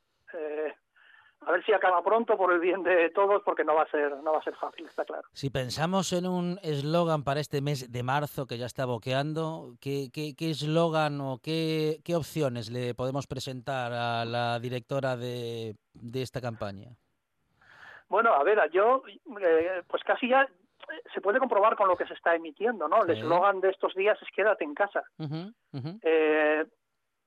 a 1.42 1.52
ver 1.52 1.64
si 1.64 1.72
acaba 1.72 2.04
pronto 2.04 2.36
por 2.36 2.52
el 2.52 2.60
bien 2.60 2.84
de 2.84 3.10
todos 3.12 3.42
porque 3.44 3.64
no 3.64 3.76
va 3.76 3.84
a 3.84 3.90
ser 3.90 4.12
no 4.24 4.34
va 4.34 4.40
a 4.40 4.44
ser 4.44 4.56
fácil 4.56 4.86
está 4.88 5.06
claro. 5.06 5.24
Si 5.34 5.50
pensamos 5.50 6.12
en 6.14 6.26
un 6.26 6.60
eslogan 6.64 7.24
para 7.24 7.40
este 7.40 7.62
mes 7.62 7.92
de 7.92 8.04
marzo 8.04 8.48
que 8.48 8.58
ya 8.58 8.66
está 8.66 8.86
boqueando 8.86 9.76
qué 9.80 10.10
eslogan 10.40 11.22
o 11.22 11.40
qué, 11.42 12.00
qué 12.04 12.16
opciones 12.16 12.70
le 12.72 12.96
podemos 12.96 13.28
presentar 13.28 13.94
a 13.94 14.26
la 14.26 14.60
directora 14.60 15.16
de, 15.16 15.76
de 15.94 16.22
esta 16.22 16.42
campaña 16.42 16.92
bueno 18.10 18.34
a 18.34 18.44
ver 18.44 18.60
yo 18.72 19.04
eh, 19.08 19.84
pues 19.88 20.04
casi 20.04 20.30
ya 20.30 20.48
se 21.14 21.22
puede 21.22 21.40
comprobar 21.40 21.76
con 21.76 21.88
lo 21.88 21.98
que 21.98 22.08
se 22.08 22.14
está 22.14 22.36
emitiendo 22.36 22.88
no 22.88 23.04
el 23.04 23.12
eslogan 23.12 23.62
de 23.62 23.70
estos 23.70 23.94
días 23.94 24.18
es 24.22 24.28
quédate 24.32 24.64
en 24.64 24.74
casa. 24.74 25.04
Eh, 26.02 26.66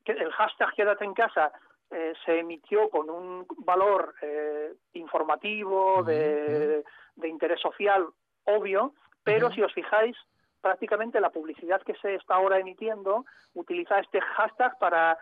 el 0.07 0.33
hashtag 0.33 0.75
quédate 0.75 1.05
en 1.05 1.15
casa 1.15 1.53
eh, 1.91 2.13
se 2.25 2.39
emitió 2.39 2.89
con 2.89 3.11
un 3.11 3.47
valor 3.59 4.15
eh, 4.23 4.75
informativo, 4.95 6.03
de, 6.05 6.85
de, 7.17 7.29
interés 7.29 7.61
social 7.61 8.07
obvio, 8.45 8.95
pero 9.25 9.51
si 9.51 9.63
os 9.63 9.73
fijáis, 9.73 10.17
prácticamente 10.61 11.21
la 11.21 11.31
publicidad 11.31 11.83
que 11.83 11.95
se 11.97 12.15
está 12.15 12.35
ahora 12.35 12.59
emitiendo 12.59 13.25
utiliza 13.55 13.99
este 13.99 14.21
hashtag 14.21 14.79
para 14.79 15.19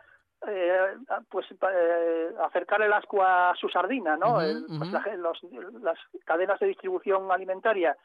eh, 0.46 0.96
pues 1.30 1.46
eh, 1.50 2.30
acercar 2.44 2.82
el 2.82 2.92
asco 2.92 3.22
a 3.22 3.54
su 3.58 3.68
sardina, 3.68 4.16
¿no? 4.16 4.34
pues 4.34 4.92
la, 4.92 5.16
los, 5.16 5.42
las 5.80 5.98
cadenas 6.24 6.60
de 6.60 6.68
distribución 6.68 7.30
alimentaria 7.32 7.96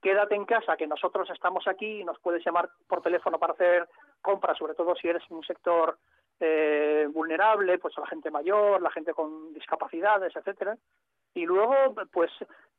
quédate 0.00 0.34
en 0.34 0.44
casa, 0.44 0.76
que 0.76 0.86
nosotros 0.86 1.28
estamos 1.30 1.66
aquí 1.68 2.00
y 2.00 2.04
nos 2.04 2.18
puedes 2.20 2.44
llamar 2.44 2.70
por 2.88 3.02
teléfono 3.02 3.38
para 3.38 3.52
hacer 3.52 3.88
compras, 4.22 4.56
sobre 4.58 4.74
todo 4.74 4.94
si 4.96 5.08
eres 5.08 5.22
un 5.30 5.44
sector 5.44 5.98
eh, 6.40 7.06
vulnerable, 7.12 7.78
pues 7.78 7.96
la 7.98 8.06
gente 8.06 8.30
mayor, 8.30 8.80
la 8.80 8.90
gente 8.90 9.12
con 9.12 9.52
discapacidades, 9.52 10.34
etcétera. 10.34 10.76
Y 11.34 11.46
luego, 11.46 11.74
pues 12.12 12.30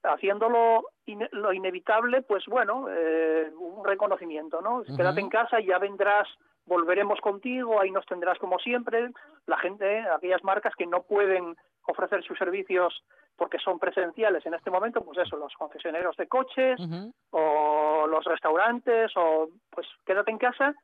haciéndolo 0.03 0.89
lo 1.31 1.53
inevitable, 1.53 2.21
pues 2.23 2.45
bueno, 2.47 2.87
eh, 2.89 3.51
un 3.57 3.85
reconocimiento, 3.85 4.61
¿no? 4.61 4.83
Quédate 4.83 5.21
en 5.21 5.29
casa 5.29 5.61
y 5.61 5.67
ya 5.67 5.77
vendrás, 5.77 6.27
volveremos 6.65 7.19
contigo, 7.21 7.79
ahí 7.79 7.91
nos 7.91 8.05
tendrás 8.05 8.37
como 8.39 8.59
siempre. 8.59 9.11
La 9.45 9.57
gente, 9.57 10.01
aquellas 10.09 10.43
marcas 10.43 10.73
que 10.75 10.87
no 10.87 11.03
pueden 11.03 11.55
ofrecer 11.87 12.23
sus 12.23 12.37
servicios 12.37 13.03
porque 13.35 13.59
son 13.59 13.79
presenciales 13.79 14.45
en 14.45 14.53
este 14.53 14.69
momento, 14.69 15.01
pues 15.01 15.17
eso, 15.17 15.37
los 15.37 15.53
concesionarios 15.53 16.15
de 16.17 16.27
coches 16.27 16.79
o 17.31 18.05
los 18.07 18.23
restaurantes 18.25 19.11
o 19.15 19.49
pues 19.69 19.87
quédate 20.05 20.31
en 20.31 20.37
casa 20.37 20.75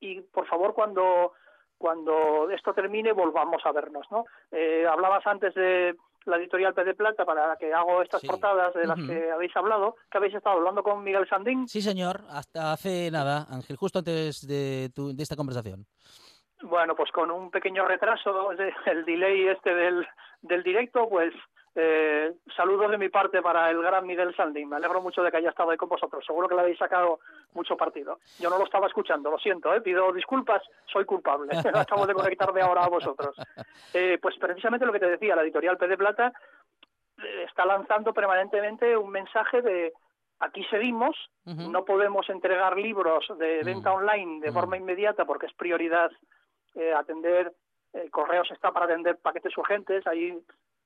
y 0.00 0.20
por 0.20 0.46
favor 0.46 0.74
cuando 0.74 1.32
cuando 1.80 2.50
esto 2.50 2.74
termine 2.74 3.12
volvamos 3.12 3.64
a 3.64 3.72
vernos, 3.72 4.06
¿no? 4.10 4.26
Eh, 4.52 4.86
hablabas 4.86 5.26
antes 5.26 5.54
de 5.54 5.96
la 6.26 6.36
editorial 6.36 6.74
P 6.74 6.84
de 6.84 6.94
Plata 6.94 7.24
para 7.24 7.56
que 7.56 7.72
hago 7.72 8.02
estas 8.02 8.22
portadas 8.22 8.74
de 8.74 8.86
las 8.86 8.98
que 8.98 9.30
habéis 9.30 9.56
hablado, 9.56 9.96
que 10.10 10.18
habéis 10.18 10.34
estado 10.34 10.58
hablando 10.58 10.82
con 10.82 11.02
Miguel 11.02 11.26
Sandín. 11.26 11.66
Sí, 11.66 11.80
señor, 11.80 12.20
hasta 12.28 12.72
hace 12.72 13.10
nada, 13.10 13.46
Ángel, 13.48 13.78
justo 13.78 14.00
antes 14.00 14.46
de, 14.46 14.90
tu, 14.94 15.16
de 15.16 15.22
esta 15.22 15.36
conversación. 15.36 15.86
Bueno, 16.62 16.94
pues 16.94 17.10
con 17.12 17.30
un 17.30 17.50
pequeño 17.50 17.88
retraso, 17.88 18.50
el 18.52 19.04
delay 19.06 19.48
este 19.48 19.74
del, 19.74 20.06
del 20.42 20.62
directo, 20.62 21.08
pues 21.08 21.32
eh, 21.74 22.32
saludos 22.56 22.90
de 22.90 22.98
mi 22.98 23.08
parte 23.08 23.40
para 23.42 23.70
el 23.70 23.80
gran 23.80 24.06
Miguel 24.06 24.34
Sandín. 24.34 24.68
Me 24.68 24.76
alegro 24.76 25.00
mucho 25.00 25.22
de 25.22 25.30
que 25.30 25.36
haya 25.36 25.50
estado 25.50 25.70
ahí 25.70 25.76
con 25.76 25.88
vosotros. 25.88 26.24
Seguro 26.24 26.48
que 26.48 26.54
le 26.54 26.62
habéis 26.62 26.78
sacado 26.78 27.20
mucho 27.52 27.76
partido. 27.76 28.18
Yo 28.38 28.50
no 28.50 28.58
lo 28.58 28.64
estaba 28.64 28.86
escuchando, 28.86 29.30
lo 29.30 29.38
siento, 29.38 29.72
¿eh? 29.74 29.80
pido 29.80 30.12
disculpas, 30.12 30.62
soy 30.86 31.04
culpable. 31.04 31.50
Acabo 31.74 32.06
de 32.06 32.14
conectarme 32.14 32.60
ahora 32.60 32.84
a 32.84 32.88
vosotros. 32.88 33.36
Eh, 33.94 34.18
pues 34.20 34.36
precisamente 34.38 34.86
lo 34.86 34.92
que 34.92 35.00
te 35.00 35.10
decía, 35.10 35.36
la 35.36 35.42
editorial 35.42 35.76
P 35.76 35.86
de 35.88 35.96
Plata 35.96 36.32
eh, 37.22 37.44
está 37.48 37.64
lanzando 37.64 38.12
permanentemente 38.12 38.96
un 38.96 39.10
mensaje 39.10 39.62
de 39.62 39.92
aquí 40.40 40.64
seguimos, 40.70 41.16
no 41.44 41.84
podemos 41.84 42.28
entregar 42.30 42.78
libros 42.78 43.26
de 43.38 43.62
venta 43.62 43.92
online 43.92 44.40
de 44.40 44.52
forma 44.52 44.76
inmediata 44.78 45.26
porque 45.26 45.46
es 45.46 45.52
prioridad 45.52 46.10
eh, 46.74 46.94
atender 46.94 47.52
eh, 47.92 48.08
correos 48.10 48.50
está 48.50 48.72
para 48.72 48.86
atender 48.86 49.18
paquetes 49.18 49.56
urgentes, 49.58 50.06
hay 50.06 50.38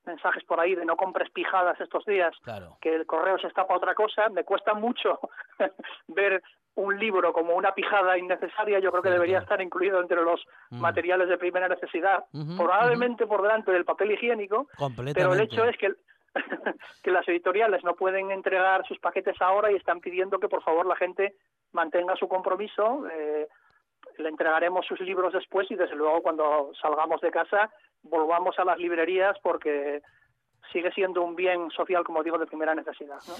mensajes 0.06 0.44
por 0.44 0.60
ahí 0.60 0.74
de 0.74 0.84
no 0.84 0.96
compres 0.96 1.30
pijadas 1.30 1.80
estos 1.80 2.04
días, 2.04 2.34
que 2.80 2.94
el 2.94 3.06
correo 3.06 3.38
se 3.38 3.46
está 3.46 3.66
para 3.66 3.78
otra 3.78 3.94
cosa, 3.94 4.28
me 4.28 4.44
cuesta 4.44 4.74
mucho 4.74 5.18
ver 6.08 6.42
un 6.76 6.98
libro 6.98 7.32
como 7.32 7.54
una 7.54 7.72
pijada 7.72 8.18
innecesaria, 8.18 8.80
yo 8.80 8.90
creo 8.90 9.02
que 9.02 9.10
debería 9.10 9.38
estar 9.38 9.60
incluido 9.60 10.00
entre 10.00 10.22
los 10.22 10.44
Mm. 10.70 10.80
materiales 10.80 11.28
de 11.28 11.38
primera 11.38 11.68
necesidad, 11.68 12.24
probablemente 12.56 13.26
por 13.26 13.42
delante 13.42 13.70
del 13.70 13.84
papel 13.84 14.10
higiénico, 14.12 14.66
pero 15.14 15.34
el 15.34 15.40
hecho 15.40 15.64
es 15.64 15.76
que, 15.76 15.94
que 17.02 17.10
las 17.10 17.28
editoriales 17.28 17.84
no 17.84 17.94
pueden 17.94 18.30
entregar 18.32 18.84
sus 18.86 18.98
paquetes 18.98 19.40
ahora 19.40 19.70
y 19.70 19.76
están 19.76 20.00
pidiendo 20.00 20.38
que 20.40 20.48
por 20.48 20.62
favor 20.62 20.86
la 20.86 20.96
gente 20.96 21.34
mantenga 21.72 22.16
su 22.16 22.26
compromiso. 22.28 23.06
eh, 23.08 23.46
le 24.18 24.28
entregaremos 24.28 24.86
sus 24.86 25.00
libros 25.00 25.32
después 25.32 25.70
y 25.70 25.74
desde 25.74 25.96
luego 25.96 26.22
cuando 26.22 26.72
salgamos 26.80 27.20
de 27.20 27.30
casa 27.30 27.70
volvamos 28.02 28.58
a 28.58 28.64
las 28.64 28.78
librerías 28.78 29.36
porque 29.42 30.02
sigue 30.72 30.92
siendo 30.92 31.22
un 31.22 31.36
bien 31.36 31.70
social, 31.70 32.04
como 32.04 32.22
digo, 32.22 32.38
de 32.38 32.46
primera 32.46 32.74
necesidad. 32.74 33.18
¿no? 33.28 33.34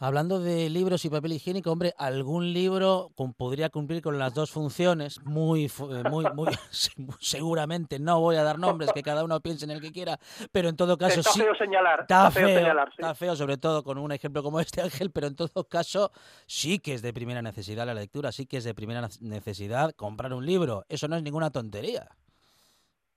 Hablando 0.00 0.38
de 0.38 0.70
libros 0.70 1.04
y 1.04 1.10
papel 1.10 1.32
higiénico, 1.32 1.72
hombre, 1.72 1.92
algún 1.98 2.52
libro 2.52 3.10
podría 3.36 3.68
cumplir 3.68 4.00
con 4.00 4.16
las 4.16 4.32
dos 4.32 4.52
funciones, 4.52 5.20
muy, 5.24 5.64
eh, 5.66 6.02
muy, 6.08 6.24
muy, 6.34 6.46
se- 6.70 6.92
seguramente. 7.18 7.98
No 7.98 8.20
voy 8.20 8.36
a 8.36 8.44
dar 8.44 8.60
nombres, 8.60 8.92
que 8.92 9.02
cada 9.02 9.24
uno 9.24 9.40
piense 9.40 9.64
en 9.64 9.72
el 9.72 9.80
que 9.80 9.90
quiera, 9.90 10.16
pero 10.52 10.68
en 10.68 10.76
todo 10.76 10.96
caso 10.96 11.18
Está 11.18 11.32
sí. 11.32 11.40
feo 11.40 11.54
señalar, 11.56 12.02
Está 12.02 12.30
feo 12.30 12.46
feo, 12.46 12.58
señalar, 12.60 12.88
sí. 12.90 12.94
está 13.00 13.14
feo, 13.16 13.34
sobre 13.34 13.56
todo 13.56 13.82
con 13.82 13.98
un 13.98 14.12
ejemplo 14.12 14.42
como 14.44 14.60
este, 14.60 14.80
Ángel, 14.82 15.10
pero 15.10 15.26
en 15.26 15.34
todo 15.34 15.64
caso 15.68 16.12
sí 16.46 16.78
que 16.78 16.94
es 16.94 17.02
de 17.02 17.12
primera 17.12 17.42
necesidad 17.42 17.84
la 17.84 17.94
lectura, 17.94 18.30
sí 18.30 18.46
que 18.46 18.58
es 18.58 18.64
de 18.64 18.74
primera 18.74 19.00
necesidad 19.20 19.92
comprar 19.96 20.32
un 20.32 20.46
libro. 20.46 20.84
Eso 20.88 21.08
no 21.08 21.16
es 21.16 21.24
ninguna 21.24 21.50
tontería. 21.50 22.08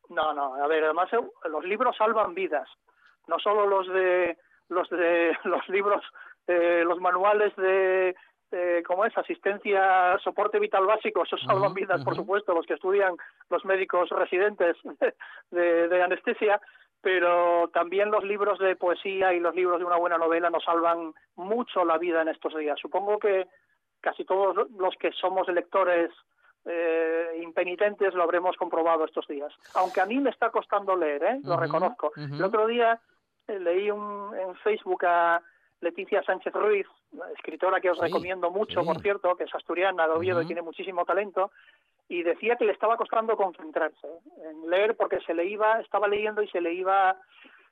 No, 0.10 0.34
no, 0.34 0.56
a 0.56 0.68
ver, 0.68 0.84
además 0.84 1.10
eh, 1.14 1.18
los 1.48 1.64
libros 1.64 1.96
salvan 1.96 2.34
vidas, 2.34 2.68
no 3.28 3.38
solo 3.38 3.68
los 3.68 3.88
de 3.88 4.36
los 4.70 4.90
de 4.90 5.32
los 5.44 5.68
libros, 5.70 6.02
eh, 6.48 6.84
los 6.86 7.00
manuales 7.00 7.56
de 7.56 8.16
eh, 8.52 8.84
¿cómo 8.86 9.06
es? 9.06 9.18
Asistencia, 9.18 10.18
soporte 10.24 10.60
vital 10.60 10.86
básico, 10.86 11.24
esos 11.24 11.42
salvan 11.42 11.74
vidas, 11.74 12.04
por 12.04 12.16
supuesto, 12.16 12.54
los 12.54 12.66
que 12.66 12.74
estudian 12.74 13.16
los 13.50 13.64
médicos 13.64 14.10
residentes 14.10 14.76
de, 15.52 15.88
de 15.88 16.04
anestesia, 16.04 16.60
pero 17.02 17.70
también 17.74 18.12
los 18.12 18.24
libros 18.24 18.60
de 18.60 18.76
poesía 18.76 19.34
y 19.34 19.40
los 19.40 19.56
libros 19.56 19.80
de 19.80 19.86
una 19.86 19.96
buena 19.96 20.18
novela 20.18 20.50
nos 20.50 20.66
salvan 20.66 21.14
mucho 21.36 21.86
la 21.86 21.98
vida 21.98 22.22
en 22.22 22.28
estos 22.28 22.56
días. 22.58 22.78
Supongo 22.80 23.20
que 23.20 23.48
casi 24.02 24.26
todos 24.26 24.70
los 24.78 24.96
que 24.98 25.12
somos 25.14 25.48
lectores 25.48 26.12
eh, 26.66 27.40
impenitentes 27.42 28.14
lo 28.14 28.24
habremos 28.24 28.56
comprobado 28.58 29.06
estos 29.06 29.28
días. 29.28 29.52
Aunque 29.76 30.02
a 30.02 30.06
mí 30.06 30.20
me 30.20 30.30
está 30.30 30.50
costando 30.50 30.96
leer, 30.96 31.24
¿eh? 31.24 31.40
lo 31.44 31.58
reconozco. 31.58 32.12
El 32.16 32.44
otro 32.44 32.68
día 32.68 33.00
eh, 33.48 33.60
leí 33.60 33.90
un, 33.90 34.36
en 34.36 34.56
Facebook 34.58 35.06
a 35.06 35.42
Leticia 35.82 36.24
Sánchez 36.24 36.54
Ruiz, 36.54 36.88
escritora 37.36 37.82
que 37.82 37.90
os 37.90 37.98
Sí, 37.98 38.04
recomiendo 38.06 38.52
mucho, 38.52 38.82
sí. 38.82 38.86
por 38.86 39.02
cierto, 39.02 39.36
que 39.36 39.44
es 39.46 39.56
asturiana 39.56 40.08
de 40.08 40.14
Oviedo 40.14 40.42
y 40.42 40.46
tiene 40.46 40.62
muchísimo 40.62 41.04
talento, 41.06 41.52
y 42.08 42.24
decía 42.24 42.56
que 42.56 42.66
le 42.66 42.74
estaba 42.74 42.98
costando 42.98 43.36
concentrarse 43.36 44.08
en 44.44 44.70
leer 44.70 44.96
porque 44.96 45.20
se 45.22 45.34
le 45.34 45.46
iba, 45.46 45.80
estaba 45.80 46.08
leyendo 46.08 46.42
y 46.42 46.48
se 46.50 46.62
le 46.62 46.74
iba 46.74 47.18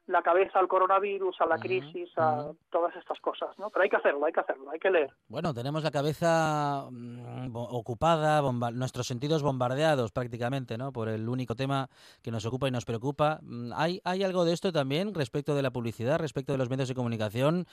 la 0.10 0.24
cabeza 0.24 0.58
al 0.60 0.68
coronavirus, 0.68 1.40
a 1.40 1.46
la 1.46 1.58
crisis, 1.60 2.10
a 2.18 2.52
todas 2.72 2.96
estas 2.96 3.20
cosas, 3.20 3.50
¿no? 3.60 3.70
Pero 3.70 3.84
hay 3.84 3.90
que 3.90 3.96
hacerlo, 3.98 4.26
hay 4.26 4.34
que 4.34 4.40
hacerlo, 4.40 4.72
hay 4.72 4.80
que 4.80 4.90
leer. 4.90 5.12
Bueno, 5.28 5.54
tenemos 5.54 5.84
la 5.84 5.92
cabeza 5.92 6.88
mm, 6.90 7.56
ocupada, 7.56 8.42
bomba- 8.42 8.72
nuestros 8.74 9.06
sentidos 9.06 9.44
bombardeados 9.44 10.12
prácticamente, 10.12 10.78
¿no? 10.80 10.92
Por 10.92 11.10
el 11.10 11.30
único 11.30 11.54
tema 11.56 11.90
que 12.24 12.32
nos 12.32 12.44
ocupa 12.46 12.68
y 12.68 12.72
nos 12.72 12.86
preocupa. 12.86 13.40
Mm, 13.44 13.72
¿Hay, 13.76 14.02
hay 14.04 14.24
algo 14.24 14.46
de 14.46 14.54
esto 14.54 14.72
también 14.72 15.14
respecto 15.14 15.54
de 15.54 15.62
la 15.62 15.70
publicidad, 15.70 16.18
respecto 16.18 16.54
de 16.54 16.58
los 16.58 16.70
medios 16.72 16.88
de 16.90 16.96
comunicación? 16.96 17.68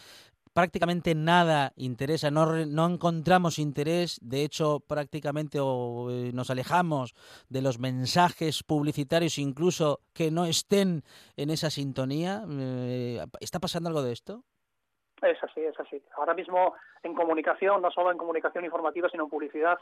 Prácticamente 0.56 1.14
nada 1.14 1.74
interesa, 1.76 2.30
no, 2.30 2.46
no 2.64 2.86
encontramos 2.86 3.58
interés, 3.58 4.18
de 4.22 4.42
hecho 4.42 4.80
prácticamente 4.80 5.58
o, 5.60 6.08
eh, 6.10 6.30
nos 6.32 6.48
alejamos 6.48 7.12
de 7.50 7.60
los 7.60 7.78
mensajes 7.78 8.62
publicitarios 8.62 9.36
incluso 9.36 10.00
que 10.14 10.30
no 10.30 10.46
estén 10.46 11.02
en 11.36 11.50
esa 11.50 11.68
sintonía. 11.68 12.42
Eh, 12.48 13.22
¿Está 13.38 13.60
pasando 13.60 13.90
algo 13.90 14.00
de 14.00 14.14
esto? 14.14 14.44
Es 15.20 15.36
así, 15.44 15.60
es 15.60 15.78
así. 15.78 16.02
Ahora 16.16 16.32
mismo 16.32 16.74
en 17.02 17.12
comunicación, 17.12 17.82
no 17.82 17.90
solo 17.90 18.10
en 18.10 18.16
comunicación 18.16 18.64
informativa, 18.64 19.10
sino 19.10 19.24
en 19.24 19.30
publicidad, 19.30 19.76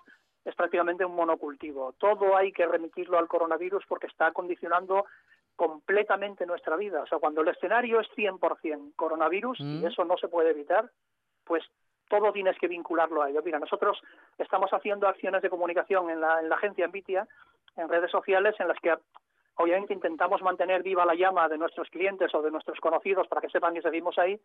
es 0.45 0.57
prácticamente 0.57 1.05
un 1.05 1.15
monocultivo. 1.15 1.93
Todo 1.99 2.37
hay 2.37 2.51
que 2.51 2.67
remitirlo 2.67 3.17
al 3.17 3.29
coronavirus 3.29 3.85
porque 3.89 4.09
está 4.09 4.33
condicionando 4.33 5.05
completamente 5.57 6.47
nuestra 6.47 6.77
vida. 6.77 7.03
O 7.03 7.07
sea, 7.07 7.19
cuando 7.19 7.43
el 7.43 7.49
escenario 7.49 8.01
es 8.01 8.09
100% 8.17 8.93
coronavirus, 8.97 9.61
y 9.61 9.65
Mm. 9.83 9.87
eso 9.87 10.05
no 10.05 10.17
se 10.17 10.29
puede 10.29 10.51
evitar, 10.51 10.91
pues 11.45 11.65
todo 12.09 12.33
tienes 12.33 12.59
que 12.59 12.69
vincularlo 12.69 13.23
a 13.23 13.31
ello. 13.31 13.41
Mira, 13.45 13.59
nosotros 13.59 14.01
estamos 14.39 14.71
haciendo 14.73 15.09
acciones 15.09 15.43
de 15.43 15.51
comunicación 15.51 16.11
en 16.11 16.21
la, 16.21 16.41
en 16.41 16.49
la 16.49 16.57
agencia 16.57 16.85
Envitia, 16.85 17.27
en 17.77 17.89
redes 17.89 18.11
sociales, 18.11 18.55
en 18.59 18.69
las 18.69 18.79
que 18.81 18.95
obviamente 19.57 19.95
intentamos 19.95 20.43
mantener 20.43 20.83
viva 20.83 21.07
la 21.07 21.15
llama 21.15 21.49
de 21.49 21.57
nuestros 21.59 21.89
clientes 21.89 22.35
o 22.35 22.43
de 22.43 22.51
nuestros 22.51 22.79
conocidos 22.81 23.29
para 23.29 23.41
que 23.41 23.49
sepan 23.49 23.75
que 23.75 23.83
seguimos 23.83 24.19
ahí, 24.19 24.39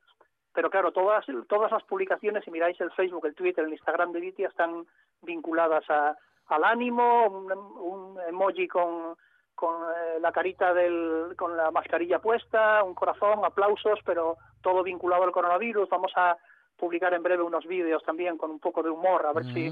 pero 0.54 0.70
claro, 0.70 0.92
todas, 0.92 1.26
todas 1.48 1.72
las 1.72 1.84
publicaciones, 1.84 2.44
si 2.44 2.52
miráis 2.52 2.80
el 2.80 2.92
Facebook, 2.92 3.26
el 3.26 3.36
Twitter, 3.36 3.66
el 3.66 3.72
Instagram 3.72 4.12
de 4.12 4.20
Vitia, 4.20 4.48
están 4.48 4.86
vinculadas 5.22 5.88
a, 5.90 6.16
al 6.48 6.64
ánimo, 6.64 7.26
un, 7.28 7.52
un 7.52 8.20
emoji 8.28 8.68
con, 8.68 9.16
con 9.60 9.76
eh, 9.92 10.20
la 10.22 10.32
carita 10.32 10.74
del, 10.74 11.36
con 11.38 11.58
la 11.58 11.70
mascarilla 11.70 12.20
puesta, 12.20 12.82
un 12.82 12.96
corazón, 12.96 13.44
aplausos, 13.44 14.00
pero 14.06 14.38
todo 14.62 14.84
vinculado 14.84 15.24
al 15.26 15.34
coronavirus. 15.34 15.90
Vamos 15.90 16.14
a 16.16 16.38
publicar 16.78 17.14
en 17.14 17.22
breve 17.24 17.44
unos 17.44 17.66
vídeos 17.66 18.02
también 18.04 18.38
con 18.38 18.52
un 18.52 18.60
poco 18.62 18.82
de 18.82 18.90
humor, 18.90 19.26
a 19.26 19.34
ver 19.34 19.44
si 19.54 19.68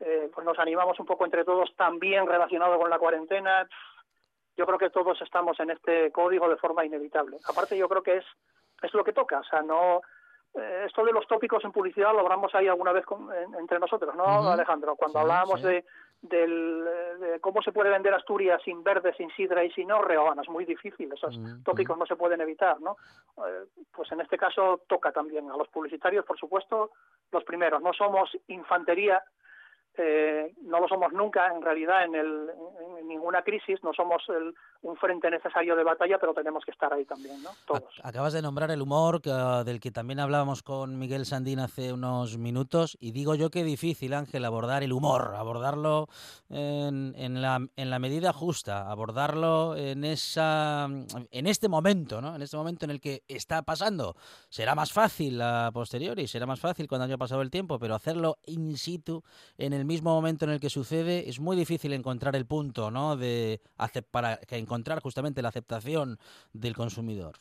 eh, 0.00 0.30
pues 0.34 0.46
nos 0.46 0.58
animamos 0.58 0.98
un 0.98 1.04
poco 1.04 1.26
entre 1.26 1.44
todos, 1.44 1.68
también 1.76 2.26
relacionado 2.26 2.78
con 2.78 2.88
la 2.88 2.98
cuarentena. 2.98 3.68
Yo 4.56 4.64
creo 4.64 4.78
que 4.78 4.88
todos 4.88 5.20
estamos 5.20 5.60
en 5.60 5.70
este 5.72 6.10
código 6.10 6.48
de 6.48 6.56
forma 6.56 6.86
inevitable. 6.86 7.36
Aparte, 7.46 7.76
yo 7.76 7.86
creo 7.86 8.02
que 8.02 8.16
es, 8.16 8.24
es 8.82 8.94
lo 8.94 9.04
que 9.04 9.12
toca, 9.12 9.40
o 9.40 9.44
sea, 9.44 9.60
no. 9.60 10.00
eh, 10.54 10.84
esto 10.86 11.04
de 11.04 11.12
los 11.12 11.26
tópicos 11.26 11.62
en 11.64 11.72
publicidad 11.72 12.14
lo 12.14 12.20
hablamos 12.20 12.54
ahí 12.54 12.66
alguna 12.66 12.92
vez 12.92 13.04
con- 13.04 13.30
en- 13.30 13.54
entre 13.56 13.78
nosotros, 13.78 14.14
¿no. 14.16 14.24
Alejandro? 14.50 14.96
Cuando 14.96 15.18
Sí, 15.18 15.22
hablábamos 15.22 15.60
sí. 15.60 15.66
de, 15.66 15.84
del, 16.20 16.84
eh, 16.86 17.16
de 17.18 17.40
cómo 17.40 17.62
se 17.62 17.72
puede 17.72 17.90
vender 17.90 18.12
Asturias 18.12 18.60
sin 18.64 18.82
verde, 18.82 19.14
sin 19.16 19.30
sidra 19.30 19.64
y 19.64 19.70
sin 19.70 19.92
orreón, 19.92 20.40
es 20.40 20.48
muy 20.48 20.64
difícil, 20.64 21.12
esos 21.12 21.38
tópicos 21.64 21.96
no 21.96 22.06
se 22.06 22.16
pueden 22.16 22.40
evitar, 22.40 22.80
¿no? 22.80 22.96
Eh, 23.46 23.66
pues 23.94 24.10
en 24.12 24.20
este 24.20 24.36
caso 24.36 24.82
toca 24.88 25.12
también 25.12 25.50
a 25.50 25.56
los 25.56 25.68
publicitarios, 25.68 26.24
por 26.24 26.38
supuesto, 26.38 26.90
los 27.30 27.44
primeros. 27.44 27.82
No 27.82 27.92
somos 27.92 28.36
infantería, 28.48 29.22
eh, 29.98 30.54
no 30.62 30.80
lo 30.80 30.88
somos 30.88 31.12
nunca 31.12 31.46
en 31.54 31.62
realidad 31.62 32.04
en, 32.04 32.14
el, 32.14 32.26
en, 32.26 32.98
en 32.98 33.08
ninguna 33.08 33.42
crisis, 33.42 33.78
no 33.82 33.92
somos 33.92 34.22
el- 34.28 34.54
un 34.82 34.96
frente 34.96 35.28
necesario 35.28 35.74
de 35.74 35.82
batalla, 35.82 36.18
pero 36.20 36.32
tenemos 36.34 36.64
que 36.64 36.70
estar 36.70 36.92
ahí 36.92 37.04
también, 37.04 37.42
¿no? 37.42 37.50
Todos. 37.66 37.82
Acabas 38.04 38.32
de 38.32 38.42
nombrar 38.42 38.70
el 38.70 38.80
humor, 38.80 39.20
que, 39.20 39.30
ah, 39.32 39.64
del 39.64 39.80
que 39.80 39.90
también 39.90 40.20
hablábamos 40.20 40.62
con 40.62 40.98
Miguel 41.00 41.26
Sandín 41.26 41.58
hace 41.58 41.92
unos 41.92 42.38
minutos, 42.38 42.96
y 43.00 43.10
digo 43.10 43.34
yo 43.34 43.50
que 43.50 43.64
difícil, 43.64 44.14
Ángel, 44.14 44.44
abordar 44.44 44.84
el 44.84 44.92
humor, 44.92 45.34
abordarlo 45.36 46.06
en, 46.48 47.12
en 47.16 47.42
la, 47.42 47.58
en 47.76 47.90
la 47.90 47.98
medida 47.98 48.32
justa, 48.32 48.88
abordarlo 48.88 49.74
en, 49.76 50.04
esa, 50.04 50.84
en 51.30 51.46
este 51.48 51.68
momento, 51.68 52.20
¿no? 52.20 52.36
En 52.36 52.42
este 52.42 52.56
momento 52.56 52.84
en 52.84 52.92
el 52.92 53.00
que 53.00 53.22
está 53.26 53.62
pasando. 53.62 54.14
Será 54.48 54.76
más 54.76 54.92
fácil 54.92 55.42
a 55.42 55.70
posteriori, 55.72 56.28
será 56.28 56.46
más 56.46 56.60
fácil 56.60 56.86
cuando 56.86 57.04
haya 57.06 57.18
pasado 57.18 57.42
el 57.42 57.50
tiempo, 57.50 57.78
pero 57.80 57.96
hacerlo 57.96 58.36
in 58.46 58.76
situ, 58.76 59.24
en 59.56 59.72
el 59.72 59.84
mismo 59.88 60.14
momento 60.14 60.44
en 60.44 60.52
el 60.52 60.60
que 60.60 60.70
sucede, 60.70 61.28
es 61.28 61.40
muy 61.40 61.56
difícil 61.56 61.92
encontrar 61.92 62.36
el 62.36 62.46
punto, 62.46 62.90
¿no? 62.90 63.16
De 63.16 63.60
para 64.12 64.36
que 64.48 64.56
encontrar 64.56 65.00
justamente 65.00 65.42
la 65.42 65.48
aceptación 65.48 66.18
del 66.52 66.74
consumidor. 66.76 67.34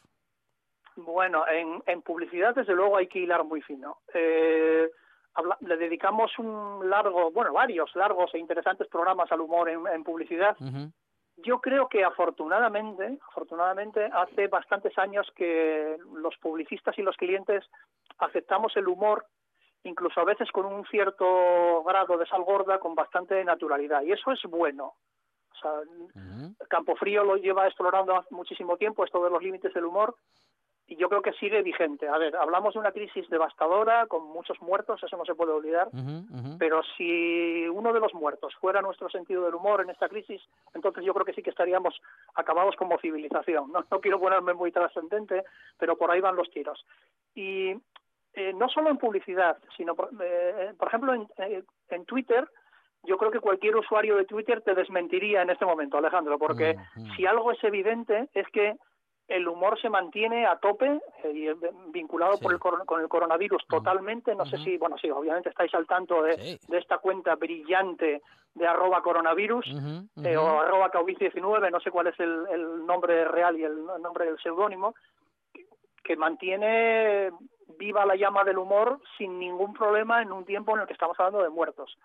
Bueno, 0.96 1.44
en, 1.48 1.84
en 1.86 2.02
publicidad 2.02 2.56
desde 2.56 2.74
luego 2.74 2.98
hay 2.98 3.08
que 3.08 3.20
hilar 3.20 3.44
muy 3.44 3.62
fino. 3.62 4.00
Eh, 4.14 4.90
habla- 5.36 5.60
le 5.62 5.78
dedicamos 5.78 6.32
un 6.40 6.90
largo, 6.90 7.30
bueno, 7.32 7.54
varios 7.54 7.96
largos 7.96 8.34
e 8.34 8.40
interesantes 8.40 8.88
programas 8.88 9.32
al 9.32 9.42
humor 9.42 9.70
en, 9.70 9.86
en 9.86 10.04
publicidad. 10.04 10.58
Yo 11.38 11.62
creo 11.62 11.88
que 11.88 12.04
afortunadamente, 12.04 13.20
afortunadamente 13.30 14.10
hace 14.12 14.48
bastantes 14.48 14.98
años 14.98 15.28
que 15.36 15.98
los 16.16 16.36
publicistas 16.38 16.98
y 16.98 17.04
los 17.04 17.16
clientes 17.16 17.64
aceptamos 18.18 18.76
el 18.76 18.88
humor, 18.88 19.28
incluso 19.88 20.20
a 20.22 20.26
veces 20.26 20.52
con 20.52 20.66
un 20.66 20.86
cierto 20.86 21.84
grado 21.84 22.18
de 22.18 22.26
sal 22.26 22.44
gorda, 22.44 22.80
con 22.80 22.96
bastante 22.96 23.44
naturalidad. 23.44 24.04
Y 24.04 24.12
eso 24.12 24.32
es 24.32 24.42
bueno. 24.44 24.94
O 25.52 25.60
sea, 25.60 25.72
Campofrío 26.70 27.24
lo 27.24 27.38
lleva 27.38 27.68
explorando 27.68 28.16
hace 28.16 28.34
muchísimo 28.34 28.78
tiempo, 28.78 29.04
esto 29.04 29.24
de 29.24 29.30
los 29.30 29.42
límites 29.42 29.74
del 29.74 29.86
humor, 29.86 30.16
y 30.90 30.96
yo 30.96 31.10
creo 31.10 31.22
que 31.22 31.34
sigue 31.34 31.62
vigente. 31.62 32.08
A 32.08 32.18
ver, 32.18 32.36
hablamos 32.36 32.74
de 32.74 32.80
una 32.80 32.94
crisis 32.94 33.30
devastadora, 33.30 34.08
con 34.08 34.26
muchos 34.26 34.60
muertos, 34.62 35.04
eso 35.04 35.18
no 35.18 35.26
se 35.26 35.36
puede 35.36 35.52
olvidar, 35.52 35.90
pero 36.58 36.82
si 36.96 37.68
uno 37.68 37.92
de 37.92 38.00
los 38.00 38.14
muertos 38.14 38.56
fuera 38.56 38.82
nuestro 38.82 39.10
sentido 39.10 39.44
del 39.44 39.56
humor 39.56 39.82
en 39.82 39.90
esta 39.90 40.08
crisis, 40.08 40.42
entonces 40.74 41.04
yo 41.04 41.14
creo 41.14 41.26
que 41.26 41.34
sí 41.34 41.44
que 41.44 41.50
estaríamos 41.50 42.00
acabados 42.36 42.76
como 42.76 43.00
civilización. 43.00 43.72
No, 43.78 43.84
no 43.92 44.00
quiero 44.00 44.20
ponerme 44.20 44.54
muy 44.54 44.72
trascendente, 44.72 45.44
pero 45.78 45.98
por 45.98 46.10
ahí 46.10 46.22
van 46.22 46.36
los 46.36 46.50
tiros. 46.50 46.86
Y 47.36 47.76
eh, 48.38 48.54
no 48.54 48.70
solo 48.70 48.90
en 48.90 48.98
publicidad, 48.98 49.58
sino, 49.76 49.96
por, 49.96 50.10
eh, 50.22 50.74
por 50.78 50.88
ejemplo, 50.88 51.14
en, 51.14 51.28
eh, 51.40 51.64
en 51.90 52.06
Twitter, 52.06 52.48
yo 53.04 53.18
creo 53.18 53.32
que 53.32 53.40
cualquier 53.40 53.76
usuario 53.76 54.16
de 54.16 54.26
Twitter 54.26 54.62
te 54.62 54.76
desmentiría 54.76 55.42
en 55.42 55.50
este 55.50 55.66
momento, 55.66 55.98
Alejandro, 55.98 56.38
porque 56.38 56.76
si 57.16 57.26
algo 57.26 57.52
es 57.52 57.64
evidente 57.64 58.30
es 58.34 58.48
que 58.50 58.76
el 59.28 59.48
humor 59.48 59.80
se 59.82 59.90
mantiene 59.90 60.46
a 60.46 60.58
tope 60.58 61.02
eh, 61.24 61.32
y 61.34 61.48
eh, 61.48 61.56
vinculado 61.90 62.38
por 62.38 62.54
el 62.54 62.60
con 62.60 63.02
el 63.02 63.10
coronavirus 63.10 63.66
totalmente. 63.68 64.36
No 64.36 64.46
sé 64.46 64.58
si, 64.60 64.78
bueno, 64.78 64.98
sí, 65.02 65.10
obviamente 65.10 65.50
estáis 65.50 65.74
al 65.74 65.86
tanto 65.86 66.22
de, 66.22 66.60
de 66.68 66.78
esta 66.78 67.00
cuenta 67.00 67.36
brillante 67.36 68.22
de 68.54 68.68
arroba 68.68 69.02
coronavirus 69.02 69.66
eh, 70.24 70.38
o 70.38 70.60
arroba 70.60 70.92
COVID-19, 70.92 71.72
no 71.72 71.80
sé 71.80 71.92
cuál 71.92 72.08
es 72.08 72.20
el, 72.20 72.46
el, 72.52 72.86
nombre 72.86 73.26
real 73.26 73.58
y 73.58 73.64
el 73.64 73.86
nombre 74.02 74.26
del 74.26 74.40
seudónimo, 74.40 74.96
que 76.04 76.16
mantiene 76.16 77.32
viva 77.78 78.06
la 78.06 78.16
llama 78.16 78.44
del 78.44 78.58
humor 78.58 79.00
sin 79.18 79.40
ningún 79.40 79.74
problema 79.74 80.22
en 80.22 80.32
un 80.32 80.46
tiempo 80.46 80.76
en 80.76 80.82
el 80.82 80.88
que 80.88 80.94
estamos 80.94 81.20
hablando 81.20 81.44
de 81.44 81.50
muertos 81.50 81.98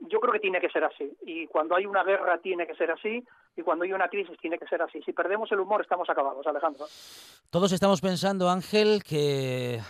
yo 0.00 0.20
creo 0.20 0.32
que 0.32 0.40
tiene 0.40 0.60
que 0.60 0.70
ser 0.70 0.84
así. 0.84 1.12
Y 1.22 1.46
cuando 1.48 1.74
hay 1.74 1.86
una 1.86 2.04
guerra 2.04 2.38
tiene 2.38 2.66
que 2.66 2.74
ser 2.74 2.90
así. 2.90 3.24
Y 3.56 3.62
cuando 3.62 3.84
hay 3.84 3.92
una 3.92 4.08
crisis 4.08 4.38
tiene 4.40 4.58
que 4.58 4.66
ser 4.66 4.80
así. 4.82 5.02
Si 5.02 5.12
perdemos 5.12 5.50
el 5.50 5.60
humor 5.60 5.80
estamos 5.80 6.08
acabados, 6.08 6.46
Alejandro. 6.46 6.86
Todos 7.50 7.72
estamos 7.72 8.00
pensando, 8.00 8.48
Ángel, 8.48 9.02
que 9.02 9.80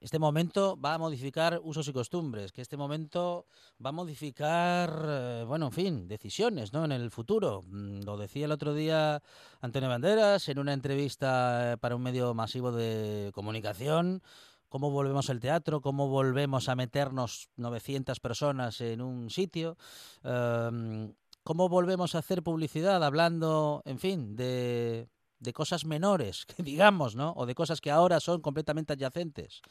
este 0.00 0.18
momento 0.18 0.78
va 0.80 0.94
a 0.94 0.98
modificar 0.98 1.60
usos 1.62 1.86
y 1.88 1.92
costumbres, 1.92 2.52
que 2.52 2.62
este 2.62 2.78
momento 2.78 3.44
va 3.84 3.90
a 3.90 3.92
modificar, 3.92 4.90
eh, 5.06 5.44
bueno, 5.46 5.66
en 5.66 5.72
fin, 5.72 6.08
decisiones, 6.08 6.72
¿no? 6.72 6.86
En 6.86 6.92
el 6.92 7.10
futuro. 7.10 7.64
Mm, 7.66 8.04
lo 8.04 8.16
decía 8.16 8.46
el 8.46 8.52
otro 8.52 8.72
día 8.72 9.20
Antonio 9.60 9.90
Banderas 9.90 10.48
en 10.48 10.58
una 10.58 10.72
entrevista 10.72 11.72
eh, 11.72 11.76
para 11.76 11.96
un 11.96 12.02
medio 12.02 12.32
masivo 12.32 12.72
de 12.72 13.30
comunicación 13.34 14.22
cómo 14.68 14.90
volvemos 14.90 15.30
al 15.30 15.40
teatro, 15.40 15.80
cómo 15.80 16.08
volvemos 16.08 16.68
a 16.68 16.76
meternos 16.76 17.48
900 17.56 18.20
personas 18.20 18.80
en 18.80 19.00
un 19.00 19.30
sitio, 19.30 19.76
em, 20.24 21.12
cómo 21.44 21.68
volvemos 21.68 22.14
a 22.14 22.18
hacer 22.18 22.42
publicidad 22.42 23.02
hablando, 23.02 23.82
en 23.84 23.98
fin, 23.98 24.36
de, 24.36 25.08
de 25.40 25.52
cosas 25.52 25.84
menores, 25.84 26.46
digamos, 26.58 27.16
¿no? 27.16 27.32
O 27.36 27.46
de 27.46 27.54
cosas 27.54 27.80
que 27.80 27.90
ahora 27.90 28.20
son 28.20 28.40
completamente 28.40 28.92
adyacentes. 28.92 29.62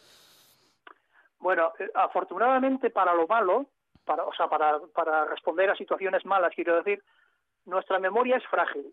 Bueno, 1.39 1.71
eh, 1.79 1.89
afortunadamente 1.93 2.89
para 2.89 3.13
lo 3.13 3.27
malo, 3.27 3.67
para, 4.05 4.23
o 4.23 4.33
sea, 4.33 4.47
para, 4.47 4.79
para 4.93 5.25
responder 5.25 5.69
a 5.69 5.75
situaciones 5.75 6.25
malas, 6.25 6.53
quiero 6.55 6.77
decir, 6.77 7.03
nuestra 7.65 7.99
memoria 7.99 8.37
es 8.37 8.45
frágil. 8.47 8.91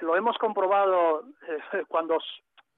Lo 0.00 0.16
hemos 0.16 0.36
comprobado 0.38 1.28
eh, 1.48 1.84
cuando 1.88 2.18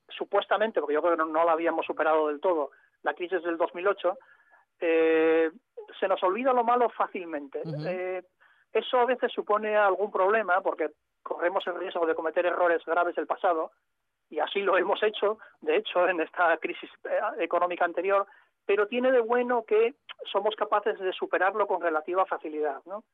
supuestamente, 0.08 0.80
porque 0.80 0.94
yo 0.94 1.02
creo 1.02 1.16
que 1.16 1.24
no, 1.24 1.44
la 1.44 1.52
habíamos 1.52 1.86
superado 1.86 2.28
del 2.28 2.40
todo, 2.40 2.70
la 3.02 3.14
crisis 3.14 3.42
del 3.42 3.56
2008, 3.56 4.18
eh, 4.80 5.50
se 5.98 6.08
nos 6.08 6.22
olvida 6.22 6.52
lo 6.52 6.64
malo 6.64 6.88
fácilmente. 6.90 7.62
eh, 7.86 8.22
eso 8.72 8.98
a 8.98 9.06
veces 9.06 9.32
supone 9.32 9.76
algún 9.76 10.10
problema 10.10 10.60
porque 10.60 10.90
corremos 11.22 11.66
el 11.66 11.76
riesgo 11.76 12.06
de 12.06 12.14
cometer 12.14 12.44
errores 12.46 12.84
graves 12.84 13.16
del 13.16 13.26
pasado 13.26 13.72
y 14.28 14.38
así 14.38 14.60
lo 14.60 14.76
hemos 14.76 15.02
hecho, 15.02 15.38
de 15.60 15.76
hecho, 15.76 16.08
en 16.08 16.20
esta 16.20 16.56
crisis 16.58 16.90
eh, 17.04 17.20
económica 17.38 17.84
anterior, 17.84 18.26
pero 18.64 18.86
tiene 18.86 19.12
de 19.12 19.20
bueno 19.20 19.64
que 19.64 19.94
somos 20.30 20.54
capaces 20.56 20.98
de 20.98 21.12
superarlo 21.12 21.66
con 21.66 21.80
relativa 21.80 22.26
facilidad, 22.26 22.82
¿no? 22.84 23.04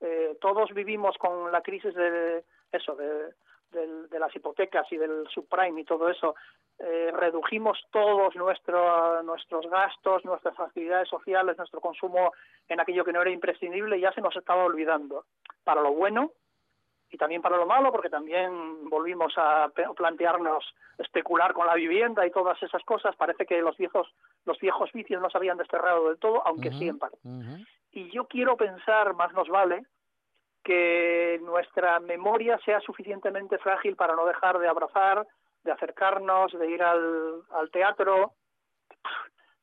Eh, 0.00 0.36
todos 0.40 0.74
vivimos 0.74 1.16
con 1.16 1.50
la 1.50 1.62
crisis 1.62 1.94
de 1.94 2.44
eso, 2.72 2.94
de, 2.96 3.30
de 3.70 4.18
las 4.18 4.34
hipotecas 4.34 4.90
y 4.90 4.96
del 4.96 5.26
subprime 5.28 5.80
y 5.80 5.84
todo 5.84 6.08
eso, 6.08 6.34
eh, 6.78 7.10
redujimos 7.12 7.78
todos 7.90 8.36
nuestro, 8.36 9.22
nuestros 9.22 9.68
gastos, 9.70 10.24
nuestras 10.24 10.58
actividades 10.60 11.08
sociales, 11.08 11.56
nuestro 11.56 11.80
consumo 11.80 12.32
en 12.68 12.80
aquello 12.80 13.04
que 13.04 13.12
no 13.12 13.22
era 13.22 13.30
imprescindible 13.30 13.96
y 13.96 14.02
ya 14.02 14.12
se 14.12 14.20
nos 14.20 14.36
estaba 14.36 14.64
olvidando. 14.64 15.24
Para 15.64 15.80
lo 15.80 15.92
bueno 15.92 16.32
y 17.10 17.16
también 17.16 17.40
para 17.40 17.56
lo 17.56 17.66
malo, 17.66 17.92
porque 17.92 18.10
también 18.10 18.90
volvimos 18.90 19.32
a 19.36 19.70
plantearnos 19.96 20.64
especular 20.98 21.54
con 21.54 21.66
la 21.66 21.74
vivienda 21.74 22.26
y 22.26 22.30
todas 22.30 22.62
esas 22.62 22.82
cosas. 22.84 23.16
Parece 23.16 23.46
que 23.46 23.62
los 23.62 23.76
viejos, 23.76 24.12
los 24.44 24.58
viejos 24.58 24.92
vicios 24.92 25.22
no 25.22 25.30
se 25.30 25.38
habían 25.38 25.56
desterrado 25.56 26.08
del 26.08 26.18
todo, 26.18 26.46
aunque 26.46 26.72
siempre 26.72 27.08
Y 27.92 28.10
yo 28.10 28.26
quiero 28.26 28.56
pensar, 28.56 29.14
más 29.14 29.32
nos 29.32 29.48
vale, 29.48 29.86
que 30.66 31.38
nuestra 31.44 32.00
memoria 32.00 32.58
sea 32.64 32.80
suficientemente 32.80 33.56
frágil 33.58 33.94
para 33.94 34.16
no 34.16 34.26
dejar 34.26 34.58
de 34.58 34.66
abrazar, 34.66 35.24
de 35.62 35.70
acercarnos, 35.70 36.50
de 36.50 36.68
ir 36.68 36.82
al, 36.82 37.70
teatro. 37.70 38.32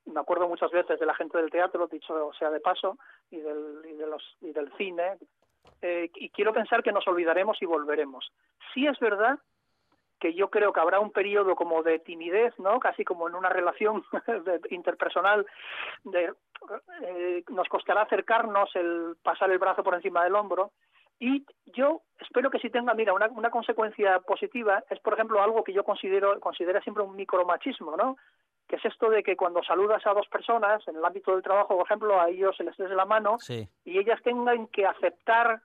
Me 0.05 0.21
acuerdo 0.21 0.47
muchas 0.47 0.71
veces 0.71 0.97
de 0.97 1.05
la 1.05 1.13
gente 1.13 1.37
del 1.37 1.51
teatro, 1.51 1.87
dicho 1.87 2.31
sea 2.39 2.49
de 2.49 2.61
paso, 2.61 2.97
y 3.29 3.41
del, 3.41 3.81
y 3.83 3.93
de 3.95 4.07
los, 4.07 4.23
y 4.39 4.53
del 4.53 4.71
cine. 4.77 5.17
Eh, 5.81 6.09
y 6.15 6.29
quiero 6.29 6.53
pensar 6.53 6.81
que 6.81 6.93
nos 6.93 7.05
olvidaremos 7.05 7.61
y 7.61 7.65
volveremos. 7.65 8.31
Sí 8.73 8.87
es 8.87 8.97
verdad 8.99 9.37
que 10.21 10.33
yo 10.33 10.49
creo 10.49 10.71
que 10.71 10.79
habrá 10.79 11.01
un 11.01 11.11
periodo 11.11 11.53
como 11.53 11.83
de 11.83 11.99
timidez, 11.99 12.57
¿no? 12.59 12.79
Casi 12.79 13.03
como 13.03 13.27
en 13.27 13.35
una 13.35 13.49
relación 13.49 14.05
interpersonal, 14.69 15.45
de, 16.05 16.31
eh, 17.01 17.43
nos 17.49 17.67
costará 17.67 18.03
acercarnos, 18.03 18.73
el 18.77 19.17
pasar 19.21 19.51
el 19.51 19.59
brazo 19.59 19.83
por 19.83 19.95
encima 19.95 20.23
del 20.23 20.35
hombro, 20.35 20.71
y 21.23 21.45
yo 21.67 22.01
espero 22.19 22.49
que 22.49 22.59
si 22.59 22.69
tenga, 22.69 22.93
mira, 22.93 23.13
una, 23.13 23.27
una 23.27 23.49
consecuencia 23.49 24.19
positiva 24.19 24.83
es, 24.89 24.99
por 24.99 25.13
ejemplo, 25.13 25.41
algo 25.41 25.63
que 25.63 25.71
yo 25.71 25.85
considero 25.85 26.37
considera 26.41 26.81
siempre 26.81 27.01
un 27.01 27.15
micromachismo, 27.15 27.95
¿no? 27.95 28.17
Que 28.67 28.75
es 28.75 28.83
esto 28.83 29.09
de 29.09 29.23
que 29.23 29.37
cuando 29.37 29.63
saludas 29.63 30.05
a 30.05 30.13
dos 30.13 30.27
personas, 30.27 30.85
en 30.85 30.97
el 30.97 31.05
ámbito 31.05 31.31
del 31.31 31.41
trabajo, 31.41 31.77
por 31.77 31.85
ejemplo, 31.85 32.19
a 32.19 32.29
ellos 32.29 32.57
se 32.57 32.65
les 32.65 32.75
des 32.75 32.89
la 32.89 33.05
mano 33.05 33.37
y 33.85 33.99
ellas 33.99 34.21
tengan 34.21 34.67
que 34.67 34.85
aceptar 34.85 35.61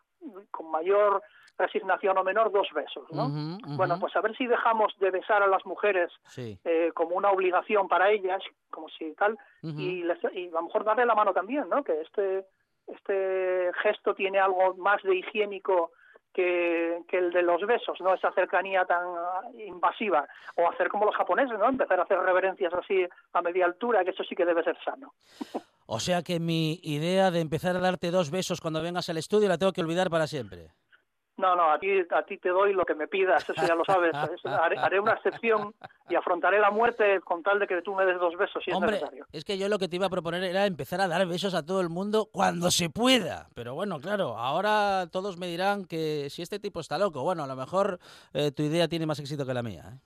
con 0.52 0.70
mayor 0.70 1.22
resignación 1.58 2.16
o 2.16 2.22
menor 2.22 2.52
dos 2.52 2.68
besos, 2.72 3.10
¿no? 3.10 3.28
Bueno, 3.76 3.98
pues 3.98 4.14
a 4.14 4.20
ver 4.20 4.36
si 4.36 4.46
dejamos 4.46 4.96
de 5.00 5.10
besar 5.10 5.42
a 5.42 5.48
las 5.48 5.66
mujeres 5.66 6.12
eh, 6.36 6.92
como 6.94 7.16
una 7.16 7.32
obligación 7.32 7.88
para 7.88 8.10
ellas, 8.12 8.40
como 8.70 8.88
si 8.90 9.12
tal, 9.14 9.36
y, 9.62 10.04
les, 10.04 10.18
y 10.34 10.46
a 10.46 10.52
lo 10.52 10.62
mejor 10.62 10.84
darle 10.84 11.04
la 11.04 11.16
mano 11.16 11.32
también, 11.32 11.68
¿no? 11.68 11.82
Que 11.82 12.00
este 12.02 12.46
este 12.88 13.70
gesto 13.82 14.14
tiene 14.14 14.38
algo 14.38 14.74
más 14.76 15.02
de 15.02 15.16
higiénico 15.16 15.92
que, 16.32 17.02
que, 17.08 17.18
el 17.18 17.32
de 17.32 17.42
los 17.42 17.60
besos, 17.66 18.00
¿no? 18.00 18.14
Esa 18.14 18.32
cercanía 18.32 18.84
tan 18.84 19.06
invasiva. 19.58 20.28
O 20.56 20.68
hacer 20.68 20.88
como 20.88 21.06
los 21.06 21.16
japoneses, 21.16 21.58
¿no? 21.58 21.68
Empezar 21.68 21.98
a 21.98 22.04
hacer 22.04 22.18
reverencias 22.18 22.72
así 22.74 23.06
a 23.32 23.42
media 23.42 23.66
altura, 23.66 24.04
que 24.04 24.10
eso 24.10 24.24
sí 24.24 24.34
que 24.34 24.44
debe 24.44 24.62
ser 24.62 24.76
sano. 24.84 25.14
O 25.86 26.00
sea 26.00 26.22
que 26.22 26.38
mi 26.38 26.80
idea 26.82 27.30
de 27.30 27.40
empezar 27.40 27.74
a 27.74 27.80
darte 27.80 28.10
dos 28.10 28.30
besos 28.30 28.60
cuando 28.60 28.82
vengas 28.82 29.08
al 29.08 29.16
estudio 29.16 29.48
la 29.48 29.58
tengo 29.58 29.72
que 29.72 29.80
olvidar 29.80 30.10
para 30.10 30.26
siempre. 30.26 30.68
No, 31.38 31.54
no, 31.54 31.70
a 31.70 31.78
ti, 31.78 31.88
a 32.10 32.22
ti 32.24 32.36
te 32.38 32.48
doy 32.48 32.72
lo 32.72 32.84
que 32.84 32.96
me 32.96 33.06
pidas, 33.06 33.48
eso 33.48 33.64
ya 33.64 33.76
lo 33.76 33.84
sabes. 33.84 34.12
Haré, 34.44 34.98
una 34.98 35.12
excepción 35.12 35.72
y 36.10 36.16
afrontaré 36.16 36.58
la 36.58 36.72
muerte 36.72 37.20
con 37.20 37.44
tal 37.44 37.60
de 37.60 37.68
que 37.68 37.80
tú 37.80 37.94
me 37.94 38.04
des 38.04 38.18
dos 38.18 38.36
besos 38.36 38.62
si 38.64 38.72
Hombre, 38.72 38.96
es 38.96 39.02
necesario. 39.02 39.26
Es 39.32 39.44
que 39.44 39.56
yo 39.56 39.68
lo 39.68 39.78
que 39.78 39.86
te 39.86 39.94
iba 39.94 40.06
a 40.06 40.10
proponer 40.10 40.42
era 40.42 40.66
empezar 40.66 41.00
a 41.00 41.06
dar 41.06 41.24
besos 41.28 41.54
a 41.54 41.64
todo 41.64 41.80
el 41.80 41.90
mundo 41.90 42.28
cuando 42.32 42.72
se 42.72 42.90
pueda. 42.90 43.48
Pero 43.54 43.76
bueno, 43.76 44.00
claro, 44.00 44.36
ahora 44.36 45.06
todos 45.12 45.38
me 45.38 45.46
dirán 45.46 45.84
que 45.84 46.28
si 46.28 46.42
este 46.42 46.58
tipo 46.58 46.80
está 46.80 46.98
loco, 46.98 47.22
bueno, 47.22 47.44
a 47.44 47.46
lo 47.46 47.54
mejor 47.54 48.00
eh, 48.32 48.50
tu 48.50 48.64
idea 48.64 48.88
tiene 48.88 49.06
más 49.06 49.20
éxito 49.20 49.46
que 49.46 49.54
la 49.54 49.62
mía. 49.62 49.84
¿eh? 49.94 49.98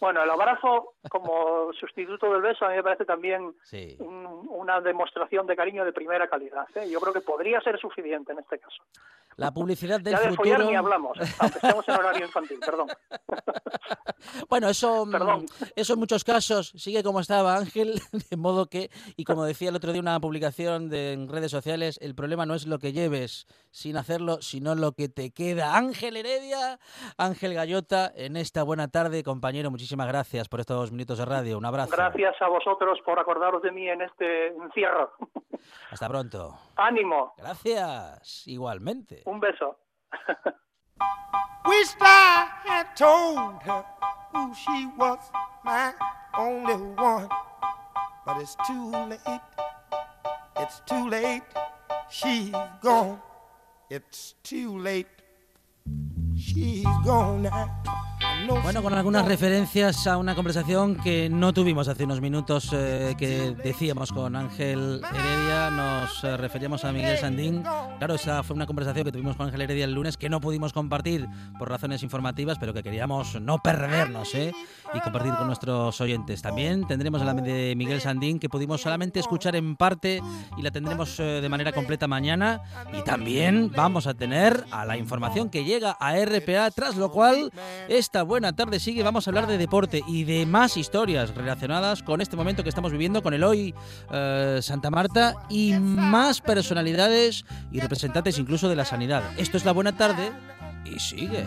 Bueno, 0.00 0.22
el 0.22 0.30
abrazo 0.30 0.94
como 1.10 1.72
sustituto 1.74 2.32
del 2.32 2.40
beso 2.40 2.64
a 2.64 2.70
mí 2.70 2.76
me 2.76 2.82
parece 2.82 3.04
también 3.04 3.54
una 4.48 4.80
demostración 4.80 5.46
de 5.46 5.54
cariño 5.54 5.84
de 5.84 5.92
primera 5.92 6.26
calidad. 6.26 6.66
¿eh? 6.74 6.88
Yo 6.90 6.98
creo 7.00 7.12
que 7.12 7.20
podría 7.20 7.60
ser 7.60 7.78
suficiente 7.78 8.32
en 8.32 8.38
este 8.38 8.58
caso. 8.58 8.82
La 9.36 9.52
publicidad 9.52 10.00
del 10.00 10.14
ya 10.14 10.20
de 10.20 10.36
futuro... 10.36 10.64
ni 10.64 10.74
hablamos, 10.74 11.18
aunque 11.38 11.58
estemos 11.58 11.88
en 11.88 11.94
horario 11.94 12.26
infantil, 12.26 12.58
perdón. 12.60 12.88
bueno, 14.48 14.68
eso, 14.68 15.06
mm, 15.06 15.46
eso 15.76 15.92
en 15.94 15.98
muchos 15.98 16.24
casos 16.24 16.72
sigue 16.76 17.02
como 17.02 17.20
estaba 17.20 17.56
Ángel, 17.56 18.00
de 18.30 18.36
modo 18.36 18.66
que, 18.66 18.90
y 19.16 19.24
como 19.24 19.44
decía 19.44 19.68
el 19.68 19.76
otro 19.76 19.92
día 19.92 20.00
una 20.00 20.20
publicación 20.20 20.88
de, 20.88 21.12
en 21.12 21.28
redes 21.28 21.50
sociales, 21.50 21.98
el 22.02 22.14
problema 22.14 22.46
no 22.46 22.54
es 22.54 22.66
lo 22.66 22.78
que 22.78 22.92
lleves 22.92 23.46
sin 23.70 23.96
hacerlo, 23.96 24.42
sino 24.42 24.74
lo 24.74 24.92
que 24.92 25.08
te 25.08 25.30
queda. 25.30 25.76
Ángel 25.76 26.16
Heredia, 26.16 26.78
Ángel 27.16 27.54
Gallota, 27.54 28.12
en 28.14 28.36
esta 28.36 28.62
buena 28.62 28.88
tarde, 28.88 29.22
compañero, 29.22 29.70
muchísimas 29.70 29.89
gracias 29.96 30.48
por 30.48 30.60
estos 30.60 30.92
minutos 30.92 31.18
de 31.18 31.24
radio. 31.24 31.58
Un 31.58 31.64
abrazo. 31.64 31.90
Gracias 31.96 32.34
a 32.40 32.48
vosotros 32.48 32.98
por 33.04 33.18
acordaros 33.18 33.62
de 33.62 33.72
mí 33.72 33.88
en 33.88 34.02
este 34.02 34.48
encierro. 34.48 35.12
Hasta 35.90 36.08
pronto. 36.08 36.56
Ánimo. 36.76 37.34
Gracias, 37.36 38.46
igualmente. 38.46 39.22
Un 39.26 39.40
beso. 39.40 39.78
Wished 41.66 42.00
I 42.00 42.48
had 42.64 42.96
told 42.96 43.62
her 43.62 43.84
who 44.32 44.54
she 44.54 44.86
was, 44.96 45.18
my 45.64 45.92
only 46.36 46.74
one. 46.96 47.28
But 48.24 48.40
it's 48.40 48.56
too 48.66 48.90
late. 48.90 49.20
It's 50.56 50.80
too 50.86 51.08
late. 51.08 51.42
She's 52.08 52.52
gone. 52.82 53.20
It's 53.90 54.34
too 54.42 54.78
late. 54.78 55.08
She's 56.36 56.86
gone 57.04 57.42
now. 57.42 57.82
Bueno, 58.46 58.82
con 58.82 58.94
algunas 58.94 59.24
referencias 59.26 60.06
a 60.06 60.16
una 60.16 60.34
conversación 60.34 60.96
que 60.96 61.28
no 61.28 61.52
tuvimos 61.52 61.88
hace 61.88 62.04
unos 62.04 62.20
minutos 62.20 62.70
eh, 62.72 63.14
que 63.18 63.52
decíamos 63.52 64.12
con 64.12 64.36
Ángel 64.36 65.00
Heredia, 65.12 65.70
nos 65.70 66.24
eh, 66.24 66.36
referíamos 66.36 66.84
a 66.84 66.92
Miguel 66.92 67.18
Sandín. 67.18 67.62
Claro, 67.98 68.14
esa 68.14 68.42
fue 68.42 68.54
una 68.54 68.66
conversación 68.66 69.04
que 69.04 69.12
tuvimos 69.12 69.36
con 69.36 69.46
Ángel 69.46 69.62
Heredia 69.62 69.84
el 69.84 69.92
lunes 69.92 70.16
que 70.16 70.28
no 70.28 70.40
pudimos 70.40 70.72
compartir 70.72 71.26
por 71.58 71.68
razones 71.68 72.02
informativas, 72.02 72.58
pero 72.58 72.72
que 72.72 72.82
queríamos 72.82 73.40
no 73.40 73.58
perdernos 73.58 74.34
¿eh? 74.34 74.52
y 74.94 75.00
compartir 75.00 75.34
con 75.34 75.46
nuestros 75.46 76.00
oyentes. 76.00 76.42
También 76.42 76.86
tendremos 76.86 77.22
la 77.22 77.34
de 77.34 77.74
Miguel 77.76 78.00
Sandín 78.00 78.38
que 78.38 78.48
pudimos 78.48 78.80
solamente 78.80 79.20
escuchar 79.20 79.56
en 79.56 79.76
parte 79.76 80.20
y 80.56 80.62
la 80.62 80.70
tendremos 80.70 81.16
de 81.16 81.48
manera 81.48 81.72
completa 81.72 82.06
mañana. 82.06 82.62
Y 82.92 83.02
también 83.02 83.70
vamos 83.74 84.06
a 84.06 84.14
tener 84.14 84.64
a 84.70 84.84
la 84.84 84.96
información 84.96 85.48
que 85.50 85.64
llega 85.64 85.96
a 85.98 86.14
RPA, 86.16 86.70
tras 86.70 86.96
lo 86.96 87.10
cual 87.10 87.52
esta 87.88 88.22
buena 88.30 88.52
tarde 88.52 88.78
sigue. 88.78 89.02
Vamos 89.02 89.26
a 89.26 89.30
hablar 89.30 89.48
de 89.48 89.58
deporte 89.58 90.04
y 90.06 90.22
de 90.22 90.46
más 90.46 90.76
historias 90.76 91.34
relacionadas 91.34 92.04
con 92.04 92.20
este 92.20 92.36
momento 92.36 92.62
que 92.62 92.68
estamos 92.68 92.92
viviendo, 92.92 93.24
con 93.24 93.34
el 93.34 93.42
hoy 93.42 93.74
eh, 94.12 94.60
Santa 94.62 94.88
Marta 94.88 95.34
y 95.48 95.72
más 95.72 96.40
personalidades 96.40 97.44
y 97.72 97.80
representantes 97.80 98.38
incluso 98.38 98.68
de 98.68 98.76
la 98.76 98.84
sanidad. 98.84 99.24
Esto 99.36 99.56
es 99.56 99.64
la 99.64 99.72
buena 99.72 99.96
tarde 99.96 100.30
y 100.84 101.00
sigue. 101.00 101.44